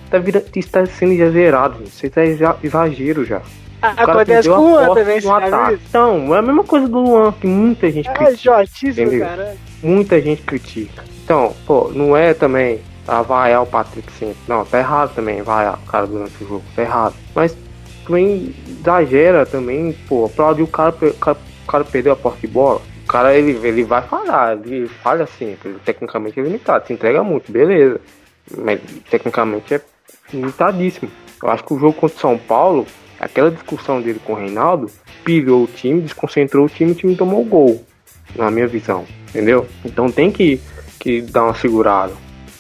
Tá 0.10 0.20
vira, 0.20 0.44
isso 0.56 0.70
tá 0.70 0.86
sendo 0.86 1.14
exagerado, 1.14 1.80
gente. 1.80 1.88
Isso 1.92 2.10
tá 2.10 2.24
exa- 2.26 2.58
exagero 2.64 3.26
já. 3.26 3.42
Cara 3.82 4.14
Acontece 4.14 4.48
com 4.48 4.56
o 4.56 4.62
Luan 4.70 4.94
também, 4.94 5.20
você 5.20 5.74
isso? 5.74 5.84
Então, 5.90 6.34
é 6.36 6.38
a 6.40 6.42
mesma 6.42 6.64
coisa 6.64 6.88
do 6.88 7.00
Luan, 7.00 7.32
que 7.34 7.46
muita 7.48 7.92
gente 7.92 8.08
É 8.08 8.14
critica. 8.14 8.58
jotíssimo, 8.66 9.08
Entendeu? 9.08 9.26
cara. 9.28 9.58
Muita 9.82 10.22
gente 10.22 10.42
critica. 10.44 11.04
Então, 11.24 11.54
pô, 11.68 11.90
não 11.94 12.16
é 12.16 12.34
também 12.34 12.80
avaiar 13.08 13.62
o 13.64 13.66
Patrick 13.66 14.10
sempre. 14.14 14.38
Não, 14.48 14.64
tá 14.64 14.80
errado 14.80 15.14
também 15.14 15.42
vaiar 15.42 15.78
o 15.84 15.86
cara 15.92 16.08
durante 16.08 16.42
o 16.44 16.48
jogo. 16.48 16.64
Tá 16.76 16.82
errado. 16.82 17.16
Mas 17.36 17.58
também 18.06 18.56
exagera 18.70 19.46
também, 19.46 19.94
pô, 20.08 20.26
aplaudir 20.26 20.64
o 20.64 20.68
cara, 20.68 20.96
o 21.02 21.14
cara, 21.16 21.38
o 21.64 21.68
cara 21.68 21.84
perdeu 21.84 22.14
a 22.14 22.16
porta 22.16 22.40
de 22.40 22.48
bola. 22.48 22.82
O 23.04 23.08
cara, 23.08 23.36
ele, 23.36 23.60
ele 23.68 23.84
vai 23.84 24.02
falhar, 24.02 24.58
ele 24.66 24.88
falha 24.88 25.26
sempre. 25.26 25.70
Ele, 25.70 25.80
tecnicamente 25.84 26.40
é 26.40 26.44
limitado, 26.44 26.88
se 26.88 26.94
entrega 26.94 27.24
muito, 27.24 27.52
beleza. 27.52 28.00
Mas 28.58 28.80
tecnicamente 29.10 29.74
é 29.74 29.82
limitadíssimo. 30.32 31.12
Eu 31.42 31.50
acho 31.50 31.64
que 31.64 31.74
o 31.74 31.80
jogo 31.80 31.94
contra 31.94 32.16
o 32.18 32.20
São 32.20 32.38
Paulo, 32.38 32.88
aquela 33.20 33.52
discussão 33.52 34.02
dele 34.02 34.22
com 34.24 34.34
o 34.34 34.38
Reinaldo, 34.38 34.90
pilhou 35.24 35.64
o 35.64 35.68
time, 35.68 36.02
desconcentrou 36.02 36.66
o 36.66 36.70
time 36.70 36.92
o 36.92 36.96
time 36.96 37.16
tomou 37.16 37.42
o 37.42 37.46
gol. 37.46 37.84
Na 38.36 38.50
minha 38.50 38.68
visão, 38.68 39.06
entendeu? 39.30 39.68
Então 39.86 40.10
tem 40.10 40.32
que, 40.32 40.60
que 41.00 41.22
dar 41.22 41.44
uma 41.44 41.54
segurada. 41.54 42.14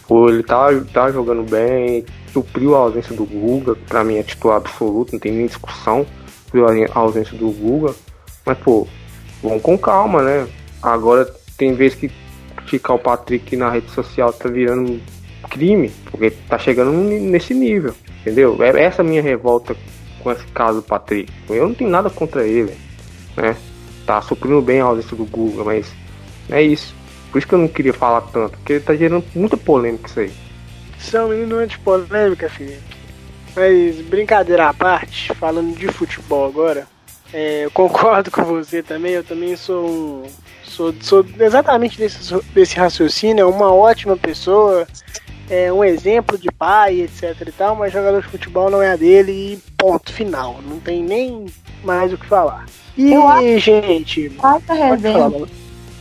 Pô, 0.07 0.29
ele 0.29 0.43
tá, 0.43 0.67
tá 0.93 1.09
jogando 1.09 1.49
bem, 1.49 2.05
supriu 2.31 2.75
a 2.75 2.79
ausência 2.79 3.15
do 3.15 3.25
Guga, 3.25 3.75
que 3.75 3.85
pra 3.85 4.03
mim 4.03 4.17
é 4.17 4.23
titular 4.23 4.57
absoluto, 4.57 5.13
não 5.13 5.19
tem 5.19 5.31
nem 5.31 5.47
discussão, 5.47 6.05
supriu 6.45 6.67
a 6.67 6.99
ausência 6.99 7.37
do 7.37 7.49
Guga. 7.49 7.95
Mas, 8.45 8.57
pô, 8.57 8.87
vamos 9.41 9.61
com 9.61 9.77
calma, 9.77 10.21
né? 10.21 10.47
Agora 10.81 11.25
tem 11.57 11.73
vezes 11.73 11.97
que 11.97 12.11
ficar 12.65 12.93
o 12.93 12.99
Patrick 12.99 13.55
na 13.55 13.69
rede 13.69 13.89
social 13.91 14.33
tá 14.33 14.49
virando 14.49 14.99
crime, 15.49 15.91
porque 16.09 16.31
tá 16.31 16.57
chegando 16.57 16.91
nesse 16.91 17.53
nível, 17.53 17.93
entendeu? 18.21 18.57
É 18.61 18.83
essa 18.83 19.01
a 19.01 19.05
minha 19.05 19.21
revolta 19.21 19.75
com 20.21 20.31
esse 20.31 20.45
caso 20.47 20.81
do 20.81 20.83
Patrick. 20.83 21.31
Eu 21.49 21.67
não 21.67 21.75
tenho 21.75 21.89
nada 21.89 22.09
contra 22.09 22.45
ele, 22.45 22.73
né? 23.35 23.55
Tá 24.05 24.21
suprindo 24.21 24.61
bem 24.61 24.81
a 24.81 24.85
ausência 24.85 25.15
do 25.15 25.25
Guga, 25.25 25.63
mas 25.63 25.91
é 26.49 26.61
isso. 26.61 26.95
Por 27.31 27.37
isso 27.37 27.47
que 27.47 27.55
eu 27.55 27.59
não 27.59 27.67
queria 27.67 27.93
falar 27.93 28.21
tanto, 28.21 28.57
porque 28.57 28.79
tá 28.79 28.95
gerando 28.95 29.25
muita 29.35 29.57
polêmica 29.57 30.07
isso 30.07 30.19
aí. 30.19 30.31
Você 30.97 31.17
é 31.17 31.21
um 31.21 31.29
menino 31.29 31.57
antipolêmica, 31.57 32.49
Felipe. 32.49 32.79
Mas 33.55 34.01
brincadeira 34.07 34.69
à 34.69 34.73
parte, 34.73 35.33
falando 35.35 35.77
de 35.77 35.87
futebol 35.87 36.47
agora, 36.47 36.87
é, 37.33 37.65
eu 37.65 37.71
concordo 37.71 38.29
com 38.29 38.43
você 38.43 38.83
também. 38.83 39.13
Eu 39.13 39.23
também 39.23 39.55
sou 39.55 39.89
um. 39.89 40.23
Sou, 40.63 40.93
sou 41.01 41.25
exatamente 41.39 41.97
desse, 41.97 42.33
desse 42.53 42.75
raciocínio. 42.77 43.41
É 43.41 43.45
uma 43.45 43.71
ótima 43.71 44.15
pessoa, 44.15 44.87
é 45.49 45.71
um 45.71 45.83
exemplo 45.83 46.37
de 46.37 46.51
pai, 46.51 47.01
etc 47.01 47.35
e 47.47 47.51
tal, 47.51 47.75
mas 47.75 47.93
jogador 47.93 48.21
de 48.21 48.27
futebol 48.27 48.69
não 48.69 48.81
é 48.81 48.91
a 48.91 48.95
dele 48.95 49.31
e 49.31 49.61
ponto 49.77 50.11
final. 50.11 50.59
Não 50.67 50.79
tem 50.79 51.03
nem 51.03 51.45
mais 51.83 52.13
o 52.13 52.17
que 52.17 52.25
falar. 52.25 52.65
E, 52.97 53.11
Eu 53.11 53.59
gente, 53.59 54.29
Baita 54.29 54.67
falar, 54.67 54.95
reserva. 54.95 55.29
Malu. 55.29 55.49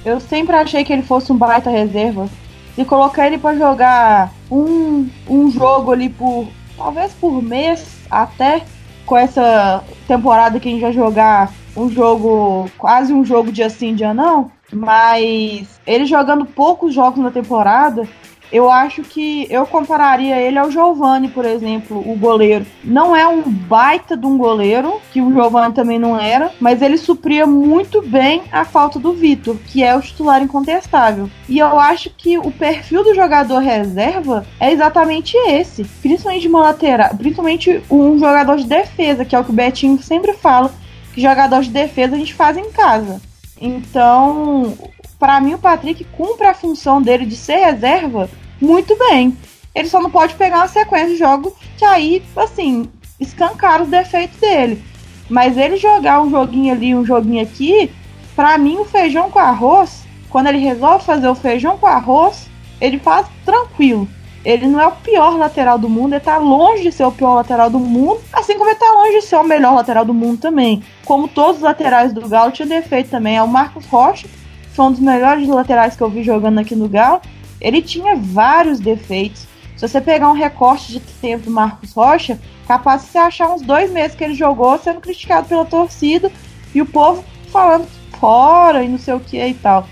Eu 0.05 0.21
sempre 0.21 0.57
achei 0.57 0.85
que 0.85 0.93
ele 0.93 1.03
fosse 1.03 1.33
um 1.33 1.37
baita 1.37 1.71
reserva. 1.71 2.29
E 2.77 2.85
colocar 2.85 3.27
ele 3.27 3.37
pra 3.37 3.55
jogar 3.55 4.33
um, 4.51 5.09
um 5.29 5.51
jogo 5.51 5.93
ali 5.93 6.09
por. 6.09 6.49
talvez 6.77 7.13
por 7.13 7.43
mês, 7.43 7.87
até 8.11 8.65
com 9.07 9.17
essa 9.17 9.83
temporada 10.07 10.59
que 10.59 10.69
a 10.69 10.73
gente 10.73 10.81
vai 10.81 10.93
jogar 10.93 11.53
um 11.77 11.91
jogo. 11.91 12.71
quase 12.79 13.13
um 13.13 13.25
jogo 13.25 13.53
dia 13.53 13.71
sim, 13.71 13.95
dia 13.95 14.15
não. 14.15 14.51
Mas 14.73 15.81
ele 15.87 16.07
jogando 16.07 16.45
poucos 16.45 16.95
jogos 16.95 17.23
na 17.23 17.31
temporada, 17.31 18.09
eu 18.53 18.71
acho 18.71 19.03
que 19.03 19.47
eu 19.51 19.67
compararia 19.67 20.39
ele 20.39 20.59
ao 20.59 20.71
Giovani, 20.71 21.29
por 21.29 21.45
exemplo, 21.45 21.99
o 21.99 22.15
goleiro. 22.17 22.67
Não 22.85 23.17
é 23.17 23.27
um 23.27 23.43
baita 23.43 24.17
de 24.17 24.27
um 24.27 24.37
goleiro, 24.37 25.01
que 25.11 25.23
o 25.23 25.33
Giovani 25.33 25.75
também 25.75 25.99
não 25.99 26.21
era, 26.21 26.53
mas 26.61 26.83
ele 26.83 26.99
supria 26.99 27.47
muito 27.47 28.03
bem 28.03 28.43
a 28.53 28.65
falta 28.65 28.99
do 28.99 29.15
Vitor, 29.15 29.57
que 29.57 29.83
é 29.83 29.97
o 29.97 30.03
titular 30.03 30.43
incontestável. 30.43 31.31
E 31.49 31.59
eu 31.59 31.79
acho 31.81 32.11
que 32.11 32.37
o 32.37 32.51
perfil 32.51 33.03
do 33.03 33.15
jogador 33.15 33.59
reserva 33.59 34.45
é 34.61 34.71
exatamente 34.71 35.37
esse, 35.49 35.85
principalmente 36.03 36.43
de 36.43 36.49
uma 36.49 36.61
lateral, 36.61 37.17
principalmente 37.17 37.83
um 37.91 38.19
jogador 38.19 38.57
de 38.57 38.67
defesa, 38.67 39.25
que 39.25 39.35
é 39.35 39.39
o 39.39 39.45
que 39.45 39.51
o 39.51 39.55
Betinho 39.55 40.01
sempre 40.03 40.35
fala, 40.35 40.71
que 41.15 41.23
jogador 41.23 41.63
de 41.63 41.71
defesa 41.71 42.15
a 42.15 42.19
gente 42.19 42.35
faz 42.35 42.57
em 42.57 42.71
casa. 42.71 43.21
Então, 43.59 44.77
para 45.19 45.41
mim 45.41 45.55
o 45.55 45.59
Patrick 45.59 46.05
cumpre 46.05 46.49
a 46.49 46.55
função 46.55 47.01
dele 47.01 47.25
de 47.25 47.37
ser 47.37 47.57
reserva 47.57 48.29
muito 48.63 48.97
bem. 48.97 49.37
Ele 49.75 49.89
só 49.89 50.01
não 50.01 50.11
pode 50.11 50.35
pegar 50.35 50.59
uma 50.59 50.69
sequência 50.69 51.09
de 51.09 51.17
jogos 51.17 51.53
que 51.77 51.85
aí, 51.85 52.23
assim, 52.37 52.89
escancara 53.19 53.83
os 53.83 53.89
defeitos 53.89 54.39
dele. 54.39 54.83
Mas 55.29 55.57
ele 55.57 55.77
jogar 55.77 56.23
um 56.23 56.31
joguinho 56.31 56.73
ali, 56.73 56.95
um 56.95 57.05
joguinho 57.05 57.43
aqui, 57.43 57.91
pra 58.37 58.57
mim 58.57 58.79
o 58.79 58.85
feijão 58.85 59.31
com 59.31 59.39
arroz, 59.39 60.05
quando 60.31 60.47
ele 60.47 60.59
resolve 60.59 61.05
fazer 61.05 61.29
o 61.29 61.35
feijão 61.35 61.77
com 61.77 61.87
arroz, 61.87 62.49
ele 62.81 62.99
faz 62.99 63.27
tranquilo. 63.45 64.07
Ele 64.45 64.67
não 64.67 64.81
é 64.81 64.87
o 64.87 64.93
pior 64.93 65.37
lateral 65.39 65.79
do 65.79 65.89
mundo, 65.89 66.15
ele 66.15 66.21
tá 66.21 66.37
longe 66.37 66.83
de 66.83 66.93
ser 66.93 67.05
o 67.05 67.13
pior 67.13 67.35
lateral 67.35 67.71
do 67.71 67.79
mundo, 67.79 68.21
assim 68.33 68.59
como 68.59 68.69
ele 68.69 68.79
tá 68.79 68.91
longe 68.93 69.21
de 69.21 69.25
ser 69.25 69.37
o 69.37 69.45
melhor 69.45 69.75
lateral 69.75 70.05
do 70.05 70.13
mundo 70.13 70.41
também. 70.41 70.83
Como 71.05 71.29
todos 71.29 71.57
os 71.57 71.63
laterais 71.63 72.13
do 72.13 72.29
Galo 72.29 72.51
tinha 72.51 72.67
defeito 72.67 73.11
também. 73.11 73.37
É 73.37 73.43
o 73.43 73.47
Marcos 73.47 73.87
Rocha, 73.87 74.29
foi 74.75 74.85
um 74.85 74.91
dos 74.91 75.01
melhores 75.01 75.47
laterais 75.49 75.95
que 75.95 76.03
eu 76.03 76.11
vi 76.11 76.23
jogando 76.23 76.59
aqui 76.59 76.75
no 76.75 76.89
Galo. 76.89 77.21
Ele 77.63 77.81
tinha 77.81 78.17
vários 78.17 78.81
defeitos. 78.81 79.47
Se 79.77 79.89
você 79.89 80.01
pegar 80.01 80.29
um 80.29 80.35
recorte 80.35 80.93
de 80.93 81.01
tempo 81.01 81.45
do 81.45 81.51
Marcos 81.51 81.93
Rocha, 81.93 82.39
capaz 82.67 83.03
de 83.03 83.09
você 83.09 83.19
achar 83.19 83.49
uns 83.49 83.63
dois 83.63 83.91
meses 83.91 84.17
que 84.17 84.25
ele 84.25 84.35
jogou 84.35 84.79
sendo 84.79 85.01
criticado 85.01 85.49
pela 85.49 85.65
torcida 85.65 86.31
e 86.75 86.81
o 86.81 86.87
povo 86.87 87.25
falando 87.51 87.87
fora 88.19 88.83
e 88.85 88.89
não 88.89 88.99
sei 88.99 89.15
o 89.15 89.21
que 89.21 89.45
e 89.45 89.55
tal. 89.55 89.87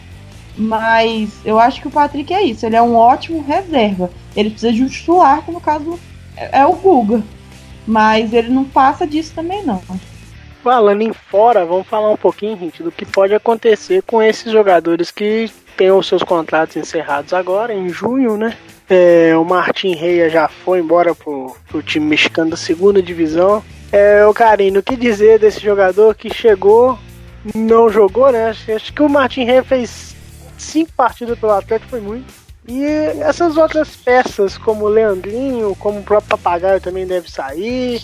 Mas 0.56 1.30
eu 1.44 1.58
acho 1.58 1.80
que 1.80 1.88
o 1.88 1.90
Patrick 1.90 2.32
é 2.34 2.42
isso. 2.42 2.66
Ele 2.66 2.76
é 2.76 2.82
um 2.82 2.94
ótimo 2.94 3.42
reserva. 3.42 4.10
Ele 4.36 4.50
precisa 4.50 4.72
de 4.72 4.82
um 4.82 4.88
titular, 4.88 5.42
que 5.42 5.50
no 5.50 5.60
caso 5.60 5.98
é, 6.36 6.60
é 6.60 6.66
o 6.66 6.72
Guga. 6.72 7.22
Mas 7.86 8.32
ele 8.32 8.50
não 8.50 8.64
passa 8.64 9.06
disso 9.06 9.32
também, 9.34 9.64
não. 9.64 9.82
Falando 10.62 11.00
em 11.00 11.12
fora, 11.12 11.64
vamos 11.64 11.86
falar 11.86 12.10
um 12.10 12.16
pouquinho, 12.16 12.58
gente, 12.58 12.82
do 12.82 12.92
que 12.92 13.06
pode 13.06 13.34
acontecer 13.34 14.02
com 14.02 14.22
esses 14.22 14.52
jogadores 14.52 15.10
que 15.10 15.50
têm 15.80 15.90
os 15.90 16.06
seus 16.06 16.22
contratos 16.22 16.76
encerrados 16.76 17.32
agora, 17.32 17.72
em 17.72 17.88
junho, 17.88 18.36
né? 18.36 18.54
É, 18.86 19.34
o 19.34 19.42
Martin 19.42 19.94
Reia 19.94 20.28
já 20.28 20.46
foi 20.46 20.78
embora 20.78 21.14
pro, 21.14 21.56
pro 21.66 21.82
time 21.82 22.04
mexicano 22.04 22.50
da 22.50 22.56
segunda 22.58 23.02
divisão. 23.02 23.64
É, 23.90 24.26
o 24.26 24.34
Carino, 24.34 24.80
o 24.80 24.82
que 24.82 24.94
dizer 24.94 25.38
desse 25.38 25.58
jogador 25.58 26.14
que 26.14 26.28
chegou, 26.28 26.98
não 27.54 27.88
jogou, 27.88 28.30
né? 28.30 28.50
Acho, 28.50 28.72
acho 28.72 28.92
que 28.92 29.00
o 29.00 29.08
Martin 29.08 29.44
Reia 29.44 29.64
fez 29.64 30.14
cinco 30.58 30.92
partidas 30.92 31.38
pelo 31.38 31.52
Atlético, 31.52 31.92
foi 31.92 32.00
muito. 32.02 32.30
E 32.68 32.84
essas 33.22 33.56
outras 33.56 33.96
peças, 33.96 34.58
como 34.58 34.84
o 34.84 34.88
Leandrinho, 34.88 35.74
como 35.76 36.00
o 36.00 36.02
próprio 36.02 36.28
Papagaio 36.28 36.78
também 36.78 37.06
deve 37.06 37.30
sair. 37.30 38.02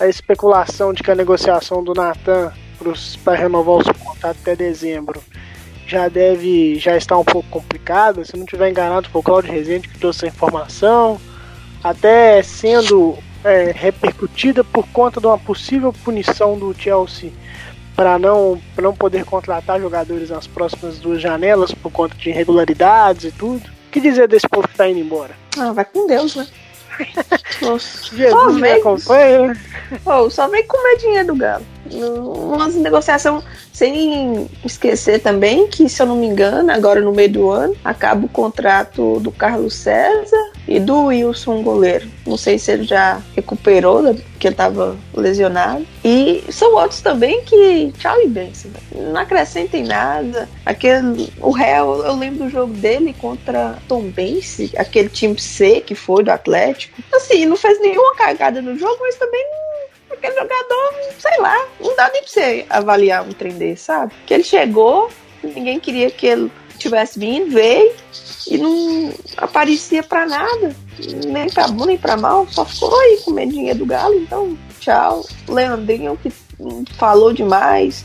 A 0.00 0.08
especulação 0.08 0.92
de 0.92 1.04
que 1.04 1.10
a 1.12 1.14
negociação 1.14 1.84
do 1.84 1.94
Natan 1.94 2.52
para 3.24 3.36
renovar 3.36 3.76
os 3.76 3.86
contratos 3.86 4.42
até 4.42 4.56
dezembro 4.56 5.22
já 5.86 6.08
deve 6.08 6.78
já 6.78 6.96
está 6.96 7.16
um 7.16 7.24
pouco 7.24 7.48
complicada. 7.48 8.24
Se 8.24 8.36
não 8.36 8.44
tiver 8.44 8.70
enganado, 8.70 9.08
foi 9.08 9.20
o 9.20 9.24
Claudio 9.24 9.52
Rezende 9.52 9.88
que 9.88 9.98
trouxe 9.98 10.26
essa 10.26 10.34
informação, 10.34 11.20
até 11.82 12.42
sendo 12.42 13.16
é, 13.44 13.72
repercutida 13.74 14.64
por 14.64 14.86
conta 14.88 15.20
de 15.20 15.26
uma 15.26 15.38
possível 15.38 15.92
punição 15.92 16.58
do 16.58 16.74
Chelsea 16.74 17.30
para 17.94 18.18
não, 18.18 18.60
não 18.76 18.94
poder 18.94 19.24
contratar 19.24 19.80
jogadores 19.80 20.28
nas 20.28 20.46
próximas 20.46 20.98
duas 20.98 21.20
janelas 21.22 21.72
por 21.72 21.90
conta 21.90 22.14
de 22.16 22.28
irregularidades 22.28 23.24
e 23.24 23.32
tudo. 23.32 23.70
O 23.88 23.90
que 23.90 24.00
dizer 24.00 24.28
desse 24.28 24.46
povo 24.46 24.68
que 24.68 24.74
está 24.74 24.88
indo 24.88 25.00
embora? 25.00 25.34
Ah, 25.58 25.72
vai 25.72 25.84
com 25.84 26.06
Deus, 26.06 26.36
né? 26.36 26.46
Nossa. 27.62 28.16
Jesus 28.16 28.54
me 28.56 28.70
acompanha. 28.70 29.56
Oh, 30.04 30.28
só 30.30 30.48
vem 30.48 30.66
comer 30.66 30.96
dinheiro 30.96 31.28
do 31.28 31.36
Galo. 31.36 31.64
Umas 31.92 32.74
negociação 32.74 33.42
sem 33.72 34.50
esquecer 34.64 35.20
também 35.20 35.68
que, 35.68 35.88
se 35.88 36.02
eu 36.02 36.06
não 36.06 36.16
me 36.16 36.26
engano, 36.26 36.72
agora 36.72 37.00
no 37.00 37.12
meio 37.12 37.30
do 37.30 37.50
ano, 37.50 37.76
acaba 37.84 38.26
o 38.26 38.28
contrato 38.28 39.20
do 39.20 39.30
Carlos 39.30 39.74
César 39.74 40.45
e 40.68 40.80
do 40.80 41.06
Wilson 41.06 41.62
goleiro. 41.62 42.08
Não 42.26 42.36
sei 42.36 42.58
se 42.58 42.72
ele 42.72 42.84
já 42.84 43.20
recuperou, 43.34 44.02
né, 44.02 44.14
porque 44.32 44.48
ele 44.48 44.54
estava 44.54 44.96
lesionado. 45.14 45.86
E 46.04 46.44
são 46.50 46.74
outros 46.74 47.00
também 47.00 47.42
que, 47.42 47.92
tchau 47.98 48.20
e 48.22 48.28
benção. 48.28 48.70
Não 48.92 49.20
acrescentem 49.20 49.84
nada. 49.84 50.48
Aquele, 50.64 51.32
o 51.40 51.50
Real, 51.50 52.02
eu 52.04 52.14
lembro 52.14 52.44
do 52.44 52.50
jogo 52.50 52.72
dele 52.74 53.14
contra 53.20 53.78
Tom 53.88 54.02
Bense, 54.02 54.72
aquele 54.76 55.08
time 55.08 55.38
C 55.38 55.80
que 55.80 55.94
foi 55.94 56.24
do 56.24 56.30
Atlético. 56.30 57.00
Assim, 57.14 57.46
não 57.46 57.56
fez 57.56 57.80
nenhuma 57.80 58.14
cagada 58.16 58.60
no 58.60 58.76
jogo, 58.78 58.96
mas 59.00 59.16
também 59.16 59.44
aquele 60.10 60.34
jogador, 60.34 60.94
sei 61.18 61.38
lá, 61.40 61.66
não 61.80 61.94
dá 61.96 62.10
nem 62.12 62.22
pra 62.22 62.30
você 62.30 62.66
avaliar 62.70 63.26
um 63.26 63.32
trem 63.32 63.52
desse, 63.52 63.84
sabe? 63.84 64.12
Que 64.26 64.34
ele 64.34 64.44
chegou, 64.44 65.10
ninguém 65.42 65.78
queria 65.78 66.10
que 66.10 66.26
ele 66.26 66.50
tivesse 66.86 67.18
vindo, 67.18 67.50
veio 67.50 67.92
e 68.48 68.58
não 68.58 69.12
aparecia 69.36 70.02
pra 70.02 70.26
nada, 70.26 70.74
nem 71.26 71.48
pra 71.50 71.68
bom 71.68 71.84
nem 71.84 71.98
pra 71.98 72.16
mal, 72.16 72.46
só 72.48 72.64
ficou 72.64 72.98
aí 73.00 73.20
com 73.24 73.32
medinha 73.32 73.74
do 73.74 73.84
galo, 73.84 74.14
então 74.14 74.56
tchau. 74.78 75.24
Leandrinho 75.48 76.16
que 76.16 76.30
falou 76.96 77.32
demais, 77.32 78.04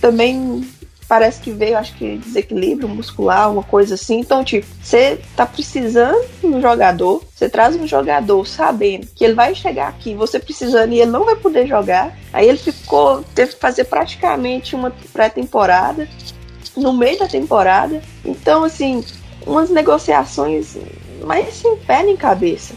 também 0.00 0.64
parece 1.08 1.40
que 1.40 1.50
veio, 1.50 1.78
acho 1.78 1.94
que 1.96 2.18
desequilíbrio 2.18 2.88
muscular, 2.88 3.50
uma 3.50 3.62
coisa 3.62 3.94
assim. 3.94 4.20
Então, 4.20 4.44
tipo, 4.44 4.66
você 4.82 5.18
tá 5.34 5.46
precisando 5.46 6.22
de 6.40 6.46
um 6.46 6.60
jogador, 6.60 7.24
você 7.34 7.48
traz 7.48 7.74
um 7.74 7.86
jogador 7.86 8.46
sabendo 8.46 9.06
que 9.14 9.24
ele 9.24 9.32
vai 9.32 9.54
chegar 9.54 9.88
aqui, 9.88 10.14
você 10.14 10.38
precisando 10.38 10.92
e 10.92 11.00
ele 11.00 11.10
não 11.10 11.24
vai 11.24 11.34
poder 11.34 11.66
jogar. 11.66 12.14
Aí 12.32 12.46
ele 12.46 12.58
ficou, 12.58 13.24
teve 13.34 13.54
que 13.54 13.60
fazer 13.60 13.84
praticamente 13.84 14.76
uma 14.76 14.92
pré-temporada 15.12 16.06
no 16.78 16.92
meio 16.92 17.18
da 17.18 17.28
temporada. 17.28 18.02
Então, 18.24 18.64
assim, 18.64 19.04
umas 19.46 19.70
negociações 19.70 20.76
mais 21.24 21.54
sem 21.54 21.76
pé 21.76 22.02
nem 22.02 22.16
cabeça. 22.16 22.74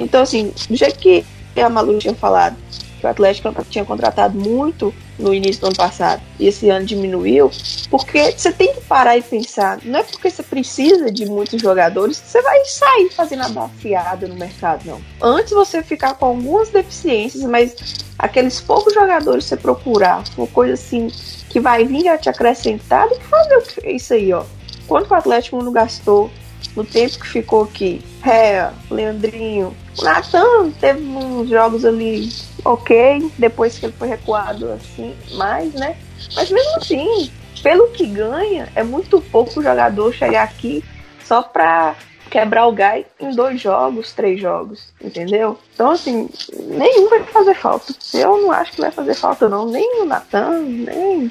Então, 0.00 0.22
assim, 0.22 0.52
do 0.68 0.76
jeito 0.76 0.98
que 0.98 1.24
a 1.60 1.68
Malu 1.68 1.98
tinha 1.98 2.14
falado, 2.14 2.56
que 2.98 3.06
o 3.06 3.08
Atlético 3.08 3.52
tinha 3.64 3.84
contratado 3.84 4.38
muito 4.38 4.94
no 5.18 5.32
início 5.32 5.60
do 5.60 5.66
ano 5.68 5.76
passado 5.76 6.22
e 6.38 6.46
esse 6.46 6.68
ano 6.68 6.84
diminuiu, 6.84 7.50
porque 7.90 8.32
você 8.32 8.52
tem 8.52 8.74
que 8.74 8.80
parar 8.82 9.16
e 9.16 9.22
pensar, 9.22 9.78
não 9.84 10.00
é 10.00 10.02
porque 10.02 10.30
você 10.30 10.42
precisa 10.42 11.10
de 11.10 11.26
muitos 11.26 11.60
jogadores 11.60 12.20
que 12.20 12.28
você 12.28 12.42
vai 12.42 12.64
sair 12.64 13.10
fazendo 13.10 13.42
abafiada 13.42 14.26
no 14.26 14.34
mercado, 14.34 14.84
não. 14.84 15.00
Antes 15.22 15.52
você 15.52 15.82
ficar 15.82 16.14
com 16.14 16.26
algumas 16.26 16.68
deficiências, 16.70 17.42
mas 17.44 18.04
aqueles 18.18 18.60
poucos 18.60 18.94
jogadores 18.94 19.44
você 19.44 19.56
procurar, 19.56 20.24
uma 20.36 20.46
coisa 20.46 20.74
assim 20.74 21.08
que 21.48 21.60
vai 21.60 21.84
vir 21.84 22.08
a 22.08 22.18
te 22.18 22.28
acrescentar, 22.28 23.08
tem 23.08 23.18
que 23.18 23.26
fazer 23.26 23.62
isso 23.86 24.14
aí, 24.14 24.32
ó. 24.32 24.44
Quanto 24.86 25.10
o 25.10 25.14
Atlético 25.14 25.62
não 25.62 25.72
gastou 25.72 26.30
no 26.74 26.84
tempo 26.84 27.18
que 27.18 27.26
ficou 27.26 27.64
aqui? 27.64 28.02
Ré, 28.22 28.70
Leandrinho, 28.90 29.74
o 29.98 30.04
Natan 30.04 30.70
teve 30.80 31.02
uns 31.02 31.48
jogos 31.48 31.84
ali 31.84 32.28
ok, 32.64 33.30
depois 33.38 33.78
que 33.78 33.86
ele 33.86 33.94
foi 33.98 34.08
recuado 34.08 34.72
assim, 34.72 35.16
mais, 35.32 35.72
né? 35.74 35.96
Mas 36.34 36.50
mesmo 36.50 36.76
assim, 36.76 37.30
pelo 37.62 37.88
que 37.88 38.06
ganha, 38.06 38.68
é 38.74 38.82
muito 38.82 39.20
pouco 39.20 39.58
o 39.58 39.62
jogador 39.62 40.12
chegar 40.12 40.42
aqui 40.42 40.84
só 41.24 41.42
pra 41.42 41.94
quebrar 42.30 42.66
o 42.66 42.72
gai 42.72 43.06
em 43.20 43.34
dois 43.34 43.60
jogos, 43.60 44.12
três 44.12 44.40
jogos, 44.40 44.92
entendeu? 45.00 45.58
Então, 45.74 45.92
assim, 45.92 46.28
nenhum 46.58 47.08
vai 47.08 47.22
fazer 47.24 47.54
falta. 47.54 47.94
Eu 48.12 48.42
não 48.42 48.52
acho 48.52 48.72
que 48.72 48.80
vai 48.80 48.90
fazer 48.90 49.14
falta, 49.14 49.48
não. 49.48 49.66
Nem 49.66 50.02
o 50.02 50.04
Natan, 50.04 50.60
nem. 50.60 51.30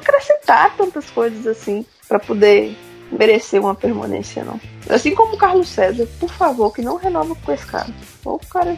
Acrescentar 0.00 0.74
tantas 0.76 1.10
coisas 1.10 1.46
assim 1.46 1.84
para 2.08 2.18
poder 2.18 2.76
merecer 3.10 3.60
uma 3.60 3.74
permanência, 3.74 4.44
não. 4.44 4.60
Assim 4.88 5.14
como 5.14 5.34
o 5.34 5.38
Carlos 5.38 5.68
César, 5.68 6.06
por 6.18 6.30
favor, 6.30 6.72
que 6.72 6.82
não 6.82 6.96
renova 6.96 7.34
com 7.34 7.52
esse 7.52 7.66
cara. 7.66 7.88
O 8.24 8.38
cara 8.38 8.76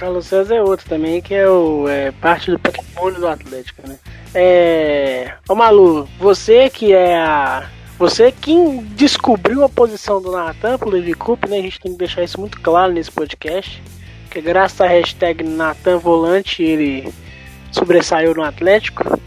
Carlos 0.00 0.26
César 0.26 0.54
é 0.54 0.62
outro 0.62 0.88
também, 0.88 1.20
que 1.20 1.34
é, 1.34 1.46
o, 1.46 1.86
é 1.86 2.10
parte 2.10 2.50
do 2.50 2.58
patrimônio 2.58 3.20
do 3.20 3.28
Atlético, 3.28 3.86
né? 3.86 3.98
É. 4.34 5.34
Ô 5.46 5.54
Malu, 5.54 6.08
você 6.18 6.70
que 6.70 6.94
é 6.94 7.18
a. 7.18 7.68
Você 7.98 8.32
quem 8.32 8.78
descobriu 8.96 9.62
a 9.62 9.68
posição 9.68 10.22
do 10.22 10.32
Natan 10.32 10.78
pro 10.78 10.88
Levi 10.88 11.12
Cup, 11.12 11.44
né? 11.46 11.58
A 11.58 11.62
gente 11.62 11.78
tem 11.78 11.92
que 11.92 11.98
deixar 11.98 12.22
isso 12.22 12.40
muito 12.40 12.58
claro 12.62 12.94
nesse 12.94 13.10
podcast. 13.10 13.82
Que 14.30 14.40
graças 14.40 14.80
à 14.80 14.86
hashtag 14.86 15.44
Natan 15.44 15.98
Volante 15.98 16.62
ele 16.62 17.12
sobressaiu 17.70 18.34
no 18.34 18.42
Atlético. 18.42 19.20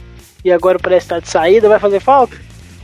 E 0.44 0.52
agora 0.52 0.80
parece 0.80 1.06
estar 1.06 1.20
de 1.20 1.30
saída, 1.30 1.70
vai 1.70 1.80
fazer 1.80 2.00
falta? 2.00 2.36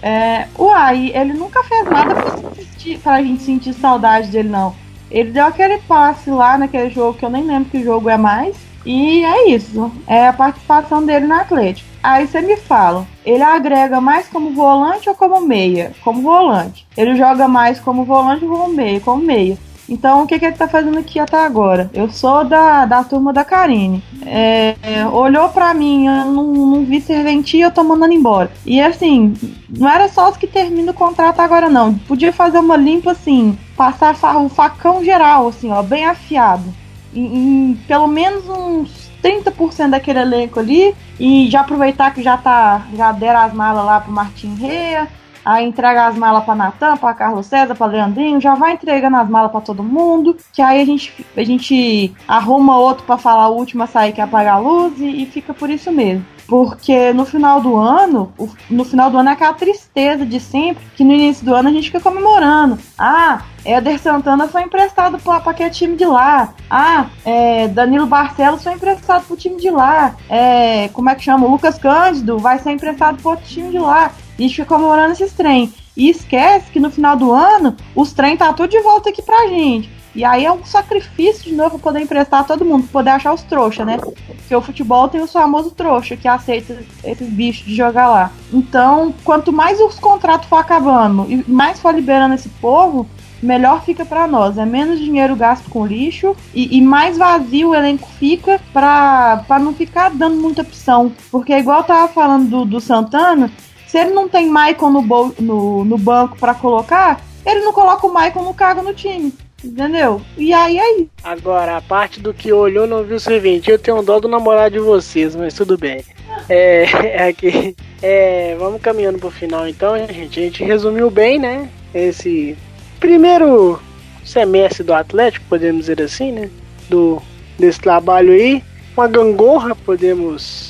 É, 0.02 0.48
uai, 0.58 1.12
ele 1.14 1.34
nunca 1.34 1.64
fez 1.64 1.86
nada 1.90 2.16
pra, 2.16 2.38
sentir, 2.56 3.00
pra 3.00 3.22
gente 3.22 3.44
sentir 3.44 3.74
saudade 3.74 4.30
dele, 4.30 4.50
não. 4.50 4.74
Ele 5.12 5.32
deu 5.32 5.46
aquele 5.46 5.80
passe 5.80 6.30
lá 6.30 6.58
naquele 6.58 6.90
jogo 6.90 7.18
que 7.18 7.26
eu 7.26 7.30
nem 7.30 7.44
lembro 7.44 7.70
que 7.70 7.84
jogo 7.84 8.10
é 8.10 8.18
mais. 8.18 8.56
E 8.86 9.24
é 9.26 9.50
isso. 9.50 9.92
É 10.08 10.28
a 10.28 10.34
participação 10.34 11.06
dele 11.06 11.26
no 11.26 11.34
Atlético. 11.34 11.90
Aí 12.02 12.26
você 12.26 12.40
me 12.42 12.56
fala, 12.56 13.06
ele 13.26 13.44
agrega 13.44 14.00
mais 14.00 14.28
como 14.28 14.52
volante 14.52 15.10
ou 15.10 15.16
como 15.16 15.42
meia? 15.42 15.92
Como 16.02 16.22
volante. 16.22 16.88
Ele 16.96 17.16
joga 17.16 17.48
mais 17.48 17.80
como 17.80 18.06
volante 18.06 18.46
ou 18.46 18.58
como 18.58 18.74
meia? 18.74 19.00
Como 19.02 19.24
meia. 19.24 19.58
Então, 19.90 20.24
o 20.24 20.28
que, 20.28 20.38
que 20.38 20.46
ele 20.46 20.56
tá 20.56 20.68
fazendo 20.68 21.00
aqui 21.00 21.20
até 21.20 21.44
agora? 21.44 21.90
Eu 21.94 22.10
sou 22.10 22.46
da, 22.46 22.86
da 22.86 23.04
turma 23.04 23.34
da 23.34 23.44
Karine. 23.44 24.04
É, 24.26 24.76
olhou 25.12 25.50
para 25.50 25.74
mim, 25.74 26.06
eu 26.06 26.26
não, 26.26 26.44
não 26.44 26.86
vi 26.86 27.02
serventia, 27.02 27.66
eu 27.66 27.72
tô 27.72 27.84
mandando 27.84 28.14
embora. 28.14 28.52
E 28.66 28.80
assim, 28.80 29.34
não 29.68 29.90
era 29.90 30.08
só 30.08 30.30
os 30.30 30.38
que 30.38 30.46
terminam 30.46 30.92
o 30.92 30.98
contrato 30.98 31.40
agora, 31.40 31.70
não. 31.70 31.96
Podia 31.96 32.32
fazer 32.32 32.60
uma 32.60 32.78
limpa 32.78 33.12
assim, 33.12 33.58
passar 33.76 34.16
o 34.38 34.48
facão 34.48 35.04
geral, 35.04 35.48
assim, 35.48 35.72
ó, 35.72 35.82
bem 35.82 36.06
afiado. 36.06 36.66
Em, 37.14 37.72
em 37.72 37.74
pelo 37.88 38.08
menos 38.08 38.48
uns 38.48 39.10
30% 39.24 39.90
daquele 39.90 40.20
elenco 40.20 40.60
ali. 40.60 40.94
E 41.20 41.50
já 41.50 41.62
aproveitar 41.62 42.14
que 42.14 42.22
já 42.22 42.38
tá. 42.38 42.86
Já 42.96 43.12
deram 43.12 43.42
as 43.42 43.54
malas 43.54 43.86
lá 43.86 44.00
pro 44.00 44.12
Martin 44.12 44.54
Rea 44.56 45.08
Aí 45.44 45.66
entrega 45.66 46.08
as 46.08 46.16
malas 46.16 46.44
para 46.44 46.56
Natan, 46.56 46.98
para 46.98 47.14
Carlos 47.14 47.46
César, 47.46 47.76
para 47.76 47.92
Leandrinho, 47.92 48.42
já 48.42 48.56
vai 48.56 48.74
entregando 48.74 49.18
as 49.18 49.30
malas 49.30 49.52
para 49.52 49.62
todo 49.62 49.84
mundo, 49.84 50.36
que 50.54 50.62
aí 50.62 50.82
a 50.82 50.86
gente, 50.86 51.26
a 51.36 51.44
gente 51.44 52.14
arruma 52.28 52.78
outro 52.78 53.04
para 53.06 53.18
falar 53.18 53.50
o 53.50 53.56
último 53.56 53.84
a 53.84 53.88
sair 53.88 54.14
que 54.14 54.22
é 54.22 54.24
apagar 54.24 54.56
a 54.56 54.60
luz 54.60 55.00
e, 55.00 55.24
e 55.24 55.26
fica 55.26 55.54
por 55.54 55.70
isso 55.70 55.92
mesmo. 55.92 56.26
Porque 56.50 57.14
no 57.14 57.26
final 57.26 57.62
do 57.62 57.78
ano, 57.78 58.34
no 58.68 58.84
final 58.84 59.12
do 59.12 59.20
ano 59.20 59.30
é 59.30 59.34
aquela 59.34 59.54
tristeza 59.54 60.26
de 60.26 60.40
sempre, 60.40 60.84
que 60.96 61.04
no 61.04 61.14
início 61.14 61.46
do 61.46 61.54
ano 61.54 61.70
a 61.70 61.72
gente 61.72 61.92
fica 61.92 62.00
comemorando. 62.00 62.80
Ah, 62.98 63.44
Éder 63.64 64.00
Santana 64.00 64.48
foi 64.48 64.64
emprestado 64.64 65.20
para 65.20 65.38
aquele 65.52 65.70
time 65.70 65.96
de 65.96 66.06
lá. 66.06 66.52
Ah, 66.68 67.06
é, 67.24 67.68
Danilo 67.68 68.08
Barcelos 68.08 68.64
foi 68.64 68.74
emprestado 68.74 69.26
para 69.26 69.34
o 69.36 69.38
time 69.38 69.58
de 69.58 69.70
lá. 69.70 70.16
É, 70.28 70.88
como 70.90 71.10
é 71.12 71.16
que 71.16 71.24
chama? 71.24 71.46
O 71.46 71.52
Lucas 71.52 71.78
Cândido 71.78 72.40
vai 72.40 72.58
ser 72.58 72.72
emprestado 72.72 73.22
para 73.22 73.32
outro 73.32 73.46
time 73.46 73.70
de 73.70 73.78
lá. 73.78 74.12
A 74.40 74.42
gente 74.42 74.56
fica 74.56 74.74
comemorando 74.74 75.12
esses 75.12 75.34
trem. 75.34 75.74
E 75.98 76.10
esquece 76.10 76.72
que 76.72 76.80
no 76.80 76.90
final 76.90 77.18
do 77.18 77.34
ano, 77.34 77.76
os 77.94 78.14
trem 78.14 78.38
tá 78.38 78.54
tudo 78.54 78.70
de 78.70 78.80
volta 78.80 79.10
aqui 79.10 79.22
pra 79.22 79.48
gente. 79.48 79.90
E 80.16 80.24
aí 80.24 80.46
é 80.46 80.52
um 80.52 80.64
sacrifício 80.64 81.44
de 81.44 81.54
novo 81.54 81.78
poder 81.78 82.00
emprestar 82.00 82.48
todo 82.48 82.66
mundo, 82.66 82.88
poder 82.88 83.12
achar 83.12 83.34
os 83.34 83.44
trouxa, 83.44 83.84
né? 83.84 83.98
Porque 83.98 84.56
o 84.56 84.62
futebol 84.62 85.10
tem 85.10 85.22
os 85.22 85.32
famosos 85.32 85.74
trouxa 85.74 86.16
que 86.16 86.28
aceita 86.28 86.80
esses 87.04 87.30
bichos 87.30 87.66
de 87.66 87.76
jogar 87.76 88.08
lá. 88.08 88.32
Então, 88.52 89.14
quanto 89.24 89.52
mais 89.52 89.80
os 89.80 90.00
contratos 90.00 90.48
for 90.48 90.56
acabando 90.56 91.26
e 91.30 91.44
mais 91.46 91.80
for 91.80 91.94
liberando 91.94 92.34
esse 92.34 92.50
povo, 92.50 93.06
melhor 93.44 93.84
fica 93.84 94.06
para 94.06 94.26
nós. 94.26 94.58
É 94.58 94.66
menos 94.66 95.00
dinheiro 95.00 95.36
gasto 95.36 95.70
com 95.70 95.86
lixo 95.86 96.36
e, 96.54 96.78
e 96.78 96.82
mais 96.82 97.18
vazio 97.18 97.70
o 97.70 97.76
elenco 97.76 98.10
fica 98.18 98.60
para 98.74 99.60
não 99.62 99.74
ficar 99.74 100.10
dando 100.10 100.38
muita 100.38 100.62
opção. 100.62 101.12
Porque, 101.30 101.54
igual 101.54 101.80
eu 101.80 101.86
tava 101.86 102.08
falando 102.08 102.50
do, 102.50 102.66
do 102.66 102.80
Santana, 102.80 103.52
se 103.90 103.98
ele 103.98 104.12
não 104.12 104.30
tem 104.30 104.46
Michael 104.46 104.92
no, 104.92 105.34
no, 105.40 105.84
no 105.84 105.98
banco 105.98 106.38
para 106.38 106.54
colocar, 106.54 107.20
ele 107.44 107.62
não 107.62 107.74
coloca 107.74 108.06
o 108.06 108.14
Michael 108.14 108.46
no 108.46 108.54
cargo 108.54 108.84
no 108.84 108.94
time. 108.94 109.34
Entendeu? 109.66 110.22
E 110.38 110.54
aí 110.54 110.80
aí. 110.80 111.10
Agora, 111.24 111.76
a 111.76 111.82
parte 111.82 112.20
do 112.20 112.32
que 112.32 112.54
olhou 112.54 112.86
não 112.86 113.04
viu 113.04 113.20
servente. 113.20 113.72
Eu 113.72 113.80
tenho 113.80 114.04
dó 114.04 114.20
do 114.20 114.28
namorado 114.28 114.74
de 114.74 114.80
vocês, 114.80 115.36
mas 115.36 115.56
tudo 115.56 115.76
bem. 115.76 116.06
É, 116.48 116.84
é 116.84 117.28
aqui. 117.30 117.76
É, 118.00 118.56
vamos 118.60 118.80
caminhando 118.80 119.18
pro 119.18 119.32
final 119.32 119.68
então, 119.68 119.98
gente. 119.98 120.40
A 120.40 120.44
gente 120.44 120.64
resumiu 120.64 121.10
bem, 121.10 121.40
né? 121.40 121.68
Esse 121.92 122.56
primeiro 123.00 123.82
semestre 124.24 124.84
do 124.84 124.94
Atlético, 124.94 125.48
podemos 125.50 125.88
dizer 125.88 126.00
assim, 126.00 126.32
né? 126.32 126.50
Do, 126.88 127.20
desse 127.58 127.80
trabalho 127.80 128.32
aí. 128.34 128.64
Uma 128.96 129.08
gangorra, 129.08 129.74
podemos 129.74 130.69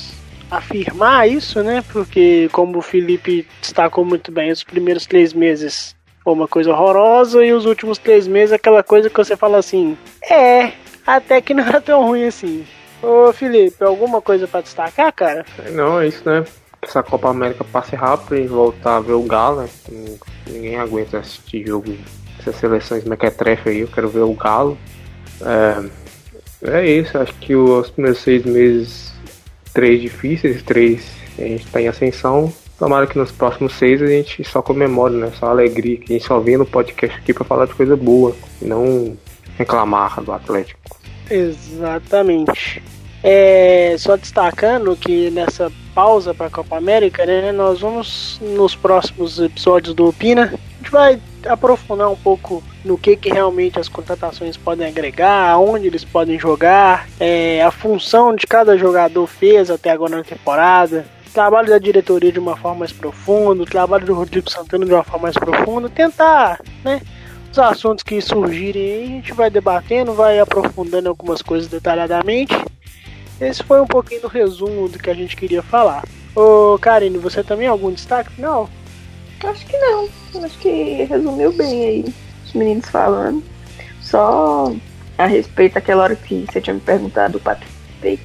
afirmar 0.50 1.28
isso, 1.28 1.62
né? 1.62 1.82
Porque, 1.92 2.48
como 2.52 2.78
o 2.78 2.82
Felipe 2.82 3.46
destacou 3.60 4.04
muito 4.04 4.32
bem, 4.32 4.50
os 4.50 4.64
primeiros 4.64 5.06
três 5.06 5.32
meses 5.32 5.94
foi 6.22 6.32
uma 6.32 6.48
coisa 6.48 6.70
horrorosa 6.70 7.44
e 7.44 7.52
os 7.52 7.64
últimos 7.64 7.98
três 7.98 8.26
meses 8.26 8.52
aquela 8.52 8.82
coisa 8.82 9.08
que 9.08 9.16
você 9.16 9.36
fala 9.36 9.58
assim: 9.58 9.96
é, 10.22 10.72
até 11.06 11.40
que 11.40 11.54
não 11.54 11.66
é 11.68 11.80
tão 11.80 12.04
ruim 12.04 12.26
assim. 12.26 12.66
Ô 13.02 13.32
Felipe, 13.32 13.82
alguma 13.82 14.20
coisa 14.20 14.46
para 14.46 14.60
destacar, 14.60 15.12
cara? 15.12 15.46
Não, 15.70 16.00
é 16.00 16.08
isso, 16.08 16.28
né? 16.28 16.44
Essa 16.82 17.02
Copa 17.02 17.30
América 17.30 17.64
passe 17.64 17.94
rápido 17.96 18.36
e 18.36 18.46
voltar 18.46 18.96
a 18.96 19.00
ver 19.00 19.12
o 19.12 19.22
Galo, 19.22 19.62
né? 19.62 19.68
Ninguém 20.46 20.76
aguenta 20.76 21.18
assistir 21.18 21.66
jogo 21.66 21.94
essas 22.38 22.56
seleções 22.56 23.04
mequetrefe 23.04 23.68
aí, 23.68 23.80
eu 23.80 23.88
quero 23.88 24.08
ver 24.08 24.20
o 24.20 24.34
Galo. 24.34 24.78
É, 25.42 26.80
é 26.80 26.86
isso, 26.86 27.16
acho 27.18 27.34
que 27.34 27.54
os 27.54 27.90
primeiros 27.90 28.20
seis 28.20 28.44
meses, 28.44 29.09
três 29.72 30.00
difíceis, 30.00 30.62
três 30.62 31.20
a 31.38 31.42
gente 31.42 31.66
tá 31.66 31.80
em 31.80 31.88
ascensão. 31.88 32.52
Tomara 32.78 33.06
que 33.06 33.18
nos 33.18 33.30
próximos 33.30 33.74
seis 33.74 34.00
a 34.00 34.06
gente 34.06 34.42
só 34.44 34.62
comemore, 34.62 35.14
né? 35.14 35.30
Só 35.38 35.46
alegria, 35.46 35.98
que 35.98 36.12
a 36.12 36.16
gente 36.16 36.26
só 36.26 36.40
vem 36.40 36.56
no 36.56 36.64
podcast 36.64 37.18
aqui 37.18 37.34
para 37.34 37.44
falar 37.44 37.66
de 37.66 37.74
coisa 37.74 37.96
boa, 37.96 38.34
não 38.60 39.16
reclamar 39.58 40.22
do 40.22 40.32
Atlético. 40.32 40.80
Exatamente. 41.30 42.82
É, 43.22 43.96
só 43.98 44.16
destacando 44.16 44.96
que 44.96 45.30
nessa 45.30 45.70
pausa 45.94 46.32
para 46.32 46.46
a 46.46 46.50
Copa 46.50 46.76
América, 46.76 47.26
né, 47.26 47.52
nós 47.52 47.80
vamos 47.80 48.40
nos 48.40 48.74
próximos 48.74 49.38
episódios 49.38 49.94
do 49.94 50.08
Opina, 50.08 50.44
a 50.44 50.82
gente 50.82 50.90
vai 50.90 51.20
aprofundar 51.46 52.10
um 52.10 52.16
pouco 52.16 52.62
no 52.84 52.96
que, 52.96 53.16
que 53.16 53.30
realmente 53.30 53.78
as 53.78 53.88
contratações 53.88 54.56
podem 54.56 54.86
agregar, 54.86 55.50
aonde 55.50 55.86
eles 55.86 56.04
podem 56.04 56.38
jogar, 56.38 57.08
é, 57.18 57.62
a 57.62 57.70
função 57.70 58.34
de 58.34 58.46
cada 58.46 58.76
jogador 58.76 59.26
fez 59.26 59.70
até 59.70 59.90
agora 59.90 60.16
na 60.16 60.24
temporada, 60.24 61.04
trabalho 61.32 61.68
da 61.68 61.78
diretoria 61.78 62.32
de 62.32 62.38
uma 62.38 62.56
forma 62.56 62.80
mais 62.80 62.92
profunda, 62.92 63.64
trabalho 63.64 64.06
do 64.06 64.14
Rodrigo 64.14 64.50
Santana 64.50 64.84
de 64.84 64.92
uma 64.92 65.04
forma 65.04 65.24
mais 65.24 65.36
profunda, 65.36 65.88
tentar, 65.88 66.60
né? 66.84 67.00
Os 67.50 67.58
assuntos 67.58 68.04
que 68.04 68.20
surgirem 68.20 68.82
aí, 68.82 69.04
a 69.04 69.06
gente 69.06 69.32
vai 69.32 69.50
debatendo, 69.50 70.12
vai 70.12 70.38
aprofundando 70.38 71.08
algumas 71.08 71.42
coisas 71.42 71.68
detalhadamente. 71.68 72.54
Esse 73.40 73.62
foi 73.64 73.80
um 73.80 73.86
pouquinho 73.86 74.22
do 74.22 74.28
resumo 74.28 74.88
do 74.88 74.98
que 74.98 75.10
a 75.10 75.14
gente 75.14 75.34
queria 75.34 75.62
falar. 75.62 76.04
Ô 76.34 76.78
Karine, 76.78 77.18
você 77.18 77.42
também 77.42 77.66
algum 77.66 77.90
destaque 77.90 78.30
final? 78.30 78.68
Acho 79.44 79.66
que 79.66 79.76
não. 79.78 80.08
Acho 80.44 80.58
que 80.58 81.04
resumiu 81.04 81.52
bem 81.52 81.84
aí 81.84 82.14
os 82.44 82.52
meninos 82.52 82.88
falando. 82.88 83.42
Só 84.00 84.72
a 85.16 85.26
respeito 85.26 85.74
daquela 85.74 86.04
hora 86.04 86.16
que 86.16 86.46
você 86.50 86.60
tinha 86.60 86.74
me 86.74 86.80
perguntado 86.80 87.34
do 87.34 87.40
Patrick. 87.40 87.70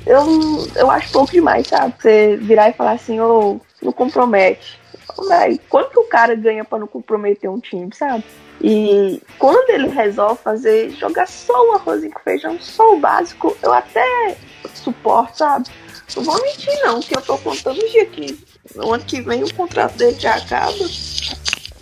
Eu, 0.06 0.68
eu 0.76 0.90
acho 0.90 1.12
pouco 1.12 1.32
demais, 1.32 1.68
sabe? 1.68 1.94
Você 2.00 2.38
virar 2.38 2.70
e 2.70 2.74
falar 2.74 2.94
assim, 2.94 3.20
ô, 3.20 3.60
oh, 3.62 3.86
não 3.86 3.92
compromete. 3.92 4.80
Véi, 5.28 5.60
quanto 5.70 5.92
que 5.92 6.00
o 6.00 6.06
cara 6.06 6.36
ganha 6.36 6.64
para 6.64 6.80
não 6.80 6.88
comprometer 6.88 7.50
um 7.50 7.60
time, 7.60 7.90
sabe? 7.94 8.24
E 8.62 9.22
quando 9.38 9.70
ele 9.70 9.90
resolve 9.90 10.42
fazer, 10.42 10.92
jogar 10.92 11.28
só 11.28 11.54
o 11.70 11.74
arrozinho 11.74 12.14
com 12.14 12.20
feijão, 12.20 12.58
só 12.60 12.94
o 12.94 13.00
básico, 13.00 13.56
eu 13.62 13.74
até 13.74 14.38
suporto, 14.74 15.38
sabe? 15.38 15.70
Não 16.16 16.24
vou 16.24 16.42
mentir 16.42 16.74
não, 16.84 17.00
que 17.00 17.16
eu 17.16 17.22
tô 17.22 17.38
contando 17.38 17.78
os 17.78 17.92
dias 17.92 18.10
que 18.10 18.40
no 18.76 18.94
ano 18.94 19.04
que 19.04 19.22
vem 19.22 19.44
o 19.44 19.54
contrato 19.54 19.98
dele 19.98 20.18
já 20.20 20.36
acaba. 20.36 20.74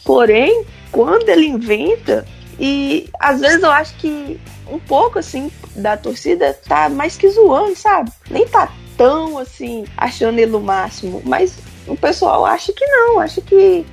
Porém, 0.05 0.65
quando 0.91 1.27
ele 1.29 1.47
inventa, 1.47 2.25
e 2.59 3.09
às 3.19 3.39
vezes 3.39 3.63
eu 3.63 3.71
acho 3.71 3.95
que 3.95 4.39
um 4.69 4.79
pouco 4.79 5.19
assim 5.19 5.51
da 5.75 5.97
torcida 5.97 6.53
tá 6.67 6.89
mais 6.89 7.17
que 7.17 7.29
zoando, 7.29 7.75
sabe? 7.75 8.11
Nem 8.29 8.47
tá 8.47 8.71
tão 8.97 9.37
assim 9.37 9.85
achando 9.97 10.39
ele 10.39 10.55
o 10.55 10.61
máximo, 10.61 11.21
mas 11.25 11.57
o 11.87 11.95
pessoal 11.95 12.45
acha 12.45 12.71
que 12.71 12.85
não, 12.85 13.19
acha 13.19 13.41
que 13.41 13.85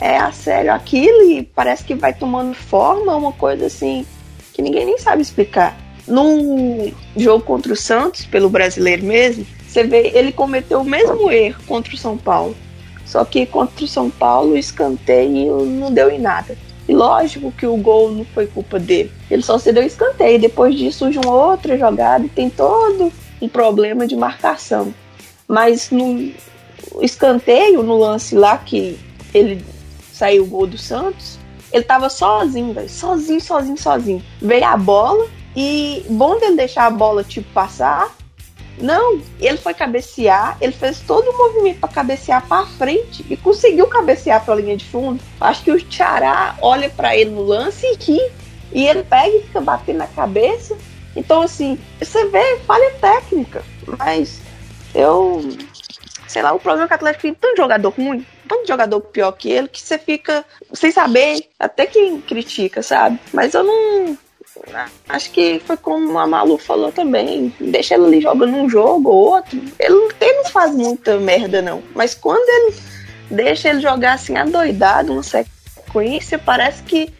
é 0.00 0.16
a 0.18 0.30
sério 0.30 0.72
aquilo 0.72 1.30
e 1.30 1.42
parece 1.42 1.84
que 1.84 1.94
vai 1.94 2.12
tomando 2.12 2.54
forma, 2.54 3.16
uma 3.16 3.32
coisa 3.32 3.66
assim 3.66 4.06
que 4.52 4.62
ninguém 4.62 4.86
nem 4.86 4.98
sabe 4.98 5.22
explicar. 5.22 5.76
No 6.06 6.92
jogo 7.16 7.44
contra 7.44 7.72
o 7.72 7.76
Santos, 7.76 8.24
pelo 8.24 8.48
brasileiro 8.48 9.04
mesmo, 9.04 9.44
você 9.76 9.84
vê, 9.84 10.10
ele 10.14 10.32
cometeu 10.32 10.80
o 10.80 10.84
mesmo 10.84 11.30
erro 11.30 11.62
contra 11.66 11.94
o 11.94 11.98
São 11.98 12.16
Paulo. 12.16 12.56
Só 13.04 13.24
que 13.24 13.44
contra 13.44 13.84
o 13.84 13.88
São 13.88 14.08
Paulo, 14.08 14.52
o 14.52 14.56
escanteio 14.56 15.66
não 15.66 15.92
deu 15.92 16.10
em 16.10 16.18
nada. 16.18 16.56
E 16.88 16.94
lógico 16.94 17.52
que 17.52 17.66
o 17.66 17.76
gol 17.76 18.10
não 18.10 18.24
foi 18.24 18.46
culpa 18.46 18.78
dele. 18.78 19.12
Ele 19.30 19.42
só 19.42 19.58
se 19.58 19.72
deu 19.72 19.82
escanteio. 19.82 20.40
Depois 20.40 20.74
disso 20.74 21.00
surge 21.00 21.18
uma 21.18 21.34
outra 21.34 21.76
jogada 21.76 22.24
e 22.24 22.28
tem 22.28 22.48
todo 22.48 23.12
um 23.40 23.48
problema 23.48 24.06
de 24.06 24.16
marcação. 24.16 24.94
Mas 25.46 25.90
no 25.90 26.32
escanteio, 27.02 27.82
no 27.82 27.98
lance 27.98 28.34
lá 28.34 28.56
que 28.56 28.98
ele 29.34 29.62
saiu 30.10 30.44
o 30.44 30.46
gol 30.46 30.66
do 30.66 30.78
Santos, 30.78 31.38
ele 31.70 31.84
tava 31.84 32.08
sozinho, 32.08 32.72
véio, 32.72 32.88
sozinho, 32.88 33.40
sozinho, 33.40 33.76
sozinho. 33.76 34.22
Veio 34.40 34.64
a 34.64 34.76
bola 34.76 35.26
e 35.54 36.04
bom 36.08 36.38
dele 36.38 36.56
deixar 36.56 36.86
a 36.86 36.90
bola 36.90 37.22
tipo 37.22 37.52
passar. 37.52 38.15
Não, 38.78 39.20
ele 39.40 39.56
foi 39.56 39.72
cabecear, 39.72 40.56
ele 40.60 40.72
fez 40.72 41.00
todo 41.00 41.30
o 41.30 41.38
movimento 41.38 41.80
para 41.80 41.88
cabecear 41.88 42.46
para 42.46 42.66
frente 42.66 43.24
e 43.30 43.36
conseguiu 43.36 43.86
cabecear 43.86 44.44
para 44.44 44.54
a 44.54 44.56
linha 44.56 44.76
de 44.76 44.84
fundo. 44.84 45.22
Acho 45.40 45.62
que 45.62 45.70
o 45.70 45.80
Tiará 45.80 46.56
olha 46.60 46.90
para 46.90 47.16
ele 47.16 47.30
no 47.30 47.42
lance 47.42 47.86
e 47.86 47.96
ri, 47.96 48.20
e 48.72 48.86
ele 48.86 49.02
pega 49.02 49.34
e 49.34 49.42
fica 49.42 49.60
batendo 49.60 49.98
na 49.98 50.06
cabeça. 50.06 50.76
Então, 51.14 51.40
assim, 51.40 51.78
você 51.98 52.26
vê 52.26 52.58
falha 52.66 52.92
técnica, 53.00 53.64
mas 53.98 54.40
eu 54.94 55.42
sei 56.28 56.42
lá, 56.42 56.52
o 56.52 56.60
problema 56.60 56.84
é 56.84 56.88
que 56.88 56.92
o 56.92 56.96
Atlético 56.96 57.22
tem 57.22 57.34
tanto 57.34 57.56
jogador 57.56 57.88
ruim, 57.90 58.26
tanto 58.48 58.66
jogador 58.66 59.00
pior 59.00 59.32
que 59.32 59.50
ele, 59.50 59.68
que 59.68 59.80
você 59.80 59.98
fica 59.98 60.44
sem 60.72 60.90
saber, 60.90 61.48
até 61.58 61.86
quem 61.86 62.20
critica, 62.20 62.82
sabe? 62.82 63.18
Mas 63.32 63.54
eu 63.54 63.64
não. 63.64 64.18
Acho 65.08 65.30
que 65.30 65.60
foi 65.64 65.76
como 65.76 66.18
a 66.18 66.26
Malu 66.26 66.58
falou 66.58 66.90
também. 66.92 67.54
Deixa 67.60 67.94
ele 67.94 68.06
ali 68.06 68.20
jogando 68.20 68.54
um 68.54 68.68
jogo 68.68 69.10
ou 69.10 69.34
outro. 69.34 69.58
Ele, 69.78 70.14
ele 70.20 70.32
não 70.42 70.44
faz 70.46 70.74
muita 70.74 71.18
merda, 71.18 71.62
não. 71.62 71.82
Mas 71.94 72.14
quando 72.14 72.48
ele 72.48 72.76
deixa 73.30 73.68
ele 73.68 73.80
jogar 73.80 74.14
assim, 74.14 74.36
adoidado, 74.36 75.12
uma 75.12 75.22
sequência, 75.22 76.38
parece 76.38 76.82
que 76.82 77.12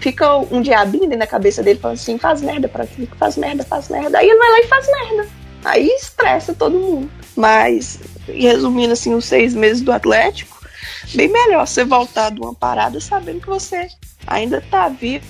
fica 0.00 0.36
um 0.36 0.60
diabinho 0.60 1.04
dentro 1.04 1.20
da 1.20 1.26
cabeça 1.26 1.62
dele 1.62 1.78
falando 1.78 1.96
assim: 1.96 2.18
faz 2.18 2.42
merda 2.42 2.68
pra 2.68 2.86
ti, 2.86 3.08
faz 3.18 3.36
merda, 3.36 3.64
faz 3.64 3.88
merda. 3.88 4.18
Aí 4.18 4.28
ele 4.28 4.38
vai 4.38 4.50
lá 4.50 4.60
e 4.60 4.68
faz 4.68 4.86
merda. 4.86 5.28
Aí 5.64 5.86
estressa 5.88 6.54
todo 6.54 6.78
mundo. 6.78 7.10
Mas, 7.36 8.00
resumindo 8.26 8.92
assim, 8.92 9.14
os 9.14 9.24
seis 9.24 9.54
meses 9.54 9.80
do 9.80 9.92
Atlético, 9.92 10.60
bem 11.14 11.28
melhor 11.28 11.66
você 11.66 11.84
voltar 11.84 12.30
de 12.30 12.40
uma 12.40 12.54
parada 12.54 13.00
sabendo 13.00 13.40
que 13.40 13.46
você 13.46 13.88
ainda 14.26 14.60
tá 14.70 14.88
vivo 14.88 15.24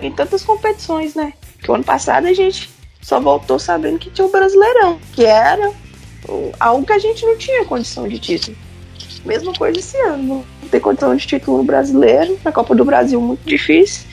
em 0.00 0.12
tantas 0.12 0.42
competições, 0.44 1.14
né? 1.14 1.32
Que 1.60 1.70
o 1.70 1.74
ano 1.74 1.84
passado 1.84 2.26
a 2.26 2.32
gente 2.32 2.70
só 3.00 3.20
voltou 3.20 3.58
sabendo 3.58 3.98
que 3.98 4.10
tinha 4.10 4.26
o 4.26 4.30
Brasileirão, 4.30 4.98
que 5.12 5.24
era 5.24 5.72
algo 6.60 6.86
que 6.86 6.92
a 6.92 6.98
gente 6.98 7.24
não 7.24 7.36
tinha 7.36 7.64
condição 7.64 8.06
de 8.06 8.18
título. 8.18 8.56
Mesma 9.24 9.52
coisa 9.52 9.78
esse 9.78 9.96
ano, 9.98 10.44
não 10.62 10.68
tem 10.68 10.80
condição 10.80 11.14
de 11.14 11.26
título 11.26 11.58
no 11.58 11.64
brasileiro, 11.64 12.38
na 12.44 12.50
Copa 12.50 12.74
do 12.74 12.84
Brasil 12.84 13.20
muito 13.20 13.44
difícil. 13.44 14.04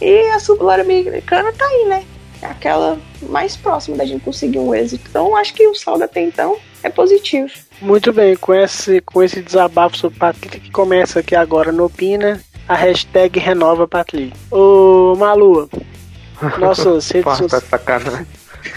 E 0.00 0.28
a 0.28 0.38
Sul-Americana 0.38 1.52
tá 1.52 1.64
aí, 1.64 1.86
né? 1.88 2.04
É 2.40 2.46
aquela 2.46 2.98
mais 3.22 3.56
próxima 3.56 3.96
da 3.96 4.04
gente 4.04 4.22
conseguir 4.22 4.58
um 4.58 4.74
êxito. 4.74 5.06
Então, 5.08 5.36
acho 5.36 5.54
que 5.54 5.66
o 5.66 5.74
saldo 5.74 6.04
até 6.04 6.20
então 6.20 6.56
é 6.82 6.90
positivo. 6.90 7.50
Muito 7.80 8.12
bem, 8.12 8.36
com 8.36 8.54
esse, 8.54 9.00
com 9.00 9.22
esse 9.22 9.42
desabafo 9.42 9.96
sobre 9.96 10.18
Patrick 10.18 10.60
que 10.60 10.70
começa 10.70 11.20
aqui 11.20 11.34
agora 11.34 11.72
no 11.72 11.86
Opina, 11.86 12.40
a 12.68 12.74
hashtag 12.74 13.38
renova 13.38 13.86
Patrick. 13.86 14.32
Ô 14.50 15.14
Malu, 15.18 15.68
nossas 16.58 17.08
redes 17.10 17.36
sociais. 17.36 17.64
sacanagem. 17.64 18.26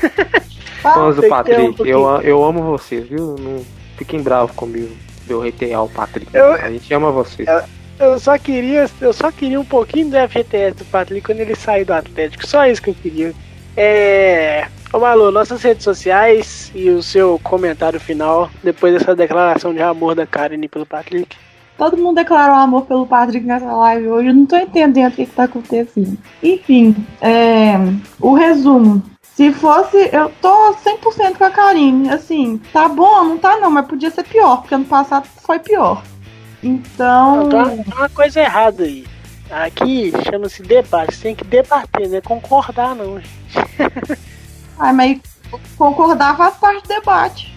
Ah, 0.83 1.05
um 1.09 1.29
Patrick, 1.29 1.73
pouquinho. 1.75 1.87
eu, 1.97 2.21
eu 2.21 2.43
amo 2.45 2.61
vocês, 2.61 3.09
viu? 3.09 3.35
Não 3.37 3.65
fiquem 3.97 4.21
bravos 4.21 4.55
comigo. 4.55 4.95
Eu 5.27 5.41
reitear 5.41 5.83
o 5.83 5.89
Patrick. 5.89 6.33
Eu- 6.33 6.53
A 6.53 6.69
gente 6.69 6.93
ama 6.93 7.11
vocês. 7.11 7.49
Eu 7.99 8.17
só 8.19 8.37
queria, 8.37 8.89
eu 9.01 9.11
só 9.11 9.29
queria 9.31 9.59
um 9.59 9.65
pouquinho 9.65 10.09
do 10.11 10.15
FGTS 10.29 10.77
do 10.77 10.85
Patrick 10.85 11.25
quando 11.25 11.39
ele 11.39 11.55
sair 11.55 11.83
do 11.83 11.91
Atlético. 11.93 12.47
Só 12.47 12.65
isso 12.67 12.81
que 12.81 12.91
eu 12.91 12.93
queria. 12.93 13.33
É. 13.75 14.67
Ô 14.93 14.99
Malu, 14.99 15.31
nossas 15.31 15.61
redes 15.63 15.83
sociais 15.83 16.71
e 16.73 16.89
o 16.89 17.03
seu 17.03 17.37
comentário 17.43 17.99
final 17.99 18.49
depois 18.63 18.93
dessa 18.93 19.15
declaração 19.15 19.73
de 19.73 19.81
amor 19.81 20.15
da 20.15 20.25
Karen 20.25 20.61
pelo 20.67 20.85
Patrick. 20.85 21.35
Todo 21.77 21.97
mundo 21.97 22.15
declarou 22.15 22.55
amor 22.55 22.85
pelo 22.85 23.05
Patrick 23.05 23.45
nessa 23.45 23.71
live 23.71 24.07
hoje. 24.07 24.29
Eu 24.29 24.33
não 24.33 24.45
tô 24.47 24.57
entendendo 24.57 25.11
o 25.11 25.15
que, 25.15 25.25
que 25.27 25.35
tá 25.35 25.43
acontecendo. 25.43 26.17
Enfim, 26.41 26.95
é, 27.21 27.75
o 28.19 28.33
resumo. 28.33 29.03
Se 29.21 29.53
fosse. 29.53 30.09
Eu 30.11 30.31
tô 30.41 30.73
100% 30.73 31.37
com 31.37 31.43
a 31.43 31.51
Karine. 31.51 32.09
Assim, 32.09 32.59
tá 32.73 32.87
bom, 32.87 33.23
não 33.23 33.37
tá 33.37 33.57
não, 33.57 33.69
mas 33.69 33.85
podia 33.85 34.09
ser 34.09 34.23
pior, 34.23 34.57
porque 34.57 34.73
ano 34.73 34.85
passado 34.85 35.27
foi 35.45 35.59
pior. 35.59 36.03
Então. 36.63 37.43
Não, 37.43 37.49
tá, 37.49 37.65
tá 37.65 37.95
uma 37.95 38.09
coisa 38.09 38.41
errada 38.41 38.83
aí. 38.83 39.05
Aqui 39.51 40.11
chama-se 40.29 40.63
debate. 40.63 41.15
Você 41.15 41.21
tem 41.21 41.35
que 41.35 41.43
debater, 41.43 42.09
não 42.09 42.17
é 42.17 42.21
concordar, 42.21 42.95
não. 42.95 43.21
Ai, 44.79 44.93
mas 44.93 45.19
concordar 45.77 46.35
faz 46.35 46.55
parte 46.55 46.81
do 46.81 46.87
debate. 46.87 47.55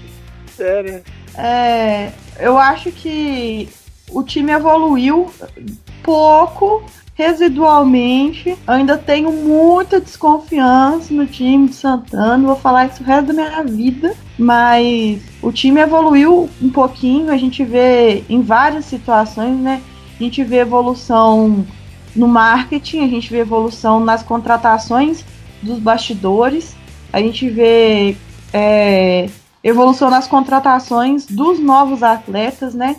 Sério. 0.54 1.02
É, 1.34 2.12
eu 2.38 2.58
acho 2.58 2.92
que 2.92 3.68
o 4.12 4.22
time 4.22 4.52
evoluiu 4.52 5.30
pouco, 6.02 6.82
residualmente. 7.14 8.56
Ainda 8.66 8.96
tenho 8.96 9.30
muita 9.32 10.00
desconfiança 10.00 11.12
no 11.12 11.26
time 11.26 11.68
de 11.68 11.74
Santana. 11.74 12.46
Vou 12.46 12.56
falar 12.56 12.86
isso 12.86 13.02
o 13.02 13.06
resto 13.06 13.26
da 13.26 13.32
minha 13.32 13.62
vida. 13.62 14.14
Mas 14.38 15.20
o 15.42 15.52
time 15.52 15.80
evoluiu 15.80 16.48
um 16.62 16.70
pouquinho. 16.70 17.30
A 17.30 17.36
gente 17.36 17.64
vê 17.64 18.24
em 18.28 18.40
várias 18.40 18.86
situações, 18.86 19.56
né? 19.56 19.82
A 20.18 20.22
gente 20.22 20.42
vê 20.44 20.58
evolução 20.58 21.64
no 22.14 22.26
marketing, 22.26 23.04
a 23.04 23.08
gente 23.08 23.30
vê 23.30 23.38
evolução 23.38 24.00
nas 24.00 24.22
contratações 24.22 25.24
dos 25.62 25.78
bastidores, 25.78 26.74
a 27.12 27.20
gente 27.20 27.48
vê 27.48 28.16
é, 28.52 29.28
evolução 29.62 30.10
nas 30.10 30.26
contratações 30.26 31.26
dos 31.26 31.58
novos 31.60 32.02
atletas, 32.02 32.74
né? 32.74 32.96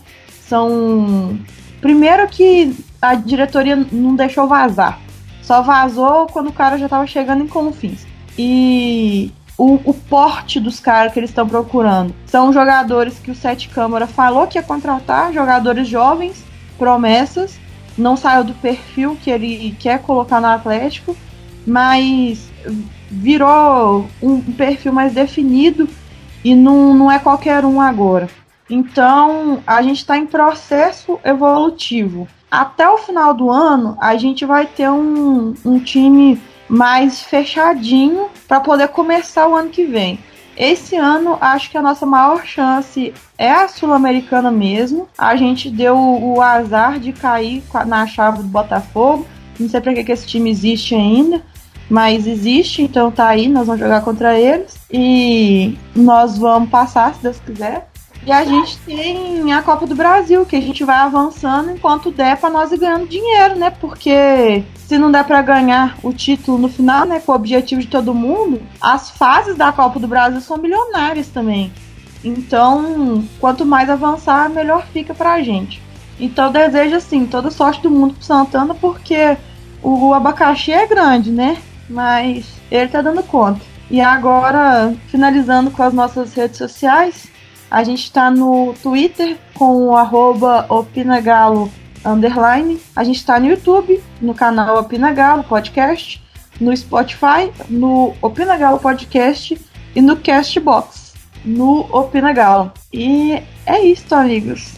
São. 0.51 1.39
Primeiro 1.79 2.27
que 2.27 2.75
a 3.01 3.15
diretoria 3.15 3.77
não 3.89 4.17
deixou 4.17 4.49
vazar. 4.49 4.99
Só 5.41 5.61
vazou 5.61 6.27
quando 6.27 6.49
o 6.49 6.53
cara 6.53 6.77
já 6.77 6.87
estava 6.87 7.07
chegando 7.07 7.41
em 7.41 7.47
Confins. 7.47 8.05
E 8.37 9.31
o, 9.57 9.79
o 9.85 9.93
porte 9.93 10.59
dos 10.59 10.77
caras 10.77 11.13
que 11.13 11.19
eles 11.19 11.29
estão 11.29 11.47
procurando 11.47 12.13
são 12.25 12.51
jogadores 12.51 13.17
que 13.17 13.31
o 13.31 13.35
Sete 13.35 13.69
Câmara 13.69 14.05
falou 14.05 14.45
que 14.45 14.57
ia 14.57 14.63
contratar, 14.63 15.31
jogadores 15.31 15.87
jovens, 15.87 16.43
promessas. 16.77 17.57
Não 17.97 18.17
saiu 18.17 18.43
do 18.43 18.53
perfil 18.53 19.17
que 19.23 19.29
ele 19.31 19.73
quer 19.79 20.01
colocar 20.01 20.41
no 20.41 20.47
Atlético, 20.47 21.15
mas 21.65 22.49
virou 23.09 24.05
um 24.21 24.41
perfil 24.41 24.91
mais 24.91 25.13
definido 25.13 25.87
e 26.43 26.53
não, 26.53 26.93
não 26.93 27.09
é 27.09 27.19
qualquer 27.19 27.63
um 27.63 27.79
agora. 27.79 28.27
Então, 28.71 29.61
a 29.67 29.81
gente 29.81 29.97
está 29.97 30.17
em 30.17 30.25
processo 30.25 31.19
evolutivo. 31.23 32.27
Até 32.49 32.89
o 32.89 32.97
final 32.97 33.33
do 33.33 33.49
ano, 33.49 33.97
a 33.99 34.15
gente 34.15 34.45
vai 34.45 34.65
ter 34.65 34.89
um, 34.89 35.53
um 35.65 35.79
time 35.79 36.41
mais 36.69 37.21
fechadinho 37.21 38.27
para 38.47 38.59
poder 38.59 38.87
começar 38.87 39.47
o 39.47 39.55
ano 39.55 39.69
que 39.69 39.85
vem. 39.85 40.19
Esse 40.55 40.95
ano, 40.95 41.37
acho 41.41 41.69
que 41.69 41.77
a 41.77 41.81
nossa 41.81 42.05
maior 42.05 42.45
chance 42.45 43.13
é 43.37 43.51
a 43.51 43.67
Sul-Americana 43.67 44.51
mesmo. 44.51 45.07
A 45.17 45.35
gente 45.35 45.69
deu 45.69 45.97
o, 45.97 46.41
azar 46.41 46.99
de 46.99 47.11
cair 47.13 47.63
na 47.85 48.05
chave 48.05 48.39
do 48.39 48.43
Botafogo. 48.49 49.25
Não 49.59 49.69
sei 49.69 49.81
para 49.81 49.93
que, 49.93 50.03
que 50.03 50.11
esse 50.11 50.27
time 50.27 50.49
existe 50.49 50.95
ainda 50.95 51.41
mas 51.89 52.25
existe, 52.25 52.81
então 52.81 53.11
tá 53.11 53.27
aí, 53.27 53.49
nós 53.49 53.67
vamos 53.67 53.81
jogar 53.81 53.99
contra 54.01 54.39
eles 54.39 54.79
e 54.89 55.77
nós 55.93 56.37
vamos 56.37 56.69
passar, 56.69 57.13
se 57.13 57.21
Deus 57.21 57.37
quiser. 57.41 57.90
E 58.25 58.31
a 58.31 58.45
gente 58.45 58.77
tem 58.79 59.51
a 59.51 59.63
Copa 59.63 59.87
do 59.87 59.95
Brasil, 59.95 60.45
que 60.45 60.55
a 60.55 60.61
gente 60.61 60.83
vai 60.83 60.97
avançando 60.97 61.71
enquanto 61.71 62.11
der 62.11 62.37
pra 62.37 62.51
nós 62.51 62.71
ir 62.71 62.77
ganhando 62.77 63.07
dinheiro, 63.07 63.55
né? 63.55 63.71
Porque 63.71 64.63
se 64.75 64.97
não 64.97 65.11
der 65.11 65.23
pra 65.23 65.41
ganhar 65.41 65.97
o 66.03 66.13
título 66.13 66.59
no 66.59 66.69
final, 66.69 67.05
né, 67.05 67.19
com 67.19 67.31
o 67.31 67.35
objetivo 67.35 67.81
de 67.81 67.87
todo 67.87 68.13
mundo, 68.13 68.61
as 68.79 69.09
fases 69.09 69.55
da 69.55 69.71
Copa 69.71 69.99
do 69.99 70.07
Brasil 70.07 70.39
são 70.39 70.57
milionárias 70.57 71.29
também. 71.29 71.71
Então, 72.23 73.23
quanto 73.39 73.65
mais 73.65 73.89
avançar, 73.89 74.49
melhor 74.49 74.85
fica 74.93 75.15
pra 75.15 75.41
gente. 75.41 75.81
Então, 76.19 76.45
eu 76.45 76.51
desejo 76.51 76.97
assim, 76.97 77.25
toda 77.25 77.49
sorte 77.49 77.81
do 77.81 77.89
mundo 77.89 78.13
pro 78.13 78.23
Santana, 78.23 78.75
porque 78.75 79.35
o 79.81 80.13
abacaxi 80.13 80.71
é 80.71 80.85
grande, 80.85 81.31
né? 81.31 81.57
Mas 81.89 82.45
ele 82.69 82.87
tá 82.89 83.01
dando 83.01 83.23
conta. 83.23 83.61
E 83.89 83.99
agora, 83.99 84.93
finalizando 85.07 85.71
com 85.71 85.81
as 85.81 85.93
nossas 85.93 86.33
redes 86.35 86.57
sociais, 86.57 87.30
a 87.71 87.83
gente 87.85 88.11
tá 88.11 88.29
no 88.29 88.75
Twitter 88.83 89.37
com 89.55 89.87
o 89.87 89.95
arroba 89.95 90.65
opinagalo 90.67 91.71
underline. 92.03 92.79
A 92.93 93.03
gente 93.05 93.25
tá 93.25 93.39
no 93.39 93.47
YouTube, 93.47 94.03
no 94.21 94.35
canal 94.35 94.77
Opinagalo 94.77 95.43
Podcast, 95.43 96.21
no 96.59 96.75
Spotify, 96.75 97.49
no 97.69 98.13
Opinagalo 98.21 98.77
Podcast 98.77 99.57
e 99.95 100.01
no 100.01 100.17
Castbox, 100.17 101.13
no 101.45 101.87
Opinagalo. 101.89 102.73
E 102.91 103.41
é 103.65 103.81
isso, 103.81 104.13
amigos. 104.13 104.73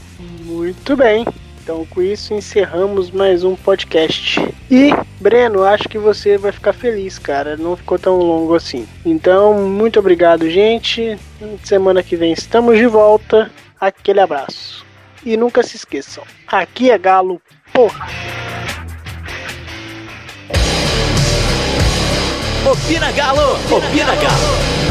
Muito 0.45 0.95
bem. 0.95 1.25
Então, 1.63 1.85
com 1.85 2.01
isso, 2.01 2.33
encerramos 2.33 3.09
mais 3.09 3.45
um 3.45 3.55
podcast. 3.55 4.41
E, 4.69 4.89
Breno, 5.21 5.63
acho 5.63 5.87
que 5.87 5.97
você 5.97 6.37
vai 6.37 6.51
ficar 6.51 6.73
feliz, 6.73 7.17
cara. 7.17 7.55
Não 7.55 7.77
ficou 7.77 7.97
tão 7.97 8.17
longo 8.17 8.53
assim. 8.53 8.85
Então, 9.05 9.53
muito 9.69 9.97
obrigado, 9.97 10.49
gente. 10.49 11.17
Semana 11.63 12.03
que 12.03 12.17
vem 12.17 12.33
estamos 12.33 12.77
de 12.77 12.85
volta. 12.85 13.49
Aquele 13.79 14.19
abraço. 14.19 14.85
E 15.25 15.37
nunca 15.37 15.63
se 15.63 15.77
esqueçam: 15.77 16.25
aqui 16.45 16.91
é 16.91 16.97
Galo, 16.97 17.41
porra! 17.71 18.07
Opina 22.69 23.09
Galo! 23.13 23.53
Opina 23.71 24.15
Galo! 24.15 24.82